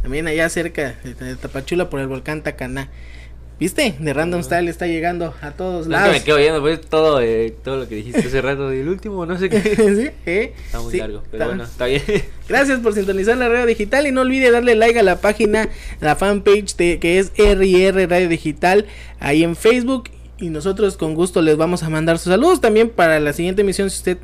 También 0.08 0.26
allá 0.26 0.48
cerca 0.48 0.94
de, 1.04 1.36
Tapachula 1.36 1.90
por 1.90 2.00
el 2.00 2.06
volcán 2.06 2.42
Tacaná. 2.42 2.88
¿Viste? 3.60 3.94
De 3.98 4.14
Random 4.14 4.42
Style 4.42 4.70
está 4.70 4.86
llegando 4.86 5.34
a 5.42 5.50
todos 5.50 5.84
que 5.84 5.92
lados. 5.92 6.12
me 6.12 6.22
quedo 6.22 6.38
viendo 6.38 6.62
pues, 6.62 6.80
todo, 6.80 7.20
eh, 7.20 7.54
todo 7.62 7.76
lo 7.76 7.88
que 7.88 7.96
dijiste 7.96 8.20
hace 8.20 8.40
rato. 8.40 8.72
Y 8.72 8.78
el 8.78 8.88
último, 8.88 9.26
no 9.26 9.36
sé 9.38 9.50
qué. 9.50 9.60
¿Sí? 9.76 10.10
¿Eh? 10.24 10.54
Está 10.64 10.80
muy 10.80 10.92
Sí, 10.92 10.98
largo, 10.98 11.22
pero 11.30 11.44
está- 11.44 11.46
bueno, 11.46 11.64
está 11.64 11.84
bien. 11.84 12.02
Gracias 12.48 12.80
por 12.80 12.94
sintonizar 12.94 13.36
la 13.36 13.50
radio 13.50 13.66
digital 13.66 14.06
y 14.06 14.12
no 14.12 14.22
olvide 14.22 14.50
darle 14.50 14.76
like 14.76 14.98
a 14.98 15.02
la 15.02 15.20
página, 15.20 15.68
la 16.00 16.16
fanpage 16.16 16.74
de, 16.78 16.98
que 16.98 17.18
es 17.18 17.32
RR 17.36 18.06
Radio 18.08 18.30
Digital 18.30 18.86
ahí 19.20 19.44
en 19.44 19.56
Facebook 19.56 20.08
y 20.40 20.50
nosotros 20.50 20.96
con 20.96 21.14
gusto 21.14 21.42
les 21.42 21.56
vamos 21.56 21.82
a 21.82 21.90
mandar 21.90 22.18
sus 22.18 22.30
saludos 22.32 22.60
también 22.60 22.90
para 22.90 23.18
la 23.20 23.32
siguiente 23.32 23.62
emisión 23.62 23.90
si 23.90 23.98
usted 23.98 24.18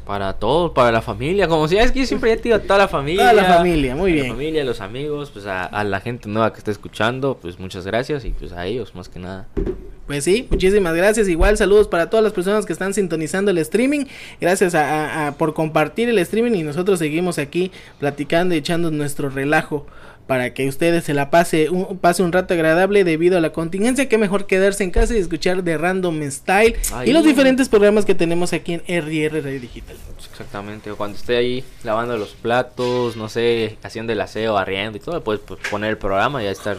Para 0.06 0.34
todos, 0.34 0.72
para 0.72 0.92
la 0.92 1.02
familia, 1.02 1.48
como 1.48 1.68
si 1.68 1.78
es 1.78 1.92
que 1.92 2.02
yo 2.02 2.06
siempre 2.06 2.36
ya 2.36 2.42
digo, 2.42 2.60
toda 2.60 2.78
la 2.78 2.88
familia. 2.88 3.32
Toda 3.32 3.34
la 3.34 3.44
familia, 3.56 3.96
muy 3.96 4.12
a 4.12 4.14
bien. 4.14 4.28
La 4.28 4.34
familia, 4.34 4.64
los 4.64 4.82
amigos, 4.82 5.32
pues 5.32 5.48
a, 5.48 5.66
a 5.66 5.84
la 5.84 6.00
gente 6.00 6.30
nueva 6.30 6.54
que 6.54 6.60
está 6.60 6.72
escuchando, 6.72 7.38
pues 7.42 7.60
muchas 7.60 7.86
gracias 7.86 8.24
y 8.24 8.30
pues 8.30 8.52
a 8.52 8.66
ellos 8.66 8.94
más 8.94 9.10
que 9.10 9.20
nada. 9.20 9.48
Pues 10.08 10.24
sí, 10.24 10.48
muchísimas 10.52 10.94
gracias. 10.96 11.28
Igual 11.28 11.58
saludos 11.58 11.88
para 11.88 12.10
todas 12.12 12.24
las 12.24 12.32
personas 12.34 12.66
que 12.66 12.74
están 12.74 12.94
sintonizando 12.94 13.50
el 13.52 13.58
streaming. 13.58 14.06
Gracias 14.40 14.76
a, 14.76 14.84
a- 14.84 15.28
a- 15.28 15.32
por 15.38 15.54
compartir 15.56 16.10
el 16.10 16.20
streaming 16.20 16.52
y 16.54 16.64
nosotros 16.64 17.00
seguimos 17.00 17.40
aquí 17.40 17.72
platicando 18.00 18.54
y 18.54 18.60
echando 18.60 18.92
nuestro 18.92 19.30
relajo 19.30 19.88
para 20.28 20.56
que 20.56 20.68
ustedes 20.68 21.04
se 21.04 21.14
la 21.14 21.30
pase 21.30 21.70
un, 21.70 22.00
pase 22.00 22.24
un 22.24 22.32
rato 22.32 22.54
agradable 22.56 23.04
debido 23.04 23.38
a 23.38 23.42
la 23.42 23.52
contingencia. 23.52 24.08
Que 24.08 24.18
mejor 24.20 24.46
quedarse 24.46 24.84
en 24.84 24.92
casa 24.92 25.16
y 25.16 25.18
escuchar 25.18 25.64
de 25.64 25.76
Random 25.78 26.22
Style 26.32 26.76
y 27.06 27.12
los 27.12 27.24
diferentes 27.26 27.68
programas 27.70 28.06
que 28.06 28.14
tenemos 28.16 28.54
aquí 28.54 28.74
en 28.74 28.82
RR 29.04 29.42
Radio 29.42 29.60
Digital. 29.60 29.96
Exactamente, 30.32 30.92
cuando 30.92 31.18
esté 31.18 31.38
ahí 31.38 31.64
lavando 31.84 32.16
los 32.18 32.30
platos, 32.34 33.16
no 33.16 33.28
sé, 33.30 33.78
haciendo 33.84 34.14
el 34.14 34.22
aseo, 34.22 34.54
barriendo 34.54 34.98
y 34.98 35.02
todo, 35.02 35.24
puedes 35.24 35.42
pues, 35.42 35.60
poner 35.70 35.92
el 35.92 35.98
programa 35.98 36.42
y 36.42 36.46
ya 36.46 36.52
estar 36.52 36.78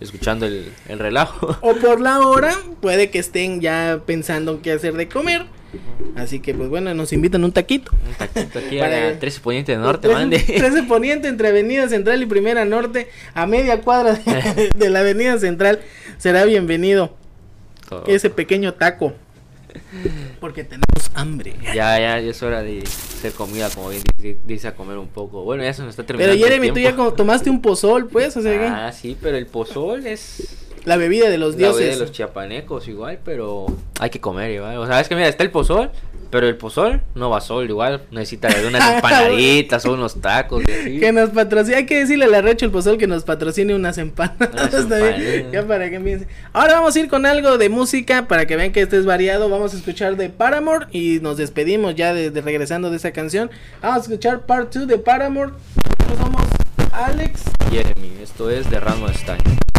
escuchando 0.00 0.46
el, 0.46 0.72
el 0.88 0.98
relajo. 0.98 1.56
O 1.62 1.74
por 1.76 2.00
la 2.00 2.20
hora, 2.20 2.54
puede 2.80 3.10
que 3.10 3.18
estén 3.18 3.60
ya 3.60 4.00
pensando 4.06 4.52
en 4.52 4.58
qué 4.58 4.72
hacer 4.72 4.94
de 4.94 5.08
comer. 5.08 5.44
Así 6.14 6.40
que, 6.40 6.54
pues 6.54 6.68
bueno, 6.70 6.94
nos 6.94 7.12
invitan 7.12 7.44
un 7.44 7.52
taquito. 7.52 7.92
Un 8.06 8.14
taquito 8.14 8.58
aquí 8.58 8.78
Para- 8.80 9.08
a 9.08 9.18
13 9.18 9.40
Poniente 9.40 9.76
Norte, 9.76 10.08
13 10.08 10.14
mande. 10.20 10.38
13 10.38 10.82
Poniente 10.84 11.28
entre 11.28 11.48
Avenida 11.48 11.88
Central 11.88 12.22
y 12.22 12.26
Primera 12.26 12.64
Norte, 12.64 13.08
a 13.34 13.46
media 13.46 13.80
cuadra 13.82 14.14
de, 14.14 14.70
de 14.74 14.90
la 14.90 15.00
Avenida 15.00 15.38
Central, 15.38 15.80
será 16.18 16.44
bienvenido 16.44 17.14
Todo. 17.88 18.04
ese 18.06 18.30
pequeño 18.30 18.72
taco. 18.74 19.12
Porque 20.40 20.64
tenemos 20.64 21.10
hambre. 21.14 21.54
Ya, 21.62 21.98
ya, 21.98 22.20
ya 22.20 22.30
es 22.30 22.42
hora 22.42 22.62
de 22.62 22.82
hacer 22.82 23.32
comida, 23.32 23.68
como 23.70 23.90
bien 23.90 24.02
dice, 24.46 24.68
a 24.68 24.74
comer 24.74 24.98
un 24.98 25.08
poco. 25.08 25.42
Bueno, 25.44 25.62
ya 25.62 25.72
se 25.74 25.82
nos 25.82 25.90
está 25.90 26.04
terminando. 26.04 26.34
Pero 26.34 26.44
el 26.44 26.48
Jeremy, 26.50 26.68
tú 26.68 26.74
tiempo. 26.74 26.90
ya 26.90 26.96
como 26.96 27.12
tomaste 27.12 27.50
un 27.50 27.62
pozol, 27.62 28.08
pues, 28.08 28.36
o 28.36 28.42
sea, 28.42 28.52
que 28.58 28.66
Ah, 28.66 28.92
sí, 28.92 29.16
pero 29.20 29.36
el 29.36 29.46
pozol 29.46 30.06
es 30.06 30.66
la 30.84 30.96
bebida 30.96 31.28
de 31.30 31.38
los 31.38 31.54
la 31.54 31.68
bebida 31.68 31.78
dioses. 31.78 31.98
de 31.98 32.04
los 32.04 32.12
chiapanecos 32.12 32.86
igual, 32.88 33.18
pero 33.24 33.66
hay 33.98 34.10
que 34.10 34.20
comer 34.20 34.50
igual. 34.52 34.76
O 34.78 34.86
sea, 34.86 35.00
es 35.00 35.08
que 35.08 35.14
mira, 35.16 35.28
está 35.28 35.42
el 35.42 35.50
pozol, 35.50 35.90
pero 36.30 36.46
el 36.46 36.56
pozol 36.56 37.00
no 37.14 37.30
va 37.30 37.40
solo 37.40 37.64
igual. 37.64 38.02
Necesita 38.10 38.48
de 38.48 38.66
unas 38.66 38.94
empanaditas 38.94 39.84
o 39.86 39.94
unos 39.94 40.20
tacos 40.20 40.62
así. 40.64 41.00
Que 41.00 41.12
nos 41.12 41.30
patrocine, 41.30 41.76
hay 41.76 41.86
que 41.86 41.98
decirle 41.98 42.26
a 42.26 42.28
la 42.28 42.42
Recho 42.42 42.66
el 42.66 42.72
Pozol 42.72 42.98
que 42.98 43.06
nos 43.06 43.24
patrocine 43.24 43.74
unas 43.74 43.98
empanadas. 43.98 44.74
Empanadas. 44.74 45.52
Ya 45.52 45.66
para 45.66 45.90
que 45.90 46.00
piense. 46.00 46.26
Ahora 46.52 46.74
vamos 46.74 46.94
a 46.96 47.00
ir 47.00 47.08
con 47.08 47.26
algo 47.26 47.58
de 47.58 47.68
música 47.68 48.26
para 48.28 48.46
que 48.46 48.56
vean 48.56 48.72
que 48.72 48.82
este 48.82 48.98
es 48.98 49.06
variado. 49.06 49.48
Vamos 49.48 49.74
a 49.74 49.76
escuchar 49.76 50.16
de 50.16 50.30
Paramore 50.30 50.86
y 50.92 51.20
nos 51.20 51.36
despedimos 51.36 51.94
ya 51.94 52.12
de, 52.12 52.30
de 52.30 52.40
regresando 52.40 52.90
de 52.90 52.96
esa 52.96 53.12
canción. 53.12 53.50
Vamos 53.82 53.98
a 53.98 54.00
escuchar 54.02 54.46
Part 54.46 54.74
2 54.74 54.86
de 54.86 54.98
Paramore. 54.98 55.52
Nosotros 56.00 56.18
somos 56.18 56.42
Alex. 56.92 57.42
Jeremy, 57.70 58.12
esto 58.22 58.50
es 58.50 58.70
de 58.70 58.80
Random 58.80 59.12
Style. 59.12 59.75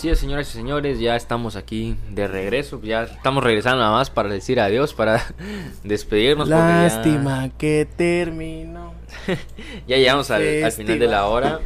Así 0.00 0.08
es, 0.08 0.18
señoras 0.18 0.48
y 0.48 0.52
señores, 0.56 0.98
ya 0.98 1.14
estamos 1.14 1.56
aquí 1.56 1.94
de 2.08 2.26
regreso. 2.26 2.80
Ya 2.82 3.02
estamos 3.02 3.44
regresando 3.44 3.80
nada 3.82 3.92
más 3.92 4.08
para 4.08 4.30
decir 4.30 4.58
adiós, 4.58 4.94
para 4.94 5.22
despedirnos. 5.84 6.48
porque 6.48 6.58
ya- 6.58 6.82
Lástima 6.84 7.50
que 7.58 7.86
terminó. 7.98 8.94
Ya, 9.86 9.98
llegamos 9.98 10.30
al, 10.30 10.64
al 10.64 10.72
final 10.72 10.98
de 10.98 11.06
la 11.06 11.26
hora. 11.26 11.60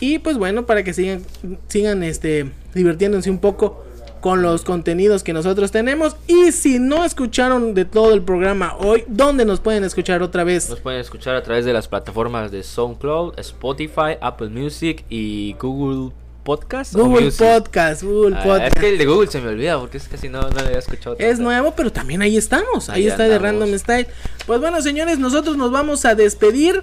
Y 0.00 0.18
pues 0.18 0.38
bueno, 0.38 0.64
para 0.64 0.82
que 0.82 0.94
sigan, 0.94 1.22
sigan 1.68 2.02
este, 2.02 2.50
divirtiéndose 2.74 3.30
un 3.30 3.40
poco 3.40 3.84
con 4.22 4.40
los 4.40 4.62
contenidos 4.62 5.22
que 5.22 5.34
nosotros 5.34 5.70
tenemos. 5.70 6.16
Y 6.26 6.52
si 6.52 6.78
no 6.78 7.04
escucharon 7.04 7.74
de 7.74 7.84
todo 7.84 8.14
el 8.14 8.22
programa 8.22 8.76
hoy, 8.78 9.04
¿dónde 9.08 9.44
nos 9.44 9.60
pueden 9.60 9.84
escuchar 9.84 10.22
otra 10.22 10.44
vez? 10.44 10.70
Nos 10.70 10.80
pueden 10.80 11.00
escuchar 11.00 11.34
a 11.34 11.42
través 11.42 11.66
de 11.66 11.74
las 11.74 11.88
plataformas 11.88 12.50
de 12.50 12.62
SoundCloud, 12.62 13.38
Spotify, 13.40 14.16
Apple 14.22 14.48
Music 14.48 15.04
y 15.10 15.54
Google 15.60 16.12
Podcast. 16.44 16.94
Google. 16.94 17.30
Podcast, 17.30 18.02
Google 18.02 18.36
Ah, 18.36 18.42
Podcast. 18.42 18.76
es 18.76 18.80
que 18.80 18.88
el 18.88 18.98
de 18.98 19.06
Google 19.06 19.28
se 19.30 19.40
me 19.40 19.48
olvida 19.48 19.78
porque 19.78 19.96
es 19.98 20.08
casi 20.08 20.28
no, 20.28 20.40
no 20.40 20.48
lo 20.50 20.60
había 20.60 20.78
escuchado. 20.78 21.16
Es 21.18 21.38
nuevo, 21.38 21.74
pero 21.76 21.92
también 21.92 22.22
ahí 22.22 22.36
estamos. 22.36 22.88
Ahí 22.90 23.02
Ahí 23.02 23.08
está 23.08 23.24
de 23.24 23.34
andamos. 23.36 23.60
Random 23.60 23.78
Style. 23.78 24.06
Pues 24.46 24.60
bueno, 24.60 24.80
señores, 24.82 25.18
nosotros 25.18 25.56
nos 25.56 25.70
vamos 25.70 26.04
a 26.04 26.14
despedir. 26.14 26.82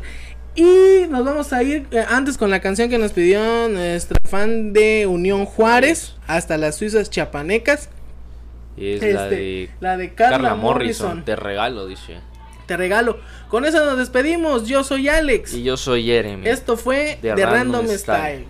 Y 0.60 1.08
nos 1.08 1.24
vamos 1.24 1.54
a 1.54 1.64
ir 1.64 1.88
eh, 1.92 2.04
antes 2.10 2.38
con 2.38 2.50
la 2.50 2.60
canción 2.60 2.90
que 2.90 2.98
nos 2.98 3.14
pidió 3.14 3.70
nuestra 3.70 4.18
fan 4.26 4.74
de 4.74 5.08
Unión 5.08 5.46
Juárez. 5.46 6.16
Hasta 6.28 6.58
las 6.58 6.76
Suizas 6.76 7.10
Chapanecas. 7.10 7.88
Y 8.76 8.90
es 8.90 8.96
Este, 8.96 9.14
la 9.14 9.26
de 9.30 9.70
la 9.80 9.98
de 9.98 10.14
Carla, 10.14 10.32
Carla 10.38 10.56
Morrison. 10.56 11.08
Morrison. 11.08 11.26
Te 11.26 11.38
regalo, 11.38 11.88
dice. 11.88 12.18
Te 12.66 12.76
regalo. 12.76 13.20
Con 13.48 13.64
eso 13.64 13.86
nos 13.86 13.98
despedimos. 13.98 14.68
Yo 14.68 14.84
soy 14.84 15.08
Alex. 15.08 15.54
Y 15.54 15.64
yo 15.64 15.78
soy 15.78 16.04
Jeremy. 16.04 16.46
Esto 16.46 16.76
fue 16.76 17.20
de 17.22 17.36
de, 17.36 17.46
Random 17.46 17.86
Random, 17.86 17.98
Style. 17.98 17.98
Style. 17.98 18.46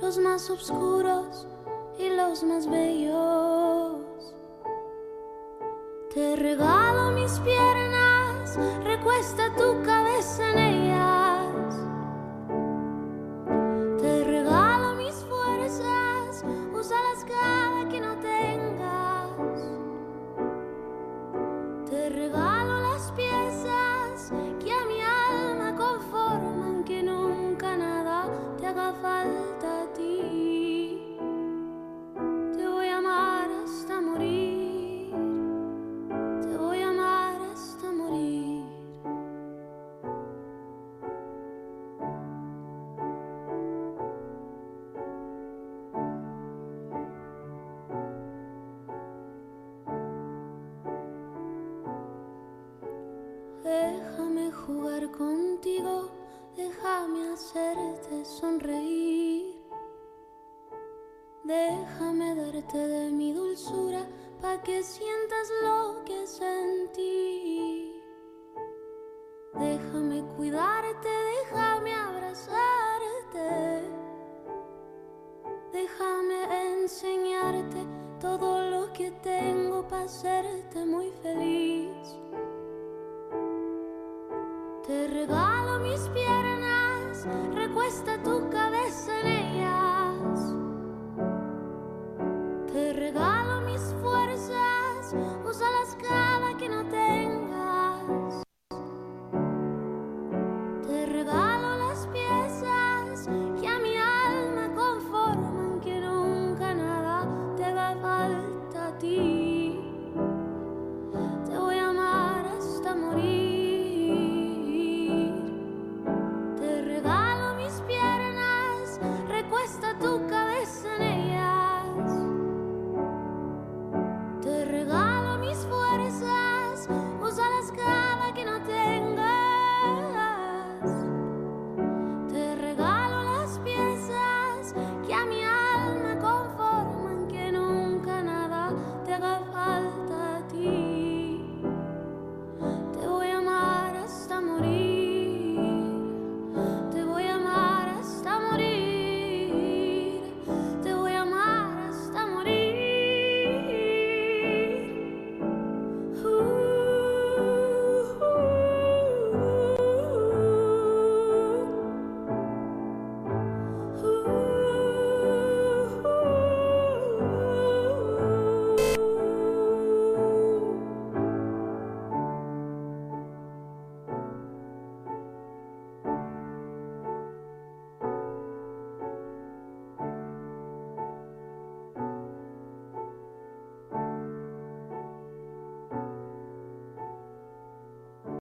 Los 0.00 0.18
más 0.18 0.50
oscuros 0.50 1.46
y 1.98 2.08
los 2.08 2.42
más 2.42 2.68
bellos. 2.68 4.34
Te 6.12 6.34
regalo 6.36 7.12
mis 7.12 7.38
piernas, 7.40 8.58
recuesta 8.84 9.54
tu 9.54 9.82
cabeza 9.84 10.50
en 10.50 10.58
ellas. 10.58 11.25